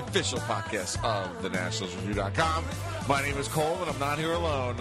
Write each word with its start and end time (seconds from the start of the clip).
the 0.00 0.08
official 0.10 0.38
podcast 0.40 1.02
of 1.04 1.42
the 1.42 1.50
NationalsReview.com. 1.50 2.64
My 3.08 3.22
name 3.22 3.36
is 3.36 3.48
Cole, 3.48 3.76
and 3.80 3.90
I'm 3.90 3.98
not 3.98 4.18
here 4.18 4.32
alone. 4.32 4.76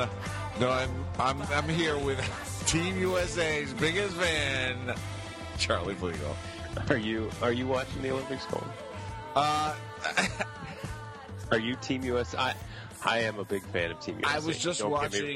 No, 0.59 0.69
I'm 0.69 1.05
I'm, 1.19 1.41
I'm 1.43 1.67
here 1.67 1.97
with 1.97 2.19
Team 2.67 2.97
USA's 2.99 3.73
biggest 3.73 4.15
fan, 4.15 4.95
Charlie 5.57 5.95
Flegel. 5.95 6.35
Are 6.89 6.97
you 6.97 7.29
are 7.41 7.51
you 7.51 7.67
watching 7.67 8.01
the 8.01 8.11
Olympics, 8.11 8.45
Cole? 8.45 8.63
Uh, 9.35 9.75
Are 11.51 11.59
you 11.59 11.75
Team 11.77 12.03
US? 12.03 12.35
I 12.35 12.53
I 13.03 13.20
am 13.20 13.39
a 13.39 13.45
big 13.45 13.63
fan 13.63 13.91
of 13.91 13.99
Team 13.99 14.20
USA. 14.20 14.35
I 14.35 14.39
was 14.39 14.57
just 14.57 14.79
Don't 14.79 14.91
watching. 14.91 15.35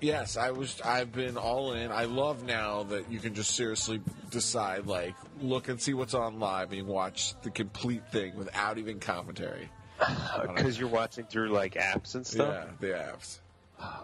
Yes, 0.00 0.36
I 0.36 0.50
was. 0.50 0.80
I've 0.80 1.12
been 1.12 1.36
all 1.36 1.72
in. 1.72 1.90
I 1.90 2.04
love 2.04 2.44
now 2.44 2.84
that 2.84 3.10
you 3.10 3.18
can 3.18 3.34
just 3.34 3.54
seriously 3.54 4.00
decide, 4.30 4.86
like, 4.86 5.14
look 5.40 5.68
and 5.68 5.80
see 5.80 5.94
what's 5.94 6.14
on 6.14 6.38
live, 6.38 6.72
and 6.72 6.86
watch 6.86 7.34
the 7.42 7.50
complete 7.50 8.10
thing 8.10 8.36
without 8.36 8.78
even 8.78 8.98
commentary. 8.98 9.68
because 10.54 10.78
you're 10.78 10.88
watching 10.88 11.24
through 11.24 11.50
like 11.50 11.74
apps 11.74 12.14
and 12.14 12.26
stuff. 12.26 12.66
Yeah, 12.66 12.88
the 12.88 12.94
apps. 12.94 13.38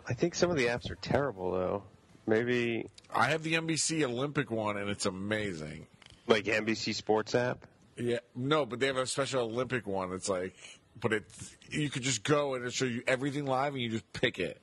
I 0.08 0.14
think 0.14 0.34
some 0.34 0.50
of 0.50 0.56
the 0.56 0.66
apps 0.66 0.90
are 0.90 0.96
terrible 0.96 1.52
though. 1.52 1.82
Maybe 2.26 2.88
I 3.14 3.26
have 3.26 3.42
the 3.42 3.54
NBC 3.54 4.02
Olympic 4.04 4.50
one, 4.50 4.76
and 4.76 4.90
it's 4.90 5.06
amazing. 5.06 5.86
like 6.26 6.44
NBC 6.44 6.94
Sports 6.94 7.34
app. 7.34 7.66
Yeah, 7.96 8.18
no, 8.34 8.66
but 8.66 8.80
they 8.80 8.86
have 8.88 8.96
a 8.96 9.06
special 9.06 9.44
Olympic 9.44 9.86
one. 9.86 10.12
It's 10.12 10.28
like, 10.28 10.54
but 11.00 11.12
it 11.12 11.24
you 11.70 11.88
could 11.88 12.02
just 12.02 12.22
go 12.22 12.54
and 12.54 12.64
it 12.64 12.72
show 12.72 12.84
you 12.84 13.02
everything 13.06 13.46
live, 13.46 13.74
and 13.74 13.82
you 13.82 13.90
just 13.90 14.12
pick 14.12 14.38
it. 14.38 14.60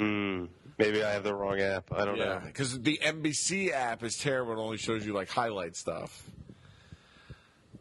Maybe 0.00 1.04
I 1.04 1.10
have 1.12 1.24
the 1.24 1.34
wrong 1.34 1.60
app. 1.60 1.92
I 1.92 2.04
don't 2.04 2.16
Yeah, 2.16 2.24
know. 2.24 2.40
because 2.46 2.80
the 2.80 2.98
NBC 3.02 3.70
app 3.72 4.02
is 4.02 4.16
terrible. 4.18 4.54
It 4.54 4.58
only 4.58 4.78
shows 4.78 5.04
you 5.04 5.12
like 5.12 5.28
highlight 5.28 5.76
stuff. 5.76 6.22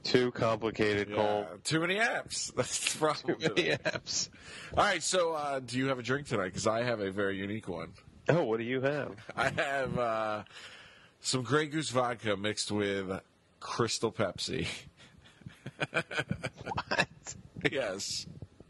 Too 0.04 0.32
complicated, 0.32 1.10
Yeah, 1.10 1.16
Cole. 1.16 1.48
too 1.64 1.80
many 1.82 1.96
apps. 1.96 2.54
That's 2.56 2.94
the 2.94 3.00
problem. 3.00 3.40
Too 3.40 3.54
many 3.56 3.70
apps. 3.70 4.30
All 4.78 4.84
right, 4.84 5.04
so 5.04 5.34
uh, 5.34 5.60
do 5.60 5.78
you 5.78 5.88
have 5.88 6.00
a 6.00 6.04
drink 6.04 6.28
tonight? 6.28 6.46
Because 6.46 6.68
I 6.68 6.84
have 6.84 7.00
a 7.00 7.12
very 7.12 7.38
unique 7.38 7.68
one. 7.68 7.94
Oh, 8.30 8.44
what 8.44 8.58
do 8.60 8.64
you 8.66 8.82
have? 8.82 9.16
I 9.36 9.50
have 9.50 9.98
uh, 10.00 10.44
some 11.22 11.42
Grey 11.44 11.68
Goose 11.68 11.90
vodka 11.90 12.38
mixed 12.38 12.72
with 12.72 13.12
Crystal 13.60 14.12
Pepsi. 14.12 14.68
What? 15.92 17.08
yes. 17.72 18.26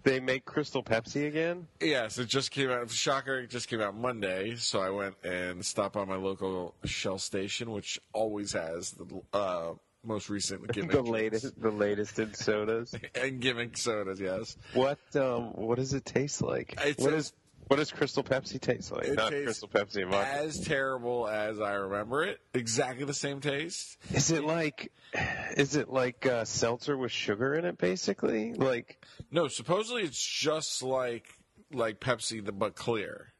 They 0.09 0.19
make 0.19 0.43
Crystal 0.43 0.81
Pepsi 0.81 1.27
again? 1.27 1.67
Yes, 1.79 2.17
it 2.17 2.27
just 2.27 2.49
came 2.49 2.71
out. 2.71 2.89
Shocker! 2.89 3.41
It 3.41 3.51
just 3.51 3.67
came 3.67 3.79
out 3.79 3.95
Monday, 3.95 4.55
so 4.55 4.81
I 4.81 4.89
went 4.89 5.13
and 5.23 5.63
stopped 5.63 5.93
by 5.93 6.03
my 6.03 6.15
local 6.15 6.73
Shell 6.83 7.19
station, 7.19 7.69
which 7.71 7.99
always 8.11 8.53
has 8.53 8.89
the 8.91 9.05
uh, 9.33 9.73
most 10.03 10.27
recent 10.31 10.67
gimmick. 10.73 10.91
the 10.93 11.03
latest, 11.03 11.61
the 11.61 11.69
latest 11.69 12.17
in 12.17 12.33
sodas. 12.33 12.95
and 13.15 13.39
gimmick 13.39 13.77
sodas. 13.77 14.19
Yes, 14.19 14.57
What 14.73 14.97
um, 15.15 15.53
what 15.53 15.77
does 15.77 15.93
it 15.93 16.05
taste 16.05 16.41
like? 16.41 16.73
It 16.83 16.97
what 16.97 17.11
says- 17.11 17.25
is 17.25 17.33
what 17.69 17.77
does 17.77 17.91
Crystal 17.91 18.23
Pepsi 18.23 18.59
taste 18.59 18.91
like? 18.91 19.05
It 19.05 19.15
Not 19.15 19.29
tastes 19.31 19.45
Crystal 19.45 19.67
Pepsi 19.69 20.01
and 20.01 20.11
vodka. 20.11 20.31
as 20.33 20.59
terrible 20.59 21.27
as 21.27 21.61
I 21.61 21.73
remember 21.75 22.23
it. 22.25 22.39
Exactly 22.53 23.05
the 23.05 23.13
same 23.13 23.39
taste. 23.39 23.97
Is 24.13 24.31
it 24.31 24.43
like, 24.43 24.91
is 25.55 25.75
it 25.77 25.89
like 25.89 26.25
uh, 26.25 26.43
seltzer 26.45 26.97
with 26.97 27.11
sugar 27.11 27.53
in 27.55 27.63
it, 27.65 27.77
basically? 27.77 28.53
Like, 28.53 29.01
No, 29.31 29.47
supposedly 29.47 30.03
it's 30.03 30.21
just 30.21 30.83
like 30.83 31.25
like 31.71 31.99
Pepsi, 31.99 32.43
the 32.43 32.51
but 32.51 32.75
clear. 32.75 33.31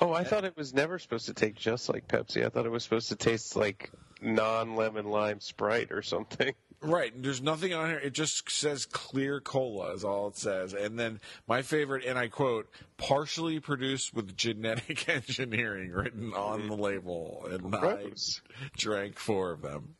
oh, 0.00 0.12
I 0.12 0.24
thought 0.24 0.44
it 0.44 0.56
was 0.56 0.72
never 0.72 0.98
supposed 0.98 1.26
to 1.26 1.34
taste 1.34 1.56
just 1.58 1.88
like 1.88 2.06
Pepsi. 2.08 2.44
I 2.46 2.48
thought 2.48 2.64
it 2.66 2.70
was 2.72 2.84
supposed 2.84 3.08
to 3.10 3.16
taste 3.16 3.56
like 3.56 3.90
non-lemon 4.22 5.06
lime 5.06 5.40
Sprite 5.40 5.90
or 5.92 6.02
something. 6.02 6.54
Right. 6.80 7.12
There's 7.16 7.40
nothing 7.42 7.72
on 7.72 7.88
here. 7.88 7.98
It 7.98 8.12
just 8.12 8.50
says 8.50 8.84
clear 8.86 9.40
cola 9.40 9.92
is 9.94 10.04
all 10.04 10.28
it 10.28 10.36
says. 10.36 10.74
And 10.74 10.98
then 10.98 11.20
my 11.48 11.62
favorite, 11.62 12.04
and 12.04 12.18
I 12.18 12.28
quote, 12.28 12.68
partially 12.98 13.58
produced 13.60 14.14
with 14.14 14.36
genetic 14.36 15.08
engineering 15.08 15.90
written 15.92 16.34
on 16.34 16.68
the 16.68 16.76
label. 16.76 17.46
And 17.50 17.74
I 17.74 17.80
Gross. 17.80 18.42
drank 18.76 19.18
four 19.18 19.52
of 19.52 19.62
them. 19.62 19.94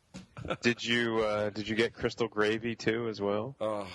Did 0.61 0.83
you 0.83 1.19
uh, 1.19 1.49
did 1.49 1.67
you 1.67 1.75
get 1.75 1.93
Crystal 1.93 2.27
Gravy 2.27 2.75
too 2.75 3.07
as 3.09 3.19
well? 3.19 3.55
Oh, 3.59 3.87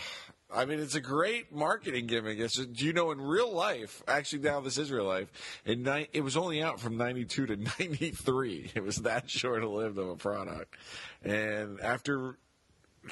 I 0.53 0.65
mean, 0.65 0.81
it's 0.81 0.97
a 0.97 1.01
great 1.01 1.53
marketing 1.53 2.07
gimmick. 2.07 2.39
It's 2.41 2.57
just, 2.57 2.73
do 2.73 2.85
you 2.85 2.93
know 2.93 3.13
in 3.13 3.21
real 3.21 3.53
life? 3.53 4.03
Actually, 4.09 4.43
now 4.43 4.61
this 4.61 4.77
is 4.79 4.91
real 4.91 5.05
life. 5.05 5.31
In 5.65 5.85
ni- 5.85 6.09
it 6.13 6.23
was 6.23 6.37
only 6.37 6.61
out 6.63 6.81
from 6.81 6.97
'92 6.97 7.47
to 7.47 7.57
'93. 7.79 8.73
It 8.75 8.83
was 8.83 8.97
that 8.97 9.31
short 9.31 9.63
lived 9.63 9.97
of 9.99 10.09
a 10.09 10.17
product. 10.17 10.75
And 11.23 11.81
after 11.81 12.37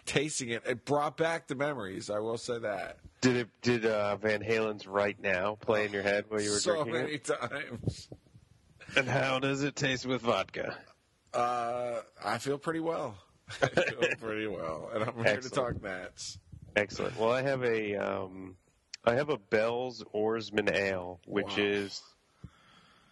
tasting 0.07 0.51
it, 0.51 0.63
it 0.67 0.85
brought 0.85 1.17
back 1.17 1.47
the 1.49 1.55
memories. 1.55 2.11
I 2.11 2.19
will 2.19 2.39
say 2.39 2.59
that. 2.59 2.99
Did 3.21 3.37
it 3.37 3.49
did 3.63 3.87
uh, 3.87 4.17
Van 4.17 4.41
Halen's 4.43 4.87
Right 4.87 5.21
Now 5.21 5.57
play 5.61 5.85
in 5.87 5.93
your 5.93 6.03
head 6.03 6.25
while 6.29 6.41
you 6.41 6.51
were 6.53 6.59
doing 6.59 6.59
it? 6.59 6.63
so 6.63 6.85
drinking 6.85 6.93
many 7.03 7.13
it? 7.15 7.25
times. 7.25 8.09
And 8.97 9.07
how 9.09 9.39
does 9.39 9.63
it 9.65 9.77
taste 9.77 10.07
with 10.07 10.23
vodka? 10.23 10.77
Uh, 11.35 12.01
I 12.25 12.39
feel 12.39 12.59
pretty 12.59 12.81
well. 12.81 13.17
I 13.63 13.67
feel 13.67 14.09
pretty 14.21 14.47
well, 14.47 14.91
and 14.95 15.05
I'm 15.05 15.25
here 15.25 15.41
to 15.41 15.51
talk 15.51 15.83
Nats. 15.83 16.39
Excellent. 16.77 17.19
Well, 17.19 17.33
I 17.33 17.43
have 17.43 17.63
a 17.65 17.97
um, 17.97 18.57
I 19.05 19.15
have 19.15 19.31
a 19.31 19.39
Bell's 19.39 20.05
Oarsman 20.15 20.71
Ale, 20.75 21.21
which 21.27 21.57
Wow. 21.57 21.65
is 21.65 22.03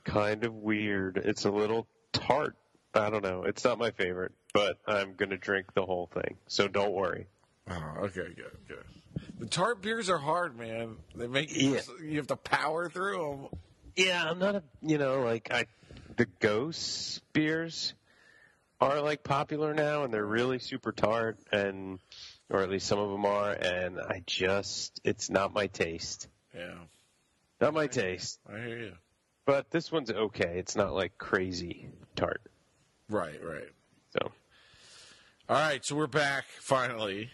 kind 0.05 0.45
of 0.45 0.55
weird. 0.55 1.19
It's 1.19 1.45
a 1.47 1.51
little 1.51 1.87
tart. 2.13 2.55
I 2.95 3.11
don't 3.11 3.23
know. 3.25 3.43
It's 3.45 3.65
not 3.65 3.79
my 3.79 3.91
favorite, 3.91 4.33
but 4.57 4.79
I'm 4.87 5.15
gonna 5.17 5.37
drink 5.37 5.75
the 5.75 5.85
whole 5.85 6.07
thing. 6.15 6.37
So 6.47 6.67
don't 6.67 6.93
worry. 6.93 7.27
Oh, 7.71 7.75
okay, 8.05 8.29
good, 8.35 8.57
good. 8.67 8.85
The 9.39 9.45
tart 9.47 9.83
beers 9.83 10.09
are 10.09 10.17
hard, 10.19 10.57
man. 10.59 10.97
They 11.15 11.27
make 11.27 11.55
Yeah. 11.55 11.81
you 12.03 12.17
have 12.17 12.29
to 12.29 12.37
power 12.37 12.89
through 12.89 13.19
them. 13.51 13.61
Yeah, 13.97 14.25
I'm 14.31 14.39
not 14.39 14.55
a 14.55 14.63
you 14.83 14.97
know 14.97 15.21
like 15.23 15.51
I 15.53 15.67
the 16.17 16.25
gose 16.41 17.21
beers 17.35 17.93
are 18.81 19.03
like 19.03 19.23
popular 19.23 19.75
now, 19.75 20.05
and 20.05 20.13
they're 20.15 20.25
really 20.25 20.59
super 20.59 20.91
tart, 20.93 21.39
and 21.53 21.99
or 22.49 22.63
at 22.63 22.71
least 22.71 22.87
some 22.87 22.99
of 22.99 23.11
them 23.11 23.27
are, 23.27 23.53
and 23.53 24.01
I 24.01 24.23
just 24.27 25.01
it's 25.05 25.29
not 25.29 25.53
my 25.53 25.67
taste. 25.67 26.29
Yeah, 26.55 26.79
Not 27.61 27.75
my 27.75 27.89
taste. 27.89 28.39
I 28.51 28.59
hear 28.61 28.79
you. 28.79 28.93
But 29.45 29.71
this 29.71 29.93
one's 29.93 30.11
okay. 30.11 30.59
It's 30.59 30.77
not 30.77 30.95
like 30.95 31.19
crazy 31.19 31.91
tart. 32.17 32.41
Right, 33.11 33.39
right. 33.45 33.69
So 34.19 34.33
All 35.49 35.57
right, 35.57 35.85
so 35.85 35.95
we're 35.95 36.07
back 36.09 36.45
finally. 36.61 37.31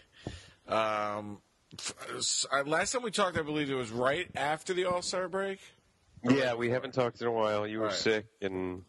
Um, 0.67 1.39
uh, 2.51 2.63
last 2.65 2.91
time 2.91 3.01
we 3.01 3.09
talked, 3.11 3.37
I 3.37 3.41
believe 3.41 3.69
it 3.71 3.75
was 3.75 3.89
right 3.91 4.29
after 4.35 4.73
the 4.73 4.85
All 4.85 5.01
Star 5.01 5.27
break. 5.27 5.59
yeah, 6.23 6.53
we 6.53 6.69
haven't 6.69 6.93
talked 6.93 7.21
in 7.21 7.27
a 7.27 7.31
while. 7.31 7.65
You 7.67 7.79
were 7.79 7.85
Right. 7.87 7.95
sick, 7.95 8.27
and 8.41 8.83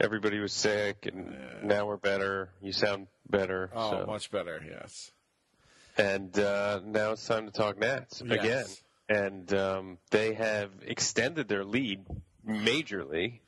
everybody 0.00 0.38
was 0.40 0.52
sick, 0.52 1.04
and 1.06 1.36
now 1.62 1.86
we're 1.86 1.98
better. 1.98 2.50
You 2.62 2.72
sound 2.72 3.08
better. 3.28 3.70
Oh, 3.74 3.90
so. 4.00 4.06
much 4.06 4.30
better. 4.30 4.62
Yes. 4.66 5.12
And 5.98 6.36
uh, 6.38 6.80
now 6.84 7.12
it's 7.12 7.26
time 7.26 7.46
to 7.46 7.52
talk 7.52 7.78
Nats 7.78 8.22
Yes. 8.24 8.38
again. 8.40 8.66
And 9.10 9.54
um, 9.54 9.98
they 10.10 10.34
have 10.34 10.70
extended 10.86 11.48
their 11.48 11.64
lead 11.64 12.04
majorly 12.46 13.40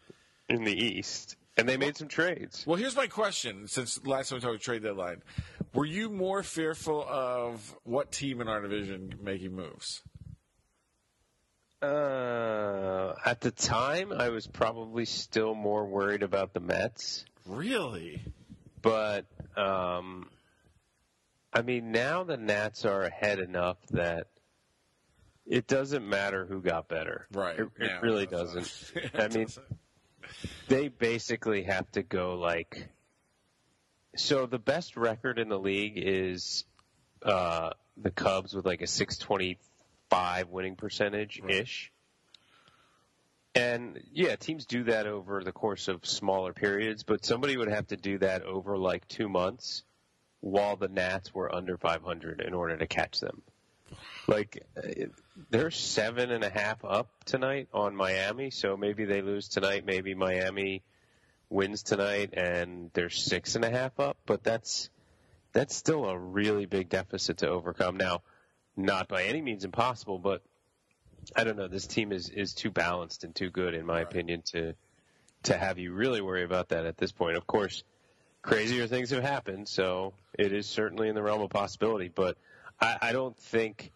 in 0.49 0.64
the 0.64 0.73
East, 0.75 1.37
and 1.56 1.69
they 1.69 1.76
made 1.76 1.97
some 1.97 2.08
trades. 2.08 2.64
Well, 2.67 2.76
here's 2.76 2.97
my 2.97 3.06
question. 3.06 3.69
Since 3.69 4.05
last 4.06 4.29
time 4.29 4.38
we 4.38 4.41
talked 4.41 4.62
trade 4.62 4.82
deadline, 4.82 5.23
were 5.75 5.85
you 5.85 6.11
more 6.11 6.43
fearful 6.43 7.05
of 7.08 7.76
what 7.85 8.12
team 8.12 8.41
in 8.41 8.49
our 8.49 8.61
division 8.61 9.14
making 9.23 9.55
moves? 9.55 10.02
Uh, 11.82 13.14
at 13.25 13.41
the 13.41 13.50
time, 13.50 14.12
I 14.12 14.29
was 14.29 14.47
probably 14.47 15.06
still 15.06 15.55
more 15.55 15.87
worried 15.87 16.23
about 16.23 16.52
the 16.52 16.61
Mets. 16.61 17.25
Really? 17.47 18.23
But 18.82 19.26
um, 19.56 20.29
I 21.53 21.62
mean, 21.62 21.91
now 21.91 22.25
the 22.25 22.37
Nats 22.37 22.85
are 22.85 23.03
ahead 23.03 23.38
enough 23.38 23.79
that 23.91 24.29
it 25.46 25.67
doesn't 25.67 26.08
matter 26.08 26.46
who 26.46 26.61
got 26.61 26.88
better. 26.88 27.26
Right. 27.32 27.58
It, 27.58 27.69
it 27.79 28.03
really 28.03 28.26
doesn't. 28.26 28.62
doesn't. 28.62 28.96
It 29.05 29.11
I 29.14 29.29
mean, 29.29 29.46
doesn't. 29.46 29.67
They 30.69 30.88
basically 30.88 31.65
have 31.65 31.91
to 31.93 32.03
go 32.03 32.35
like. 32.35 32.88
So 34.17 34.47
the 34.47 34.59
best 34.59 34.97
record 34.97 35.38
in 35.38 35.49
the 35.49 35.59
league 35.59 35.94
is 35.97 36.65
uh, 37.23 37.71
the 37.97 38.11
Cubs 38.11 38.55
with 38.55 38.67
like 38.67 38.82
a 38.82 38.87
625 38.87 40.49
winning 40.49 40.77
percentage 40.77 41.41
ish. 41.47 41.93
And 43.55 44.00
yeah, 44.12 44.37
teams 44.37 44.67
do 44.67 44.85
that 44.85 45.06
over 45.06 45.43
the 45.43 45.53
course 45.53 45.88
of 45.88 46.06
smaller 46.06 46.53
periods, 46.53 47.03
but 47.03 47.25
somebody 47.25 47.56
would 47.56 47.71
have 47.71 47.88
to 47.88 47.97
do 47.97 48.19
that 48.19 48.43
over 48.43 48.79
like 48.79 49.06
two 49.09 49.29
months 49.29 49.82
while 50.41 50.77
the 50.77 50.88
Nats 50.88 51.35
were 51.35 51.53
under 51.55 51.77
500 51.77 52.41
in 52.41 52.55
order 52.55 52.77
to 52.77 52.87
catch 52.87 53.21
them. 53.21 53.43
Like, 54.27 54.65
uh, 54.77 55.06
they're 55.51 55.71
seven 55.71 56.31
and 56.31 56.45
a 56.45 56.51
half 56.51 56.85
up 56.85 57.09
tonight 57.25 57.69
on 57.73 57.97
Miami, 57.97 58.51
so 58.51 58.77
maybe 58.77 59.05
they 59.05 59.23
lose 59.23 59.49
tonight, 59.49 59.85
maybe 59.87 60.15
Miami 60.15 60.83
wins 61.49 61.83
tonight, 61.83 62.35
and 62.35 62.91
they're 62.93 63.11
six 63.11 63.57
and 63.57 63.65
a 63.65 63.71
half 63.71 63.99
up, 63.99 64.19
but 64.27 64.43
that's 64.43 64.91
that's 65.53 65.75
still 65.75 66.05
a 66.05 66.17
really 66.19 66.67
big 66.67 66.89
deficit 66.89 67.39
to 67.39 67.49
overcome. 67.49 67.97
Now, 67.97 68.23
not 68.77 69.09
by 69.09 69.25
any 69.25 69.43
means 69.43 69.65
impossible, 69.65 70.19
but 70.19 70.43
I 71.35 71.45
don't 71.45 71.57
know. 71.57 71.69
This 71.69 71.87
team 71.87 72.13
is 72.13 72.29
is 72.29 72.55
too 72.55 72.71
balanced 72.71 73.25
and 73.25 73.35
too 73.35 73.51
good, 73.51 73.75
in 73.75 73.87
my 73.87 73.95
Right. 73.99 74.03
opinion, 74.03 74.43
to 74.53 74.75
to 75.45 75.57
have 75.57 75.79
you 75.79 75.93
really 75.93 76.21
worry 76.21 76.45
about 76.45 76.69
that 76.69 76.87
at 76.87 76.97
this 76.99 77.13
point. 77.13 77.37
Of 77.37 77.47
course, 77.47 77.83
crazier 78.43 78.87
things 78.87 79.11
have 79.11 79.23
happened, 79.23 79.69
so 79.69 80.15
it 80.39 80.53
is 80.53 80.67
certainly 80.67 81.09
in 81.09 81.15
the 81.15 81.23
realm 81.23 81.41
of 81.43 81.51
possibility. 81.51 82.09
But 82.09 82.37
I, 82.81 82.99
I 83.01 83.13
don't 83.13 83.37
think 83.37 83.93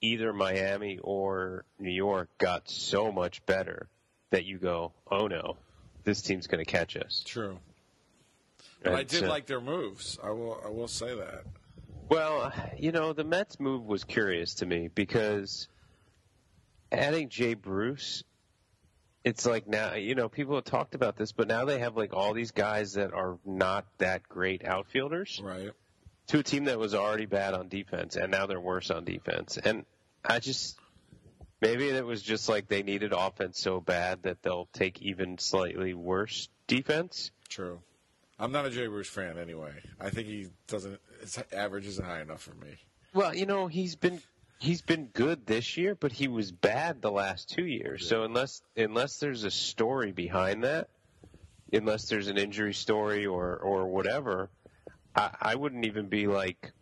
either 0.00 0.32
Miami 0.32 0.98
or 1.02 1.64
New 1.78 1.90
York 1.90 2.28
got 2.38 2.68
so 2.68 3.10
much 3.12 3.44
better 3.46 3.88
that 4.30 4.44
you 4.44 4.58
go, 4.58 4.92
oh 5.10 5.26
no, 5.26 5.56
this 6.04 6.22
team's 6.22 6.46
going 6.46 6.64
to 6.64 6.70
catch 6.70 6.96
us. 6.96 7.22
True. 7.24 7.58
But 8.82 8.94
I 8.94 9.02
did 9.02 9.20
so- 9.20 9.28
like 9.28 9.46
their 9.46 9.60
moves. 9.60 10.18
I 10.22 10.30
will. 10.30 10.60
I 10.64 10.68
will 10.68 10.88
say 10.88 11.14
that. 11.14 11.44
Well, 12.08 12.52
you 12.78 12.92
know, 12.92 13.12
the 13.12 13.24
Mets 13.24 13.58
move 13.58 13.84
was 13.84 14.04
curious 14.04 14.54
to 14.56 14.66
me 14.66 14.88
because 14.94 15.66
adding 16.92 17.28
Jay 17.30 17.54
Bruce, 17.54 18.22
it's 19.24 19.44
like 19.44 19.66
now, 19.66 19.94
you 19.94 20.14
know, 20.14 20.28
people 20.28 20.54
have 20.54 20.64
talked 20.64 20.94
about 20.94 21.16
this, 21.16 21.32
but 21.32 21.48
now 21.48 21.64
they 21.64 21.80
have 21.80 21.96
like 21.96 22.14
all 22.14 22.32
these 22.32 22.52
guys 22.52 22.92
that 22.92 23.12
are 23.12 23.38
not 23.44 23.86
that 23.98 24.28
great 24.28 24.64
outfielders 24.64 25.40
Right. 25.42 25.72
To 26.28 26.38
a 26.38 26.42
team 26.42 26.64
that 26.64 26.78
was 26.78 26.94
already 26.94 27.26
bad 27.26 27.54
on 27.54 27.68
defense, 27.68 28.16
and 28.16 28.30
now 28.30 28.46
they're 28.46 28.60
worse 28.60 28.90
on 28.90 29.04
defense. 29.04 29.58
And 29.58 29.84
I 30.24 30.38
just, 30.40 30.78
maybe 31.60 31.88
it 31.88 32.04
was 32.04 32.22
just 32.22 32.48
like 32.48 32.68
they 32.68 32.82
needed 32.82 33.12
offense 33.12 33.60
so 33.60 33.80
bad 33.80 34.22
that 34.24 34.42
they'll 34.42 34.68
take 34.72 35.00
even 35.02 35.38
slightly 35.38 35.94
worse 35.94 36.48
defense. 36.66 37.30
True. 37.48 37.80
I'm 38.38 38.52
not 38.52 38.66
a 38.66 38.70
Jay 38.70 38.86
Bruce 38.86 39.08
fan 39.08 39.38
anyway. 39.38 39.72
I 40.00 40.10
think 40.10 40.26
he 40.26 40.48
doesn't. 40.66 41.00
His 41.20 41.38
average 41.52 41.86
isn't 41.86 42.04
high 42.04 42.20
enough 42.20 42.42
for 42.42 42.54
me. 42.54 42.76
Well, 43.14 43.34
you 43.34 43.46
know, 43.46 43.66
he's 43.66 43.96
been 43.96 44.20
he's 44.58 44.82
been 44.82 45.06
good 45.06 45.46
this 45.46 45.78
year, 45.78 45.94
but 45.94 46.12
he 46.12 46.28
was 46.28 46.52
bad 46.52 47.00
the 47.00 47.10
last 47.10 47.48
two 47.48 47.64
years. 47.64 48.06
So 48.06 48.24
unless 48.24 48.60
unless 48.76 49.18
there's 49.18 49.44
a 49.44 49.50
story 49.50 50.12
behind 50.12 50.64
that, 50.64 50.88
unless 51.72 52.08
there's 52.08 52.28
an 52.28 52.36
injury 52.36 52.74
story 52.74 53.24
or 53.24 53.56
or 53.56 53.86
whatever, 53.86 54.50
I, 55.16 55.30
I 55.40 55.54
wouldn't 55.54 55.86
even 55.86 56.06
be 56.06 56.26
like, 56.26 56.72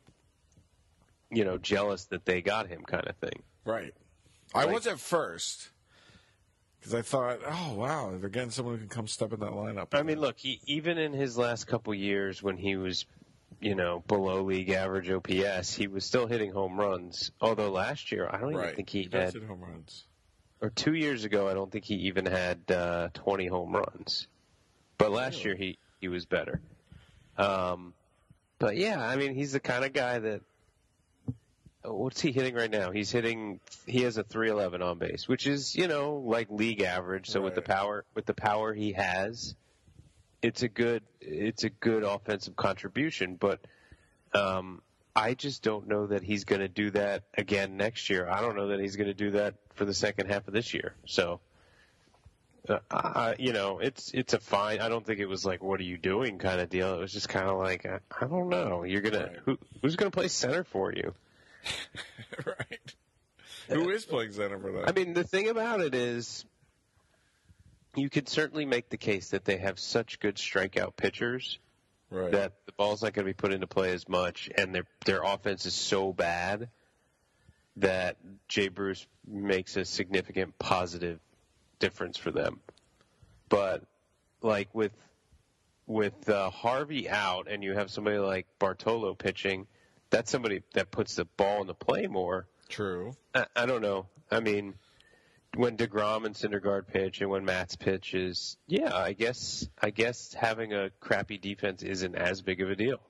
you 1.30 1.44
know, 1.44 1.58
jealous 1.58 2.06
that 2.06 2.24
they 2.24 2.42
got 2.42 2.68
him, 2.68 2.82
kind 2.82 3.06
of 3.06 3.16
thing. 3.16 3.42
Right. 3.64 3.94
I 4.54 4.66
was 4.66 4.86
at 4.86 5.00
first 5.00 5.70
because 6.78 6.94
I 6.94 7.02
thought, 7.02 7.40
oh 7.46 7.74
wow, 7.74 8.16
they're 8.20 8.28
getting 8.28 8.50
someone 8.50 8.74
who 8.74 8.80
can 8.80 8.88
come 8.88 9.08
step 9.08 9.32
in 9.32 9.40
that 9.40 9.50
lineup. 9.52 9.88
I 9.94 10.02
mean, 10.02 10.20
look, 10.20 10.38
he, 10.38 10.60
even 10.66 10.98
in 10.98 11.12
his 11.12 11.36
last 11.36 11.66
couple 11.66 11.92
years 11.94 12.42
when 12.42 12.56
he 12.56 12.76
was, 12.76 13.06
you 13.60 13.74
know, 13.74 14.04
below 14.06 14.42
league 14.42 14.70
average 14.70 15.10
OPS, 15.10 15.72
he 15.74 15.86
was 15.88 16.04
still 16.04 16.26
hitting 16.26 16.52
home 16.52 16.78
runs. 16.78 17.32
Although 17.40 17.70
last 17.70 18.12
year, 18.12 18.28
I 18.30 18.38
don't 18.38 18.52
even 18.52 18.74
think 18.76 18.90
he 18.90 19.06
does 19.06 19.32
had 19.32 19.42
hit 19.42 19.48
home 19.48 19.62
runs. 19.62 20.04
or 20.60 20.70
two 20.70 20.94
years 20.94 21.24
ago, 21.24 21.48
I 21.48 21.54
don't 21.54 21.72
think 21.72 21.84
he 21.84 21.94
even 21.94 22.26
had 22.26 22.70
uh, 22.70 23.08
20 23.14 23.46
home 23.48 23.72
runs. 23.74 24.28
But 24.98 25.10
last 25.10 25.44
Really? 25.44 25.44
year 25.44 25.56
he 25.56 25.78
he 26.00 26.08
was 26.08 26.26
better. 26.26 26.60
Um, 27.36 27.94
but 28.64 28.78
yeah, 28.78 28.98
I 28.98 29.16
mean, 29.16 29.34
he's 29.34 29.52
the 29.52 29.60
kind 29.60 29.84
of 29.84 29.92
guy 29.92 30.18
that. 30.18 30.40
What's 31.82 32.18
he 32.18 32.32
hitting 32.32 32.54
right 32.54 32.70
now? 32.70 32.92
He's 32.92 33.10
hitting. 33.10 33.60
He 33.84 34.04
has 34.04 34.16
a 34.16 34.22
311 34.22 34.80
on 34.80 34.96
base, 34.96 35.28
which 35.28 35.46
is 35.46 35.76
you 35.76 35.86
know 35.86 36.14
like 36.14 36.50
league 36.50 36.80
average. 36.80 37.28
So 37.28 37.42
with 37.42 37.56
the 37.56 37.60
power 37.60 38.06
with 38.14 38.24
the 38.24 38.32
power 38.32 38.72
he 38.72 38.94
has, 38.94 39.54
it's 40.40 40.62
a 40.62 40.68
good 40.68 41.02
it's 41.20 41.64
a 41.64 41.68
good 41.68 42.04
offensive 42.04 42.56
contribution. 42.56 43.36
But 43.36 43.60
um, 44.32 44.80
I 45.14 45.34
just 45.34 45.62
don't 45.62 45.86
know 45.86 46.06
that 46.06 46.22
he's 46.22 46.44
going 46.44 46.62
to 46.62 46.68
do 46.68 46.90
that 46.92 47.24
again 47.36 47.76
next 47.76 48.08
year. 48.08 48.26
I 48.26 48.40
don't 48.40 48.56
know 48.56 48.68
that 48.68 48.80
he's 48.80 48.96
going 48.96 49.08
to 49.08 49.14
do 49.14 49.32
that 49.32 49.56
for 49.74 49.84
the 49.84 49.92
second 49.92 50.30
half 50.30 50.48
of 50.48 50.54
this 50.54 50.72
year. 50.72 50.94
So, 51.04 51.40
uh, 52.68 52.78
I, 52.90 53.34
you 53.38 53.52
know, 53.52 53.78
it's 53.78 54.10
it's 54.12 54.32
a 54.32 54.40
fine. 54.40 54.80
I 54.80 54.88
don't 54.88 55.04
think 55.04 55.20
it 55.20 55.26
was 55.26 55.44
like, 55.44 55.62
"What 55.62 55.80
are 55.80 55.84
you 55.84 55.98
doing?" 55.98 56.38
kind 56.38 56.60
of 56.60 56.70
deal. 56.70 56.94
It 56.94 57.00
was 57.00 57.12
just 57.12 57.28
kind 57.28 57.48
of 57.48 57.58
like, 57.58 57.84
I, 57.86 58.00
I 58.20 58.26
don't 58.26 58.48
know. 58.48 58.84
You're 58.84 59.02
gonna 59.02 59.26
Right. 59.26 59.38
who, 59.44 59.58
who's 59.82 59.96
going 59.96 60.10
to 60.10 60.16
play 60.16 60.28
center 60.28 60.64
for 60.64 60.92
you? 60.92 61.14
right. 62.46 62.94
Who 63.68 63.90
is 63.90 64.04
playing 64.04 64.32
center 64.32 64.58
for 64.58 64.72
that? 64.72 64.88
I 64.88 64.92
mean, 64.92 65.14
the 65.14 65.24
thing 65.24 65.48
about 65.48 65.80
it 65.80 65.94
is, 65.94 66.44
you 67.96 68.10
could 68.10 68.28
certainly 68.28 68.66
make 68.66 68.88
the 68.88 68.96
case 68.96 69.30
that 69.30 69.44
they 69.44 69.56
have 69.58 69.78
such 69.78 70.20
good 70.20 70.36
strikeout 70.36 70.96
pitchers 70.96 71.58
right. 72.10 72.32
that 72.32 72.52
the 72.66 72.72
ball's 72.72 73.02
not 73.02 73.12
going 73.12 73.26
to 73.26 73.30
be 73.30 73.34
put 73.34 73.52
into 73.52 73.66
play 73.66 73.92
as 73.92 74.08
much, 74.08 74.50
and 74.56 74.74
their 74.74 74.84
their 75.04 75.22
offense 75.22 75.66
is 75.66 75.74
so 75.74 76.12
bad 76.12 76.68
that 77.76 78.16
Jay 78.48 78.68
Bruce 78.68 79.06
makes 79.26 79.76
a 79.76 79.84
significant 79.84 80.58
positive 80.58 81.18
difference 81.78 82.16
for 82.16 82.30
them. 82.30 82.60
But 83.48 83.84
like 84.42 84.68
with 84.74 84.92
with 85.86 86.28
uh, 86.28 86.50
Harvey 86.50 87.08
out, 87.08 87.46
and 87.48 87.62
you 87.62 87.74
have 87.74 87.90
somebody 87.90 88.18
like 88.18 88.46
Bartolo 88.58 89.14
pitching, 89.14 89.66
that's 90.10 90.30
somebody 90.30 90.62
that 90.74 90.90
puts 90.90 91.16
the 91.16 91.24
ball 91.24 91.60
in 91.60 91.66
the 91.66 91.74
play 91.74 92.06
more. 92.06 92.46
True. 92.68 93.14
I, 93.34 93.46
I 93.54 93.66
don't 93.66 93.82
know. 93.82 94.06
I 94.30 94.40
mean, 94.40 94.74
when 95.56 95.76
Degrom 95.76 96.24
and 96.24 96.34
Syndergaard 96.34 96.86
pitch, 96.86 97.20
and 97.20 97.30
when 97.30 97.44
Matz 97.44 97.76
pitches, 97.76 98.56
yeah, 98.66 98.94
I 98.94 99.12
guess 99.12 99.68
I 99.80 99.90
guess 99.90 100.34
having 100.34 100.72
a 100.72 100.90
crappy 101.00 101.38
defense 101.38 101.82
isn't 101.82 102.14
as 102.14 102.42
big 102.42 102.60
of 102.60 102.70
a 102.70 102.76
deal. 102.76 103.00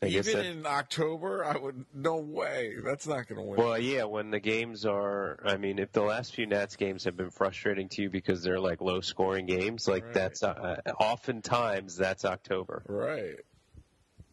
I 0.00 0.06
Even 0.06 0.36
that, 0.36 0.46
in 0.46 0.64
October, 0.66 1.44
I 1.44 1.56
would. 1.56 1.84
No 1.92 2.18
way. 2.18 2.74
That's 2.84 3.06
not 3.06 3.26
going 3.26 3.40
to 3.40 3.46
win. 3.46 3.58
well, 3.58 3.76
yeah, 3.76 4.04
when 4.04 4.30
the 4.30 4.38
games 4.38 4.86
are, 4.86 5.40
I 5.44 5.56
mean, 5.56 5.80
if 5.80 5.90
the 5.90 6.02
last 6.02 6.34
few 6.34 6.46
Nats 6.46 6.76
games 6.76 7.02
have 7.04 7.16
been 7.16 7.30
frustrating 7.30 7.88
to 7.90 8.02
you 8.02 8.10
because 8.10 8.42
they're 8.42 8.60
like 8.60 8.80
low 8.80 9.00
scoring 9.00 9.46
games, 9.46 9.88
like 9.88 10.04
Right. 10.04 10.14
that's 10.14 10.44
uh, 10.44 10.80
oftentimes 11.00 11.96
that's 11.96 12.24
October. 12.24 12.82
right. 12.86 13.36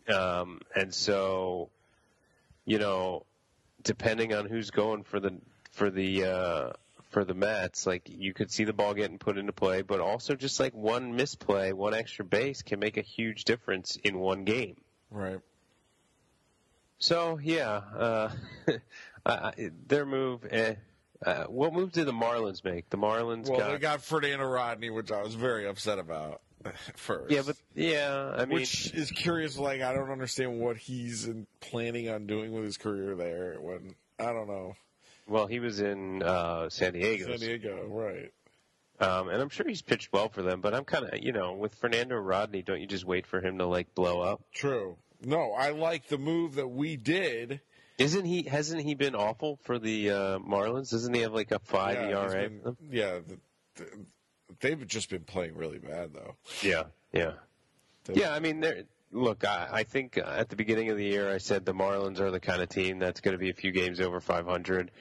Um, 0.08 0.62
and 0.76 0.94
so, 0.94 1.70
you 2.66 2.78
know, 2.78 3.26
depending 3.84 4.36
on 4.36 4.46
who's 4.48 4.70
going 4.70 5.02
for 5.04 5.20
the 5.20 5.34
for 5.72 5.90
the 5.90 6.26
uh, 6.26 6.74
for 7.10 7.26
the 7.26 7.34
Mets, 7.34 7.88
like 7.88 8.08
you 8.08 8.34
could 8.34 8.52
see 8.52 8.66
the 8.66 8.74
ball 8.74 8.94
getting 8.94 9.18
put 9.18 9.40
into 9.40 9.52
play, 9.52 9.82
but 9.82 10.00
also 10.02 10.36
just 10.36 10.60
like 10.60 10.76
one 10.76 11.16
misplay, 11.16 11.72
one 11.74 11.96
extra 11.96 12.24
base 12.24 12.62
can 12.62 12.80
make 12.80 12.98
a 12.98 13.02
huge 13.02 13.46
difference 13.46 13.96
in 14.04 14.20
one 14.20 14.44
game. 14.44 14.76
Right. 15.10 15.40
So 16.98 17.40
yeah, 17.42 17.82
uh, 17.98 18.30
I, 19.26 19.32
I- 19.32 19.72
their 19.88 20.06
move. 20.06 20.46
Eh. 20.50 20.76
Uh, 21.26 21.46
what 21.46 21.74
move 21.74 21.92
did 21.92 22.06
the 22.06 22.12
Marlins 22.14 22.64
make? 22.64 22.90
The 22.90 22.98
Marlins 22.98 23.50
Well, 23.50 23.60
got, 23.60 23.72
they 23.72 23.78
got 23.80 24.02
Fernando 24.04 24.46
Rodney, 24.46 24.90
which 24.90 25.12
I 25.12 25.24
was 25.24 25.34
very 25.34 25.66
upset 25.66 25.98
about 25.98 26.42
first. 26.96 27.32
yeah, 27.32 27.42
but 27.46 27.56
yeah, 27.74 28.34
I 28.36 28.46
mean, 28.46 28.56
which 28.60 28.94
is 28.94 29.12
curious. 29.12 29.58
Like, 29.58 29.82
I 29.82 29.94
don't 29.94 30.12
understand 30.12 30.60
what 30.60 30.78
he's 30.78 31.26
in, 31.26 31.48
planning 31.62 32.10
on 32.10 32.28
doing 32.28 32.52
with 32.52 32.66
his 32.66 32.78
career 32.78 33.16
there. 33.16 33.56
When 33.60 33.96
I 34.20 34.26
don't 34.34 34.48
know, 34.48 34.74
well, 35.28 35.48
he 35.48 35.60
was 35.60 35.80
in 35.80 36.22
uh, 36.22 36.70
San 36.70 36.94
Diego, 36.94 37.30
San 37.30 37.40
Diego, 37.40 37.86
right? 37.88 38.32
Um, 39.00 39.30
and 39.30 39.42
I'm 39.42 39.50
sure 39.50 39.68
he's 39.68 39.82
pitched 39.82 40.14
well 40.14 40.30
for 40.30 40.42
them, 40.42 40.62
but 40.62 40.74
I'm 40.74 40.86
kind 40.86 41.06
of, 41.06 41.22
you 41.24 41.32
know, 41.34 41.54
with 41.54 41.76
Fernando 41.76 42.16
Rodney, 42.16 42.62
don't 42.62 42.80
you 42.80 42.88
just 42.88 43.04
wait 43.06 43.26
for 43.26 43.42
him 43.42 43.58
to 43.58 43.66
like 43.66 43.94
blow 43.96 44.22
up? 44.22 44.42
True. 44.54 44.98
No, 45.26 45.52
I 45.54 45.72
like 45.72 46.08
the 46.08 46.18
move 46.18 46.56
that 46.56 46.68
we 46.68 46.98
did. 46.98 47.62
Isn't 47.98 48.26
he? 48.26 48.44
Hasn't 48.44 48.82
he 48.82 48.94
been 48.94 49.16
awful 49.16 49.58
for 49.64 49.80
the 49.80 50.10
uh, 50.10 50.40
Marlins? 50.40 50.92
Doesn't 50.92 51.14
he 51.14 51.22
have 51.22 51.34
like 51.34 51.52
a 51.52 51.60
five 51.60 51.96
yeah, 51.96 52.10
ERA? 52.24 52.50
been- 52.50 52.78
yeah, 52.92 53.20
the, 53.26 53.38
the, 53.76 53.86
they've 54.60 54.86
just 54.86 55.10
been 55.10 55.24
playing 55.24 55.56
really 55.56 55.80
bad 55.80 56.14
though. 56.14 56.36
yeah, 56.62 56.84
yeah, 57.14 57.34
They- 58.04 58.16
yeah. 58.22 58.34
I 58.34 58.40
mean, 58.40 58.60
they're, 58.60 58.84
look, 59.12 59.46
I, 59.46 59.70
I 59.72 59.84
think 59.84 60.18
uh, 60.18 60.22
at 60.26 60.50
the 60.50 60.58
beginning 60.58 60.90
of 60.90 60.98
the 60.98 61.06
year, 61.06 61.34
I 61.34 61.38
said 61.38 61.66
the 61.66 61.74
Marlins 61.74 62.20
are 62.20 62.32
the 62.32 62.42
kind 62.42 62.62
of 62.62 62.68
team 62.70 63.00
that's 63.00 63.22
going 63.22 63.34
to 63.34 63.40
be 63.40 63.50
a 63.50 63.54
few 63.54 63.72
games 63.72 64.02
over 64.02 64.20
500. 64.20 64.92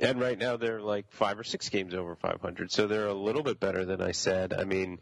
And 0.00 0.18
right 0.20 0.38
now 0.38 0.56
they're 0.56 0.80
like 0.80 1.10
five 1.10 1.38
or 1.38 1.44
six 1.44 1.68
games 1.68 1.94
over 1.94 2.16
500, 2.16 2.72
so 2.72 2.88
they're 2.88 3.06
a 3.06 3.14
little 3.14 3.42
bit 3.44 3.60
better 3.60 3.84
than 3.84 4.00
I 4.00 4.10
said. 4.10 4.52
I 4.52 4.64
mean, 4.64 4.98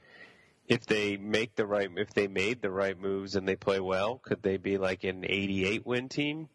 if 0.67 0.87
they 0.87 1.17
make 1.17 1.55
the 1.57 1.67
right, 1.67 1.91
if 1.97 2.13
they 2.15 2.29
made 2.29 2.63
the 2.63 2.71
right 2.71 2.99
moves 2.99 3.35
and 3.37 3.47
they 3.47 3.57
play 3.57 3.81
well, 3.81 4.19
could 4.23 4.43
they 4.43 4.57
be 4.57 4.79
like 4.79 5.05
an 5.05 5.25
88 5.29 5.87
win 5.87 6.09
team? 6.09 6.49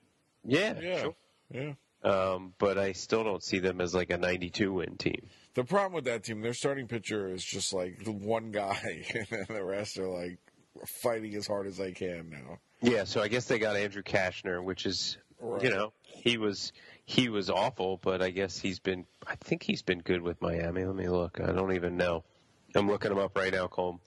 Yeah, 0.46 0.80
Yeah, 0.80 1.02
sure. 1.02 1.16
yeah. 1.52 1.74
Um, 2.04 2.54
but 2.60 2.78
I 2.78 2.94
still 2.94 3.24
don't 3.24 3.44
see 3.44 3.60
them 3.60 3.82
as 3.82 3.94
like 3.94 4.12
a 4.12 4.18
92 4.18 4.72
win 4.72 4.98
team. 4.98 5.28
The 5.56 5.64
problem 5.64 5.94
with 5.94 6.06
that 6.06 6.24
team, 6.24 6.42
their 6.42 6.54
starting 6.54 6.88
pitcher 6.88 7.28
is 7.28 7.44
just 7.44 7.74
like 7.74 8.04
the 8.04 8.12
one 8.12 8.52
guy, 8.52 9.04
and 9.14 9.28
then 9.30 9.46
the 9.50 9.64
rest 9.64 9.98
are 9.98 10.08
like 10.08 10.38
fighting 10.86 11.34
as 11.36 11.48
hard 11.48 11.68
as 11.68 11.78
they 11.78 11.92
can 11.92 12.30
now. 12.30 12.60
Yeah, 12.82 13.06
so 13.06 13.22
I 13.22 13.28
guess 13.28 13.46
they 13.46 13.58
got 13.60 13.76
Andrew 13.76 14.04
Cashner, 14.04 14.64
which 14.64 14.86
is, 14.86 15.18
Right. 15.40 15.64
you 15.64 15.70
know, 15.72 15.94
he 16.04 16.38
was 16.38 16.72
he 17.06 17.30
was 17.30 17.50
awful, 17.50 17.98
but 18.02 18.22
I 18.22 18.30
guess 18.30 18.58
he's 18.60 18.80
been. 18.80 19.06
I 19.26 19.36
think 19.36 19.64
he's 19.64 19.82
been 19.82 20.00
good 20.00 20.22
with 20.22 20.42
Miami. 20.42 20.84
Let 20.86 20.96
me 20.96 21.10
look. 21.10 21.40
I 21.42 21.52
don't 21.52 21.74
even 21.74 21.98
know. 21.98 22.24
I'm 22.78 22.88
looking 22.88 23.12
him 23.12 23.18
up 23.20 23.36
right 23.38 23.52
now, 23.54 23.68
Colm. 23.68 24.00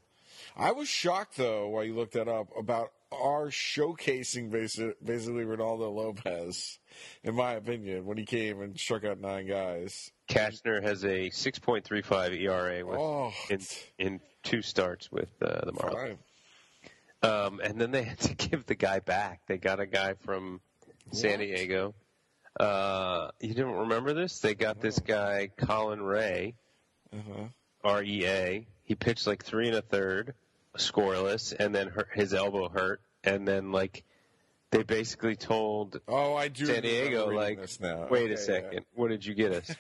I 0.57 0.73
was 0.73 0.89
shocked 0.89 1.37
though 1.37 1.69
while 1.69 1.85
you 1.85 1.95
looked 1.95 2.15
that 2.15 2.29
up 2.29 2.49
about 2.59 2.93
our 3.13 3.49
showcasing 3.49 4.51
basi- 4.51 4.95
basically 5.05 5.45
Reynaldo 5.45 5.93
Lopez, 5.93 6.79
in 7.25 7.35
my 7.35 7.53
opinion, 7.55 8.05
when 8.07 8.17
he 8.17 8.25
came 8.25 8.61
and 8.61 8.79
struck 8.79 9.05
out 9.05 9.19
nine 9.21 9.47
guys. 9.49 10.13
Cashner 10.29 10.81
has 10.83 11.05
a 11.05 11.29
6.35 11.31 12.41
ERA 12.41 12.87
with, 12.87 12.99
Oh, 12.99 13.33
in 13.49 13.61
in 13.99 14.21
two 14.45 14.63
starts 14.63 15.11
with 15.11 15.31
uh, 15.43 15.65
the 15.65 15.73
Marlins. 15.73 16.19
Um, 17.23 17.61
and 17.63 17.81
then 17.81 17.91
they 17.91 18.03
had 18.11 18.19
to 18.21 18.35
give 18.35 18.67
the 18.67 18.75
guy 18.77 19.01
back. 19.01 19.41
They 19.49 19.59
got 19.59 19.81
a 19.81 19.87
guy 19.87 20.15
from 20.15 20.61
San 21.13 21.33
What? 21.33 21.41
Diego. 21.41 21.95
Uh, 22.59 23.31
you 23.41 23.55
didn't 23.55 23.75
remember 23.75 24.13
this? 24.13 24.39
They 24.41 24.55
got 24.55 24.81
this 24.81 24.99
guy 25.01 25.51
Colin 25.57 26.03
Rea, 26.03 26.55
Uh-huh. 27.13 27.45
R 27.85 28.03
E 28.03 28.27
A. 28.27 28.67
He 28.85 28.95
pitched 28.95 29.27
like 29.27 29.45
three 29.45 29.69
and 29.69 29.77
a 29.77 29.83
third, 29.83 30.35
scoreless, 30.77 31.55
and 31.59 31.75
then 31.75 31.89
hurt, 31.89 32.09
his 32.13 32.35
elbow 32.35 32.69
hurt, 32.69 33.01
and 33.25 33.47
then 33.47 33.73
like 33.73 34.05
they 34.71 34.83
basically 34.83 35.37
told 35.37 36.01
Oh, 36.09 36.35
I 36.35 36.49
do. 36.49 36.67
San 36.67 36.83
Diego 36.83 37.31
like, 37.31 37.59
wait 37.59 38.25
Okay, 38.25 38.33
a 38.33 38.37
second, 38.37 38.85
what 38.95 39.09
did 39.09 39.25
you 39.25 39.35
get 39.35 39.53
us? 39.53 39.75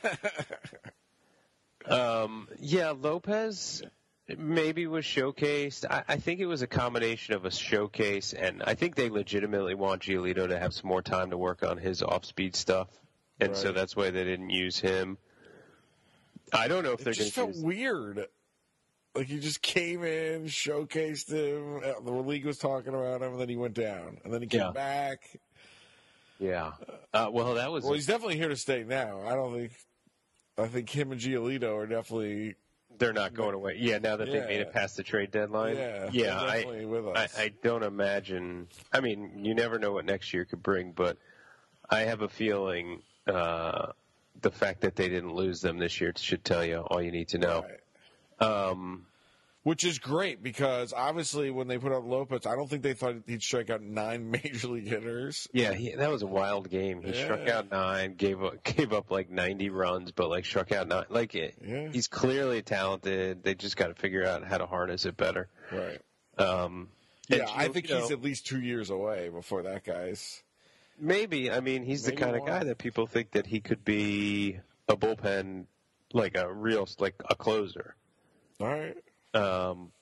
um, 1.86 2.48
yeah, 2.58 2.90
Lopez 2.90 3.82
maybe 4.38 4.86
was 4.86 5.04
showcased. 5.04 5.84
I, 5.88 6.04
I 6.08 6.16
think 6.16 6.40
it 6.40 6.46
was 6.46 6.62
a 6.62 6.66
combination 6.66 7.34
of 7.34 7.44
a 7.44 7.50
showcase, 7.50 8.32
and 8.32 8.62
I 8.64 8.74
think 8.74 8.94
they 8.94 9.10
legitimately 9.10 9.74
want 9.74 10.02
Giolito 10.02 10.48
to 10.48 10.58
have 10.58 10.74
some 10.74 10.88
more 10.88 11.02
time 11.02 11.30
to 11.30 11.38
work 11.38 11.62
on 11.62 11.78
his 11.78 12.02
off-speed 12.02 12.54
stuff, 12.56 12.88
and 13.40 13.56
so 13.56 13.72
that's 13.72 13.96
why 13.96 14.10
they 14.10 14.24
didn't 14.24 14.50
use 14.50 14.78
him. 14.78 15.18
I 16.52 16.68
don't 16.68 16.84
know 16.84 16.92
if 16.92 17.00
It 17.00 17.04
they're 17.04 17.12
just 17.12 17.32
felt 17.32 17.56
weird. 17.56 18.26
Like 19.14 19.26
he 19.26 19.40
just 19.40 19.60
came 19.62 20.04
in, 20.04 20.44
showcased 20.44 21.30
him. 21.32 21.78
uh, 21.84 22.00
The 22.00 22.12
league 22.12 22.46
was 22.46 22.58
talking 22.58 22.94
about 22.94 23.22
him, 23.22 23.32
and 23.32 23.40
then 23.40 23.48
he 23.48 23.56
went 23.56 23.74
down, 23.74 24.18
and 24.24 24.32
then 24.32 24.40
he 24.40 24.46
came 24.48 24.60
Yeah. 24.60 24.70
back. 24.72 25.28
Yeah. 26.38 26.72
Uh, 27.12 27.28
well, 27.32 27.54
that 27.54 27.70
was 27.72 27.84
Well, 27.84 27.94
he's 27.94 28.06
definitely 28.06 28.36
here 28.36 28.48
to 28.48 28.56
stay 28.56 28.84
now. 28.84 29.20
I 29.26 29.34
don't 29.34 29.52
think. 29.54 29.72
I 30.56 30.68
think 30.68 30.90
him 30.90 31.10
and 31.12 31.20
Giolito 31.20 31.74
are 31.76 31.86
definitely. 31.86 32.54
they're 32.98 33.12
not 33.12 33.34
going 33.34 33.54
away. 33.54 33.76
Yeah, 33.78 33.98
now 33.98 34.16
that 34.16 34.26
they 34.30 34.40
made 34.40 34.60
it 34.60 34.72
past 34.72 34.96
the 34.96 35.02
trade 35.02 35.30
deadline. 35.30 35.76
Yeah, 35.76 36.10
yeah. 36.12 36.38
I, 36.40 36.64
I. 37.16 37.28
I 37.36 37.52
don't 37.62 37.82
imagine. 37.82 38.68
I 38.92 39.00
mean, 39.00 39.44
you 39.44 39.54
never 39.54 39.78
know 39.78 39.92
what 39.92 40.04
next 40.04 40.32
year 40.34 40.44
could 40.44 40.62
bring, 40.62 40.92
but 40.92 41.16
I 41.88 42.00
have 42.00 42.20
a 42.22 42.28
feeling 42.28 43.02
uh, 43.26 43.92
the 44.42 44.50
fact 44.50 44.80
that 44.82 44.96
they 44.96 45.08
didn't 45.08 45.32
lose 45.34 45.60
them 45.60 45.78
this 45.78 46.00
year 46.00 46.12
should 46.16 46.44
tell 46.44 46.64
you 46.64 46.78
all 46.78 47.00
you 47.02 47.10
need 47.12 47.28
to 47.28 47.38
know. 47.38 47.64
Right. 48.40 48.70
Um, 48.70 49.06
Which 49.62 49.84
is 49.84 49.98
great 49.98 50.42
because 50.42 50.94
obviously 50.94 51.50
when 51.50 51.68
they 51.68 51.76
put 51.76 51.92
out 51.92 52.06
Lopez, 52.06 52.46
I 52.46 52.56
don't 52.56 52.68
think 52.70 52.82
they 52.82 52.94
thought 52.94 53.16
he'd 53.26 53.42
strike 53.42 53.68
out 53.68 53.82
nine 53.82 54.30
major 54.42 54.68
league 54.68 54.86
hitters. 54.88 55.46
yeah, 55.52 55.72
he, 55.74 55.90
that 55.94 56.10
was 56.10 56.22
a 56.22 56.26
wild 56.26 56.70
game. 56.70 57.02
He 57.02 57.12
struck 57.12 57.46
out 57.48 57.70
nine, 57.70 58.14
gave 58.14 58.42
up, 58.42 58.64
gave 58.64 58.92
up 58.94 59.10
like 59.10 59.28
ninety 59.28 59.68
runs, 59.68 60.12
but 60.12 60.30
like 60.30 60.46
struck 60.46 60.72
out 60.72 60.88
nine. 60.88 61.04
Like 61.10 61.34
it, 61.34 61.56
Yeah. 61.62 61.88
he's 61.92 62.08
clearly 62.08 62.62
talented. 62.62 63.42
They 63.44 63.54
just 63.54 63.76
got 63.76 63.88
to 63.88 63.94
figure 63.94 64.24
out 64.26 64.44
how 64.44 64.56
to 64.58 64.66
harness 64.66 65.04
it 65.04 65.16
better. 65.18 65.48
Right. 65.70 66.00
Um, 66.38 66.88
Yeah, 67.28 67.46
I 67.54 67.68
think 67.68 67.90
you 67.90 67.96
he's 67.96 68.10
at 68.10 68.22
least 68.22 68.46
two 68.46 68.60
years 68.62 68.88
away 68.88 69.28
before 69.28 69.62
that 69.64 69.84
guy's. 69.84 70.42
Maybe. 71.00 71.50
I 71.50 71.60
mean, 71.60 71.82
he's 71.82 72.04
Maybe 72.04 72.16
the 72.16 72.22
kind 72.24 72.36
of 72.36 72.46
guy 72.46 72.64
that 72.64 72.78
people 72.78 73.06
think 73.06 73.32
that 73.32 73.46
he 73.46 73.60
could 73.60 73.84
be 73.84 74.58
a 74.88 74.96
bullpen, 74.96 75.64
like 76.12 76.36
a 76.36 76.52
real, 76.52 76.88
like 76.98 77.14
a 77.28 77.34
closer. 77.34 77.94
All 78.60 78.66
right. 78.68 78.96
Um, 79.34 79.92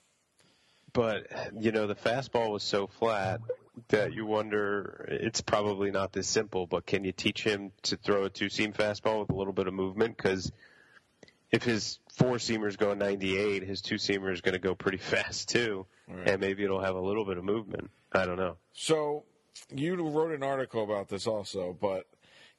but 0.93 1.27
you 1.59 1.71
know, 1.73 1.87
the 1.87 1.95
fastball 1.95 2.51
was 2.51 2.63
so 2.63 2.87
flat 2.87 3.41
that 3.89 4.13
you 4.13 4.27
wonder. 4.27 5.07
It's 5.09 5.41
probably 5.41 5.91
not 5.91 6.13
this 6.13 6.27
simple. 6.29 6.67
But 6.67 6.87
can 6.87 7.05
you 7.05 7.13
teach 7.13 7.45
him 7.45 7.73
to 7.83 7.97
throw 7.97 8.25
a 8.25 8.31
two-seam 8.31 8.73
fastball 8.73 9.21
with 9.21 9.31
a 9.31 9.35
little 9.37 9.53
bit 9.53 9.69
of 9.69 9.75
movement? 9.75 10.17
Because 10.17 10.51
if 11.53 11.63
his 11.63 11.99
four-seamer's 12.17 12.77
going 12.77 12.99
98, 12.99 13.63
his 13.63 13.81
two-seamer 13.81 14.33
is 14.33 14.41
going 14.41 14.55
to 14.55 14.59
go 14.59 14.75
pretty 14.75 14.99
fast 14.99 15.49
too, 15.51 15.87
Right. 16.09 16.29
and 16.31 16.41
maybe 16.41 16.65
it'll 16.65 16.81
have 16.83 16.97
a 16.97 17.01
little 17.01 17.25
bit 17.25 17.39
of 17.39 17.45
movement. 17.45 17.91
I 18.13 18.25
don't 18.27 18.37
know. 18.39 18.57
So 18.73 19.25
you 19.75 19.95
wrote 19.97 20.33
an 20.33 20.43
article 20.43 20.83
about 20.85 21.09
this 21.09 21.27
also, 21.27 21.77
but 21.81 22.07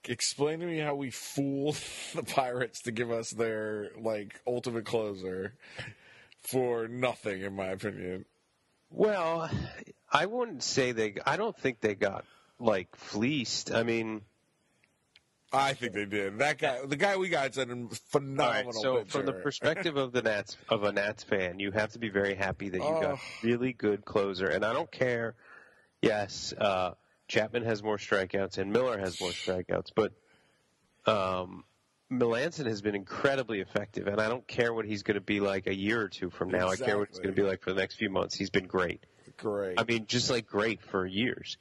explain 0.06 0.60
to 0.60 0.66
me 0.66 0.80
how 0.80 0.96
we 0.96 1.10
fooled 1.10 1.78
the 2.16 2.24
Pirates 2.24 2.82
to 2.84 2.92
give 2.92 3.12
us 3.12 3.32
their 3.32 3.90
like 4.00 4.40
ultimate 4.48 4.86
closer 4.86 5.54
for 6.44 6.88
nothing, 6.88 7.42
in 7.42 7.56
my 7.56 7.68
opinion. 7.68 8.26
Well, 8.92 9.50
I 10.12 10.26
wouldn't 10.26 10.64
say 10.64 10.92
they. 10.94 11.16
I 11.26 11.38
don't 11.38 11.56
think 11.58 11.80
they 11.82 11.96
got 11.96 12.26
like 12.60 12.96
fleeced. 12.96 13.72
I 13.72 13.84
mean, 13.84 14.22
I 15.54 15.74
think 15.74 15.94
they 15.94 16.06
did. 16.06 16.40
That 16.40 16.58
guy, 16.58 16.80
the 16.86 16.96
guy 16.96 17.18
we 17.18 17.30
got, 17.30 17.52
is 17.52 17.58
a 17.58 17.66
phenomenal. 18.10 18.72
right. 18.72 18.74
So 18.74 19.04
from 19.06 19.26
the 19.26 19.34
perspective 19.34 19.96
of 19.98 20.12
the 20.12 20.22
Nats 20.22 20.58
of 20.70 20.84
a 20.84 20.92
Nats 20.92 21.24
fan, 21.24 21.60
you 21.60 21.72
have 21.72 21.92
to 21.94 22.00
be 22.00 22.10
very 22.10 22.36
happy 22.36 22.70
that 22.70 22.78
you 22.78 22.82
got 22.84 23.04
Oh. 23.04 23.14
a 23.14 23.20
really 23.46 23.74
good 23.74 24.06
closer. 24.06 24.48
And 24.48 24.64
I 24.66 24.74
don't 24.74 24.92
care. 24.92 25.36
Yes, 26.02 26.54
uh, 26.58 26.92
Chapman 27.28 27.64
has 27.64 27.84
more 27.84 27.98
strikeouts 27.98 28.58
and 28.58 28.72
Miller 28.72 28.98
has 28.98 29.20
more 29.20 29.32
strikeouts, 29.32 29.92
but 29.96 30.14
um, 31.06 31.64
Melancon 32.12 32.66
has 32.66 32.82
been 32.82 32.96
incredibly 32.96 33.60
effective, 33.60 34.08
and 34.08 34.20
I 34.20 34.30
don't 34.30 34.48
care 34.48 34.74
what 34.74 34.86
he's 34.86 35.04
going 35.04 35.16
to 35.16 35.22
be 35.22 35.40
like 35.40 35.68
a 35.68 35.76
year 35.76 36.02
or 36.02 36.08
two 36.08 36.30
from 36.30 36.50
now. 36.50 36.70
I 36.70 36.76
care 36.76 36.98
what 36.98 37.10
he's 37.10 37.20
going 37.20 37.36
to 37.36 37.42
be 37.42 37.48
like 37.48 37.62
for 37.62 37.74
the 37.74 37.80
next 37.80 37.96
few 37.96 38.10
months. 38.10 38.36
He's 38.36 38.50
been 38.50 38.68
great. 38.68 39.06
great. 39.38 39.80
I 39.80 39.84
mean, 39.84 40.06
just 40.08 40.30
like 40.30 40.48
great 40.48 40.82
for 40.82 41.06
years. 41.06 41.58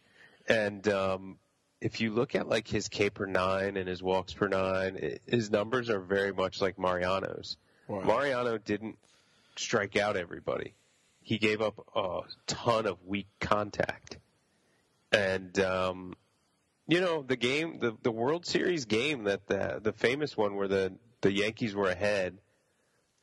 And 0.49 0.89
um, 0.89 1.39
if 1.81 2.01
you 2.01 2.13
look 2.13 2.35
at 2.35 2.49
like 2.49 2.67
his 2.67 2.89
K 2.89 3.11
per 3.11 3.27
nine 3.27 3.77
and 3.77 3.89
his 3.89 4.03
walks 4.03 4.33
per 4.33 4.49
nine, 4.49 4.99
i 5.03 5.19
his 5.31 5.51
numbers 5.51 5.91
are 5.91 6.01
very 6.01 6.33
much 6.33 6.61
like 6.61 6.79
Mariano's. 6.79 7.59
Wow. 7.87 8.03
Mariano 8.03 8.57
didn't 8.59 8.97
strike 9.57 9.97
out 9.97 10.17
everybody. 10.17 10.75
He 11.21 11.37
gave 11.37 11.61
up 11.61 11.87
a 11.95 12.21
ton 12.47 12.87
of 12.87 13.05
weak 13.05 13.29
contact. 13.39 14.17
And 15.13 15.59
um, 15.61 16.15
you 16.87 17.01
know 17.01 17.23
the 17.23 17.37
game, 17.37 17.79
the 17.79 17.97
the 18.03 18.11
World 18.11 18.47
Series 18.47 18.85
game 18.85 19.25
that 19.25 19.47
the 19.47 19.81
the 19.83 19.93
famous 19.93 20.37
one 20.37 20.57
where 20.57 20.69
the 20.69 20.93
the 21.21 21.33
Yankees 21.33 21.75
were 21.75 21.89
ahead 21.89 22.39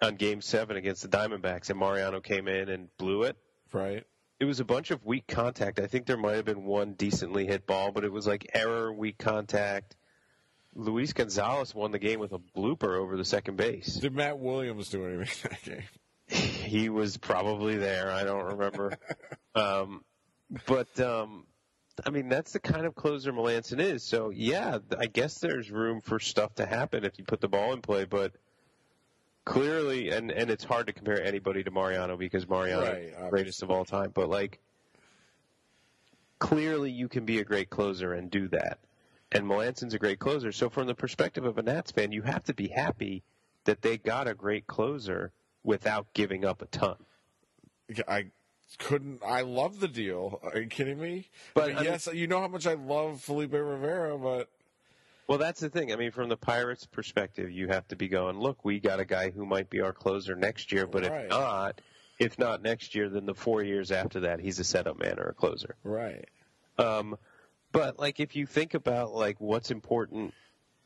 on 0.02 0.16
Game 0.16 0.42
Seven 0.42 0.78
against 0.78 1.02
the 1.02 1.08
Diamondbacks, 1.08 1.70
and 1.70 1.80
Mariano 1.80 2.20
came 2.22 2.48
in 2.48 2.70
and 2.70 2.90
blew 2.98 3.24
it 3.24 3.38
right. 3.76 4.04
it 4.40 4.46
was 4.46 4.60
a 4.60 4.66
bunch 4.66 4.92
of 4.92 5.06
weak 5.06 5.28
contact. 5.28 5.80
I 5.80 5.88
think 5.88 6.06
there 6.06 6.18
might 6.18 6.36
have 6.36 6.46
been 6.46 6.66
one 6.66 6.94
decently 6.94 7.46
hit 7.46 7.68
ball, 7.68 7.92
but 7.92 8.04
it 8.04 8.12
was 8.12 8.26
like 8.26 8.50
error, 8.54 8.92
weak 8.92 9.18
contact. 9.18 9.96
Luis 10.74 11.14
Gonzalez 11.14 11.74
won 11.74 11.92
the 11.92 12.00
game 12.00 12.20
with 12.20 12.34
a 12.34 12.40
blooper 12.40 12.98
over 12.98 13.16
the 13.16 13.26
second 13.26 13.56
base. 13.56 13.96
Did 13.96 14.14
Matt 14.14 14.40
Williams 14.40 14.90
do 14.90 15.06
anything 15.06 15.28
in 15.44 15.50
that 15.50 15.64
game? 15.64 15.84
He 16.66 16.90
was 16.90 17.18
probably 17.18 17.78
there. 17.78 18.10
I 18.10 18.24
don't 18.24 18.46
remember. 18.46 18.98
um, 19.56 20.04
but 20.66 21.00
um, 21.00 21.46
I 22.06 22.10
mean, 22.10 22.30
that's 22.30 22.54
the 22.54 22.60
kind 22.60 22.86
of 22.86 22.96
closer 22.96 23.32
Melancon 23.32 23.80
is. 23.80 24.04
So 24.04 24.32
yeah, 24.32 24.80
I 24.98 25.06
guess 25.06 25.38
there's 25.40 25.70
room 25.70 26.02
for 26.02 26.20
stuff 26.20 26.56
to 26.56 26.66
happen 26.66 27.06
if 27.06 27.20
you 27.20 27.26
put 27.26 27.42
the 27.42 27.48
ball 27.48 27.74
in 27.74 27.82
play, 27.82 28.06
but. 28.06 28.32
Clearly, 29.46 30.10
and, 30.10 30.32
and 30.32 30.50
it's 30.50 30.64
hard 30.64 30.88
to 30.88 30.94
compare 30.94 31.24
anybody 31.24 31.64
to 31.64 31.70
Mariano 31.70 32.18
because 32.18 32.50
Mariano 32.50 32.82
Right, 32.82 33.02
is 33.04 33.16
the 33.16 33.30
greatest 33.30 33.62
of 33.62 33.70
all 33.70 33.86
time. 33.86 34.10
But 34.12 34.28
like, 34.28 34.58
clearly 36.40 36.90
you 36.90 37.08
can 37.08 37.26
be 37.26 37.38
a 37.38 37.44
great 37.44 37.70
closer 37.70 38.14
and 38.14 38.32
do 38.32 38.48
that. 38.48 38.80
And 39.32 39.48
Melancon's 39.48 39.94
a 39.94 40.00
great 40.00 40.18
closer. 40.18 40.52
So 40.52 40.70
from 40.72 40.88
the 40.88 40.96
perspective 40.96 41.46
of 41.46 41.60
a 41.60 41.62
Nats 41.62 41.92
fan, 41.92 42.12
you 42.12 42.24
have 42.24 42.44
to 42.46 42.56
be 42.56 42.70
happy 42.70 43.22
that 43.66 43.84
they 43.84 44.00
got 44.00 44.28
a 44.28 44.34
great 44.34 44.66
closer 44.66 45.32
without 45.64 46.08
giving 46.16 46.44
up 46.44 46.64
a 46.64 46.66
ton. 46.66 46.96
I 48.08 48.32
couldn't. 48.80 49.22
I 49.26 49.42
love 49.42 49.80
the 49.80 49.88
deal. 49.88 50.40
Are 50.44 50.60
you 50.60 50.68
kidding 50.68 51.00
me? 51.00 51.30
But, 51.54 51.64
I 51.64 51.68
mean, 51.68 51.76
I 51.78 51.80
mean- 51.82 51.92
yes, 51.92 52.10
you 52.14 52.28
know 52.28 52.40
how 52.42 52.48
much 52.48 52.66
I 52.68 52.74
love 52.74 53.22
Felipe 53.22 53.54
Rivero, 53.54 54.18
but 54.18 54.50
Well, 55.28 55.38
that's 55.40 55.60
the 55.60 55.70
thing. 55.70 55.92
I 55.92 55.96
mean, 55.96 56.12
from 56.12 56.30
the 56.30 56.38
Pirates' 56.38 56.86
perspective, 56.86 57.50
you 57.52 57.68
have 57.70 57.88
to 57.88 57.96
be 57.96 58.08
going, 58.08 58.40
look, 58.40 58.64
we 58.64 58.80
got 58.80 59.00
a 59.00 59.06
guy 59.06 59.32
who 59.32 59.46
might 59.46 59.70
be 59.72 59.82
our 59.82 59.92
closer 59.94 60.36
next 60.36 60.72
year, 60.72 60.86
but 60.86 61.04
Right. 61.10 61.26
if 61.26 61.30
not, 61.32 61.82
if 62.20 62.40
not 62.40 62.62
next 62.62 62.94
year, 62.96 63.10
then 63.10 63.26
the 63.26 63.34
four 63.34 63.64
years 63.64 63.92
after 63.92 64.20
that, 64.22 64.40
he's 64.40 64.60
a 64.60 64.64
setup 64.64 65.00
man 65.00 65.20
or 65.20 65.30
a 65.30 65.34
closer. 65.34 65.76
right. 65.84 66.30
Um, 66.78 67.18
but 67.72 67.98
like, 68.00 68.20
if 68.20 68.36
you 68.36 68.46
think 68.46 68.74
about 68.74 69.14
like 69.14 69.40
what's 69.42 69.72
important, 69.72 70.34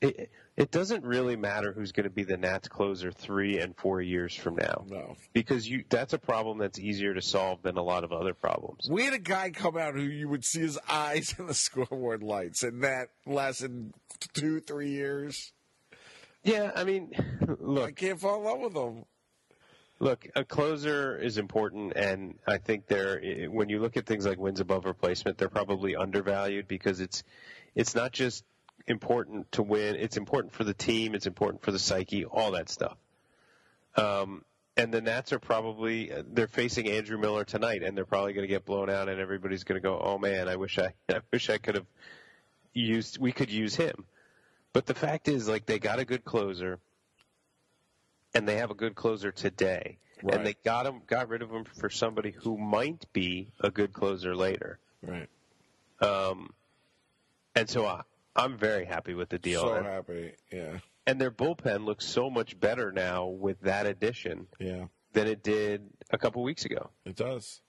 it, 0.02 0.32
it 0.56 0.72
doesn't 0.72 1.04
really 1.04 1.36
matter 1.36 1.74
who's 1.74 1.92
going 1.92 2.06
to 2.06 2.10
be 2.10 2.24
the 2.24 2.38
Nats 2.38 2.68
closer 2.68 3.12
three 3.12 3.60
and 3.60 3.76
four 3.76 4.02
years 4.02 4.34
from 4.34 4.56
now, 4.56 4.86
No. 4.88 5.16
because 5.34 5.68
you 5.70 5.84
that's 5.90 6.14
a 6.14 6.18
problem 6.18 6.58
that's 6.58 6.80
easier 6.80 7.14
to 7.14 7.22
solve 7.22 7.62
than 7.62 7.78
a 7.78 7.84
lot 7.84 8.04
of 8.04 8.12
other 8.12 8.34
problems. 8.34 8.88
We 8.90 9.04
had 9.06 9.14
a 9.14 9.20
guy 9.20 9.50
come 9.52 9.78
out 9.78 9.96
who 9.96 10.02
you 10.04 10.30
would 10.30 10.46
see 10.46 10.62
his 10.62 10.80
eyes 10.90 11.36
in 11.40 11.48
the 11.48 11.54
scoreboard 11.54 12.24
lights, 12.24 12.64
and 12.64 12.84
that 12.84 13.10
lasted 13.26 13.94
two, 14.34 14.60
three 14.62 14.92
years. 14.92 15.52
Yeah, 16.44 16.72
I 16.76 16.86
mean, 16.86 17.12
look. 17.60 17.90
I 17.90 17.92
can't 17.92 18.20
fall 18.20 18.38
in 18.40 18.44
love 18.46 18.60
with 18.60 18.74
him. 18.76 19.06
Look, 20.02 20.30
a 20.34 20.46
closer 20.46 21.18
is 21.18 21.38
important, 21.38 21.92
and 21.98 22.40
I 22.48 22.58
think 22.58 22.88
they're 22.88 23.22
when 23.50 23.68
you 23.68 23.80
look 23.80 23.98
at 23.98 24.06
things 24.06 24.26
like 24.26 24.38
wins 24.38 24.62
above 24.62 24.86
replacement, 24.86 25.38
they're 25.38 25.50
probably 25.50 25.98
undervalued 25.98 26.70
because 26.70 27.02
it's 27.02 27.24
it's 27.76 27.96
not 27.96 28.14
just 28.14 28.46
important 28.88 29.52
to 29.54 29.64
win; 29.64 29.96
it's 29.96 30.18
important 30.18 30.54
for 30.54 30.64
the 30.64 30.74
team, 30.74 31.16
it's 31.16 31.28
important 31.28 31.62
for 31.64 31.72
the 31.72 31.80
psyche, 31.80 32.26
all 32.26 32.52
that 32.52 32.70
stuff. 32.70 32.98
Um, 33.96 34.44
and 34.78 34.94
the 34.94 35.02
Nats 35.02 35.34
are 35.34 35.40
probably 35.40 36.12
they're 36.32 36.48
facing 36.48 36.90
Andrew 36.90 37.18
Miller 37.18 37.44
tonight, 37.44 37.84
and 37.84 37.98
they're 37.98 38.06
probably 38.06 38.34
going 38.34 38.44
to 38.44 38.48
get 38.48 38.66
blown 38.66 38.90
out, 38.90 39.10
and 39.10 39.20
everybody's 39.20 39.64
going 39.64 39.82
to 39.82 39.84
go, 39.86 40.00
"Oh 40.00 40.18
man, 40.18 40.48
I 40.48 40.56
wish 40.56 40.80
I, 40.80 40.94
I 41.10 41.22
wish 41.32 41.50
I 41.50 41.58
could 41.58 41.76
have 41.76 41.88
used, 42.74 43.20
we 43.20 43.32
could 43.32 43.52
use 43.52 43.76
him." 43.76 44.06
But 44.72 44.86
the 44.86 44.94
fact 44.94 45.28
is, 45.28 45.48
like, 45.48 45.66
they 45.66 45.80
got 45.80 46.00
a 46.00 46.06
good 46.06 46.24
closer 46.24 46.80
and 48.34 48.48
they 48.48 48.58
have 48.58 48.72
a 48.72 48.76
good 48.76 48.96
closer 48.96 49.32
today, 49.32 49.98
Right. 50.22 50.36
and 50.36 50.46
they 50.46 50.54
got 50.64 50.86
him, 50.86 51.02
got 51.08 51.30
rid 51.30 51.42
of 51.42 51.50
him 51.50 51.66
for 51.66 51.90
somebody 51.90 52.32
who 52.32 52.58
might 52.58 53.12
be 53.12 53.52
a 53.60 53.72
good 53.72 53.94
closer 53.94 54.36
later. 54.36 54.78
Right. 55.02 55.28
Um, 56.02 56.54
and 57.56 57.70
so 57.70 57.86
I, 57.86 58.02
I'm 58.36 58.58
very 58.58 58.86
happy 58.86 59.14
with 59.14 59.30
the 59.30 59.40
deal. 59.40 59.62
So 59.62 59.74
and, 59.74 59.86
happy. 59.86 60.34
Yeah. 60.52 60.80
and 61.08 61.20
their 61.20 61.32
bullpen 61.32 61.86
looks 61.86 62.06
so 62.06 62.30
much 62.30 62.60
better 62.60 62.92
now 62.92 63.28
with 63.28 63.62
that 63.62 63.86
addition 63.86 64.48
Yeah. 64.60 64.86
than 65.14 65.28
it 65.28 65.44
did 65.44 65.90
a 66.12 66.18
couple 66.18 66.44
weeks 66.44 66.66
ago. 66.66 66.92
It 67.06 67.16
does. 67.16 67.62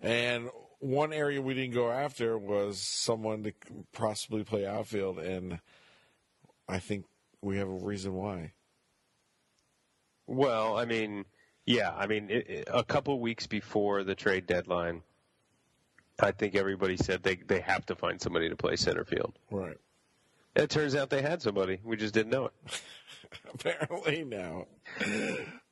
And 0.00 0.50
one 0.80 1.12
area 1.12 1.40
we 1.40 1.54
didn't 1.54 1.74
go 1.74 1.90
after 1.90 2.36
was 2.36 2.80
someone 2.80 3.42
to 3.44 3.52
possibly 3.92 4.44
play 4.44 4.66
outfield, 4.66 5.18
and 5.18 5.60
I 6.68 6.78
think 6.78 7.06
we 7.40 7.58
have 7.58 7.68
a 7.68 7.72
reason 7.84 8.14
why. 8.14 8.52
Well, 10.26 10.76
I 10.76 10.84
mean, 10.84 11.24
yeah, 11.66 11.90
I 11.90 12.06
mean, 12.06 12.30
it, 12.30 12.50
it, 12.50 12.68
a 12.72 12.84
couple 12.84 13.18
weeks 13.20 13.46
before 13.46 14.04
the 14.04 14.14
trade 14.14 14.46
deadline, 14.46 15.02
I 16.20 16.30
think 16.30 16.54
everybody 16.54 16.96
said 16.96 17.22
they 17.22 17.36
they 17.36 17.60
have 17.60 17.86
to 17.86 17.96
find 17.96 18.20
somebody 18.20 18.48
to 18.48 18.56
play 18.56 18.76
center 18.76 19.04
field. 19.04 19.34
Right. 19.50 19.78
It 20.54 20.70
turns 20.70 20.94
out 20.94 21.10
they 21.10 21.22
had 21.22 21.42
somebody. 21.42 21.80
We 21.82 21.96
just 21.96 22.14
didn't 22.14 22.30
know 22.30 22.46
it. 22.46 22.82
Apparently 23.54 24.24
now. 24.24 24.66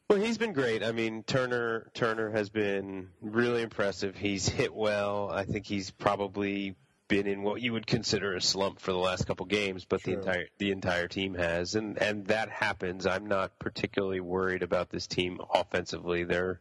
Well, 0.08 0.20
he's 0.20 0.38
been 0.38 0.52
great. 0.52 0.82
I 0.82 0.92
mean, 0.92 1.22
Turner 1.22 1.90
Turner 1.94 2.30
has 2.30 2.50
been 2.50 3.10
really 3.20 3.62
impressive. 3.62 4.16
He's 4.16 4.48
hit 4.48 4.74
well. 4.74 5.30
I 5.30 5.44
think 5.44 5.66
he's 5.66 5.90
probably 5.90 6.74
been 7.08 7.26
in 7.26 7.42
what 7.42 7.60
you 7.60 7.72
would 7.74 7.86
consider 7.86 8.34
a 8.34 8.40
slump 8.40 8.80
for 8.80 8.90
the 8.90 8.98
last 8.98 9.26
couple 9.26 9.46
games, 9.46 9.84
but 9.84 10.02
the 10.02 10.12
entire 10.14 10.48
the 10.58 10.72
entire 10.72 11.08
team 11.08 11.34
has, 11.34 11.76
and 11.76 11.96
and 11.98 12.26
that 12.26 12.50
happens. 12.50 13.06
I'm 13.06 13.26
not 13.26 13.58
particularly 13.58 14.20
worried 14.20 14.62
about 14.62 14.90
this 14.90 15.06
team 15.06 15.38
offensively. 15.54 16.24
They're 16.24 16.60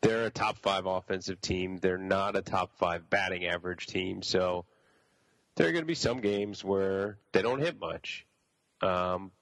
they're 0.00 0.26
a 0.26 0.30
top 0.30 0.58
five 0.58 0.86
offensive 0.86 1.40
team. 1.40 1.78
They're 1.78 1.98
not 1.98 2.36
a 2.36 2.42
top 2.42 2.72
five 2.78 3.08
batting 3.10 3.46
average 3.46 3.86
team. 3.86 4.22
So 4.22 4.64
there 5.56 5.68
are 5.68 5.72
going 5.72 5.82
to 5.82 5.88
be 5.88 5.94
some 5.94 6.20
games 6.20 6.64
where 6.64 7.18
they 7.32 7.42
don't 7.42 7.60
hit 7.60 7.80
much, 7.80 8.26
um, 8.80 9.32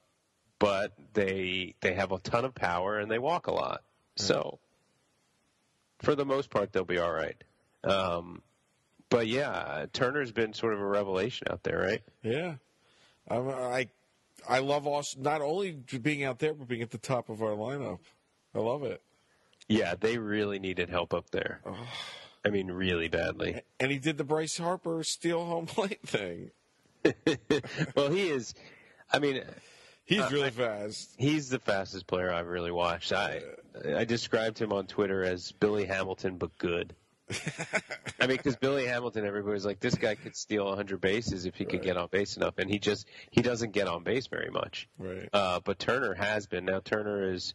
but 0.59 0.93
they 1.13 1.75
they 1.81 1.95
have 1.95 2.13
a 2.13 2.19
ton 2.19 2.45
of 2.45 2.55
power 2.55 2.99
and 2.99 3.11
they 3.11 3.19
walk 3.19 3.49
a 3.49 3.53
lot. 3.53 3.83
So 4.17 4.59
for 5.99 6.15
the 6.15 6.25
most 6.25 6.51
part, 6.51 6.73
they'll 6.73 6.85
be 6.85 6.99
all 6.99 7.13
right. 7.13 7.37
Um, 7.85 8.43
but 9.11 9.27
yeah, 9.27 9.87
Turner's 9.93 10.33
been 10.33 10.55
sort 10.55 10.73
of 10.73 10.81
a 10.81 10.87
revelation 10.87 11.49
out 11.51 11.63
there, 11.63 11.79
right? 11.79 12.03
Yeah. 12.23 12.55
I'm, 13.29 13.49
I 13.49 13.89
I 14.49 14.61
love 14.61 14.87
Austin, 14.87 15.23
not 15.23 15.43
only 15.43 15.73
being 15.73 16.25
out 16.25 16.39
there, 16.39 16.55
but 16.55 16.69
being 16.69 16.83
at 16.83 16.91
the 16.91 16.99
top 16.99 17.29
of 17.29 17.43
our 17.43 17.51
lineup. 17.51 18.01
I 18.55 18.61
love 18.61 18.85
it. 18.85 19.03
Yeah, 19.69 19.95
they 19.99 20.19
really 20.19 20.59
needed 20.59 20.89
help 20.91 21.13
up 21.13 21.31
there. 21.31 21.61
I 22.45 22.51
mean, 22.51 22.71
really 22.71 23.09
badly. 23.09 23.63
And 23.81 23.91
he 23.91 23.99
did 23.99 24.19
the 24.19 24.25
Bryce 24.25 24.59
Harper 24.59 25.03
steal 25.03 25.45
home 25.45 25.67
plate 25.67 26.01
thing. 26.07 26.51
well, 27.97 28.11
he 28.11 28.29
is. 28.29 28.55
I 29.13 29.19
mean, 29.19 29.43
He's 30.05 30.31
really 30.31 30.51
fast. 30.51 31.15
he's 31.19 31.49
the 31.49 31.59
fastest 31.59 32.07
player 32.07 32.33
I've 32.33 32.47
really 32.47 32.71
watched. 32.71 33.13
I 33.13 33.43
I 33.97 34.05
described 34.05 34.59
him 34.59 34.73
on 34.73 34.87
Twitter 34.87 35.25
as 35.25 35.51
Billy 35.53 35.85
Hamilton, 35.85 36.37
but 36.39 36.57
good. 36.59 36.95
I 38.21 38.29
mean, 38.29 38.37
because 38.37 38.55
Billy 38.55 38.87
Hamilton, 38.87 39.27
everybody's 39.27 39.67
like, 39.67 39.81
this 39.81 39.97
guy 39.97 40.15
could 40.15 40.37
steal 40.37 40.67
100 40.67 41.01
bases 41.01 41.45
if 41.45 41.57
he 41.57 41.65
could 41.65 41.83
get 41.83 41.97
on 41.97 42.09
base 42.09 42.37
enough, 42.37 42.59
and 42.59 42.71
he 42.71 42.79
just 42.79 43.09
he 43.31 43.43
doesn't 43.43 43.73
get 43.73 43.89
on 43.89 44.05
base 44.05 44.29
very 44.29 44.51
much. 44.51 44.89
Right. 44.97 45.29
Uh, 45.33 45.59
but 45.65 45.81
Turner 45.81 46.15
has 46.15 46.47
been. 46.47 46.65
Now 46.65 46.79
Turner 46.79 47.33
is, 47.33 47.55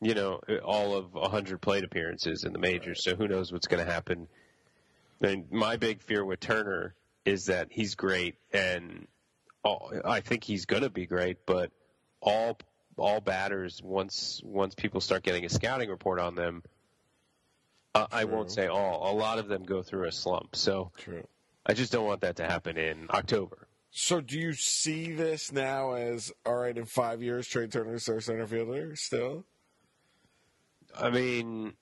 you 0.00 0.14
know, 0.14 0.40
all 0.64 0.96
of 0.96 1.14
100 1.14 1.60
plate 1.60 1.84
appearances 1.84 2.44
in 2.44 2.52
the 2.52 2.58
majors. 2.58 3.02
So 3.02 3.16
who 3.16 3.28
knows 3.28 3.52
what's 3.52 3.66
going 3.66 3.84
to 3.84 3.90
happen? 3.90 4.28
And 5.20 5.50
my 5.50 5.76
big 5.76 6.02
fear 6.02 6.24
with 6.24 6.40
Turner 6.40 6.94
is 7.24 7.46
that 7.46 7.68
he's 7.70 7.94
great, 7.94 8.36
and 8.52 9.06
all, 9.64 9.92
I 10.04 10.20
think 10.20 10.44
he's 10.44 10.66
going 10.66 10.82
to 10.82 10.90
be 10.90 11.06
great. 11.06 11.38
But 11.46 11.72
all 12.20 12.58
all 12.98 13.20
batters, 13.20 13.80
once 13.82 14.40
once 14.44 14.74
people 14.74 15.00
start 15.00 15.22
getting 15.22 15.44
a 15.44 15.48
scouting 15.48 15.88
report 15.88 16.20
on 16.20 16.34
them, 16.34 16.62
uh, 17.94 18.06
I 18.12 18.24
won't 18.24 18.52
say 18.52 18.66
all. 18.66 19.10
A 19.10 19.14
lot 19.14 19.38
of 19.38 19.48
them 19.48 19.64
go 19.64 19.82
through 19.82 20.06
a 20.06 20.12
slump. 20.12 20.54
So 20.54 20.92
True. 20.98 21.26
I 21.64 21.72
just 21.72 21.92
don't 21.92 22.06
want 22.06 22.20
that 22.20 22.36
to 22.36 22.44
happen 22.44 22.76
in 22.76 23.06
October. 23.10 23.66
So 23.90 24.20
do 24.20 24.38
you 24.38 24.52
see 24.52 25.12
this 25.12 25.50
now 25.50 25.94
as 25.94 26.30
all 26.44 26.56
right 26.56 26.76
in 26.76 26.84
five 26.84 27.22
years 27.22 27.48
Trea 27.48 27.66
Turner's 27.66 28.08
our 28.08 28.20
center 28.20 28.46
fielder 28.46 28.94
still? 28.94 29.46
I 30.98 31.10
mean, 31.10 31.74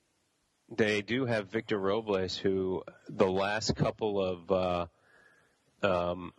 they 0.75 1.01
do 1.01 1.25
have 1.25 1.47
Victor 1.49 1.77
Robles, 1.77 2.37
who 2.37 2.83
the 3.09 3.27
last 3.29 3.75
couple 3.75 4.21
of 4.21 4.51
uh, 4.51 4.85
um, 5.83 6.33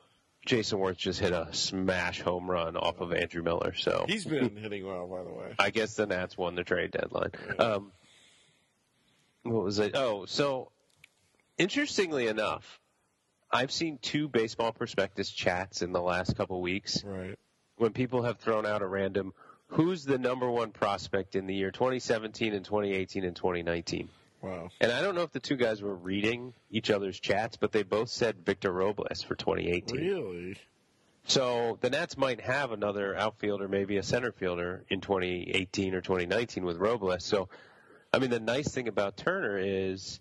Jayson 0.47 0.79
Werth 0.79 0.97
just 0.97 1.21
hit 1.21 1.33
a 1.33 1.49
smash 1.53 2.21
home 2.21 2.51
run 2.51 2.77
off 2.77 3.01
of 3.01 3.12
Andrew 3.12 3.43
Miller. 3.43 3.75
So 3.75 4.05
He's 4.09 4.25
been 4.25 4.57
hitting 4.57 4.87
well, 4.87 5.07
by 5.07 5.23
the 5.25 5.33
way. 5.33 5.55
I 5.59 5.71
guess 5.71 5.95
the 5.95 6.07
Nats 6.07 6.37
won 6.37 6.55
the 6.55 6.65
trade 6.65 6.91
deadline. 6.93 7.31
Um, 7.59 7.93
what 9.43 9.65
was 9.65 9.79
it? 9.79 9.95
Oh, 9.95 10.27
so 10.27 10.71
interestingly 11.59 12.27
enough, 12.27 12.81
I've 13.51 13.71
seen 13.71 13.99
two 14.03 14.29
baseball 14.29 14.73
prospectus 14.73 15.31
chats 15.31 15.83
in 15.83 15.93
the 15.93 16.03
last 16.03 16.37
couple 16.37 16.61
weeks 16.61 17.03
Right. 17.05 17.39
when 17.77 17.93
people 17.93 18.23
have 18.25 18.39
thrown 18.39 18.67
out 18.67 18.83
a 18.83 18.87
random 18.87 19.33
who's 19.68 20.05
the 20.05 20.18
number 20.18 20.50
one 20.50 20.70
prospect 20.70 21.37
in 21.37 21.46
the 21.46 21.55
year 21.55 21.70
2017 21.70 22.55
and 22.55 22.64
2018 22.64 23.24
and 23.24 23.37
2019. 23.37 24.09
Wow. 24.42 24.68
And 24.81 24.92
I 24.92 25.00
don't 25.00 25.14
know 25.14 25.22
if 25.22 25.33
the 25.33 25.40
two 25.40 25.57
guys 25.57 25.83
were 25.83 25.94
reading 25.94 26.55
each 26.70 26.90
other's 26.90 27.18
chats, 27.18 27.57
but 27.57 27.72
they 27.72 27.83
both 27.83 28.11
said 28.11 28.44
Victor 28.44 28.70
Robles 28.70 29.22
for 29.22 29.35
2018. 29.35 29.96
Really? 29.96 30.57
So 31.24 31.79
the 31.81 31.90
Nats 31.90 32.16
might 32.16 32.40
have 32.40 32.70
another 32.70 33.16
outfielder, 33.16 33.66
maybe 33.66 33.96
a 33.96 34.02
center 34.02 34.31
fielder 34.31 34.85
in 34.88 35.00
2018 35.00 35.94
or 35.94 36.00
2019 36.00 36.64
with 36.64 36.76
Robles. 36.76 37.24
So, 37.24 37.48
I 38.12 38.20
mean, 38.20 38.31
the 38.31 38.38
nice 38.38 38.68
thing 38.68 38.87
about 38.87 39.16
Turner 39.16 39.59
is 39.59 40.20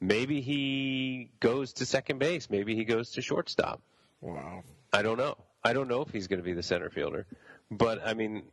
maybe 0.00 0.40
he 0.40 1.30
goes 1.40 1.74
to 1.74 1.86
second 1.86 2.18
base, 2.18 2.48
maybe 2.48 2.74
he 2.74 2.84
goes 2.84 3.10
to 3.12 3.22
shortstop. 3.22 3.82
Wow. 4.22 4.62
I 4.92 5.02
don't 5.02 5.18
know. 5.18 5.36
I 5.62 5.74
don't 5.74 5.88
know 5.88 6.00
if 6.00 6.10
he's 6.10 6.28
going 6.28 6.38
to 6.38 6.44
be 6.44 6.54
the 6.54 6.62
center 6.62 6.88
fielder, 6.88 7.26
but 7.70 8.06
I 8.06 8.14
mean, 8.14 8.44